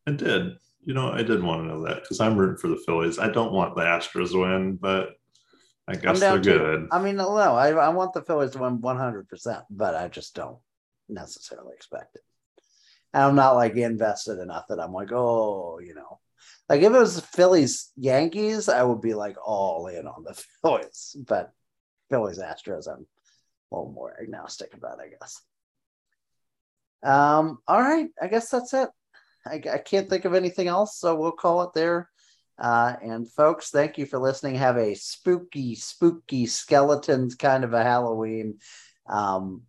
I 0.06 0.12
did. 0.12 0.56
You 0.86 0.94
know, 0.94 1.10
I 1.10 1.18
didn't 1.18 1.44
want 1.44 1.62
to 1.62 1.68
know 1.68 1.84
that 1.84 2.02
because 2.02 2.20
I'm 2.20 2.38
rooting 2.38 2.56
for 2.56 2.68
the 2.68 2.82
Phillies. 2.86 3.18
I 3.18 3.28
don't 3.28 3.52
want 3.52 3.74
the 3.74 3.82
Astros 3.82 4.30
to 4.30 4.38
win, 4.38 4.76
but 4.76 5.10
I 5.88 5.96
guess 5.96 6.20
they're 6.20 6.40
too. 6.40 6.58
good. 6.58 6.88
I 6.90 7.00
mean, 7.00 7.16
no, 7.16 7.36
I, 7.36 7.70
I 7.70 7.88
want 7.90 8.14
the 8.14 8.22
Phillies 8.22 8.52
to 8.52 8.58
win 8.58 8.78
100%, 8.78 9.62
but 9.68 9.94
I 9.94 10.08
just 10.08 10.34
don't 10.34 10.58
necessarily 11.08 11.74
expect 11.74 12.16
it. 12.16 12.22
And 13.12 13.22
I'm 13.22 13.34
not 13.34 13.56
like 13.56 13.74
invested 13.76 14.38
enough 14.38 14.66
that 14.68 14.80
I'm 14.80 14.92
like, 14.92 15.12
oh, 15.12 15.80
you 15.84 15.94
know, 15.94 16.20
like 16.68 16.82
if 16.82 16.92
it 16.92 16.98
was 16.98 17.20
Phillies 17.20 17.92
Yankees, 17.96 18.68
I 18.68 18.82
would 18.82 19.00
be 19.00 19.14
like 19.14 19.36
all 19.44 19.86
in 19.86 20.06
on 20.06 20.24
the 20.24 20.34
Phillies, 20.62 21.16
but 21.26 21.52
Phillies 22.10 22.38
Astros, 22.38 22.88
I'm 22.88 23.06
a 23.72 23.76
little 23.76 23.92
more 23.92 24.16
agnostic 24.20 24.74
about, 24.74 25.00
I 25.00 25.08
guess. 25.08 25.42
Um, 27.02 27.58
all 27.68 27.80
right, 27.80 28.08
I 28.20 28.26
guess 28.26 28.50
that's 28.50 28.72
it. 28.74 28.88
I, 29.46 29.62
I 29.72 29.78
can't 29.78 30.08
think 30.08 30.24
of 30.24 30.34
anything 30.34 30.68
else, 30.68 30.98
so 30.98 31.14
we'll 31.14 31.32
call 31.32 31.62
it 31.62 31.72
there. 31.74 32.10
Uh, 32.58 32.94
and 33.02 33.30
folks, 33.30 33.70
thank 33.70 33.98
you 33.98 34.06
for 34.06 34.18
listening. 34.18 34.54
Have 34.54 34.76
a 34.76 34.94
spooky, 34.94 35.74
spooky 35.74 36.46
skeletons 36.46 37.34
kind 37.34 37.64
of 37.64 37.72
a 37.72 37.82
Halloween. 37.82 38.58
Um, 39.08 39.62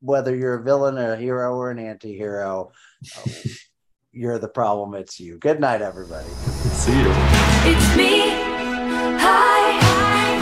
whether 0.00 0.34
you're 0.34 0.54
a 0.54 0.62
villain, 0.62 0.96
a 0.96 1.16
hero, 1.16 1.54
or 1.54 1.70
an 1.70 1.78
anti-hero, 1.78 2.72
uh, 3.18 3.30
you're 4.12 4.38
the 4.38 4.48
problem. 4.48 4.94
It's 4.94 5.20
you. 5.20 5.36
Good 5.38 5.60
night, 5.60 5.82
everybody. 5.82 6.28
See 6.28 6.92
you. 6.92 7.10
It's 7.10 7.96
me. 7.96 8.30
Hi. 9.20 9.78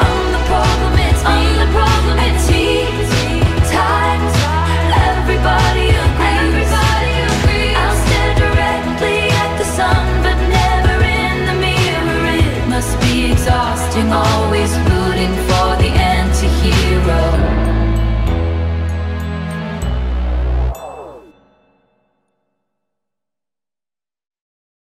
I'm 0.00 0.32
the 0.32 0.38
problem. 0.46 0.92
It's 1.00 1.22
me. 1.24 1.30
I'm 1.30 1.66
the 1.66 1.72
problem. 1.76 2.18
It's 2.20 2.50
you. 2.50 2.67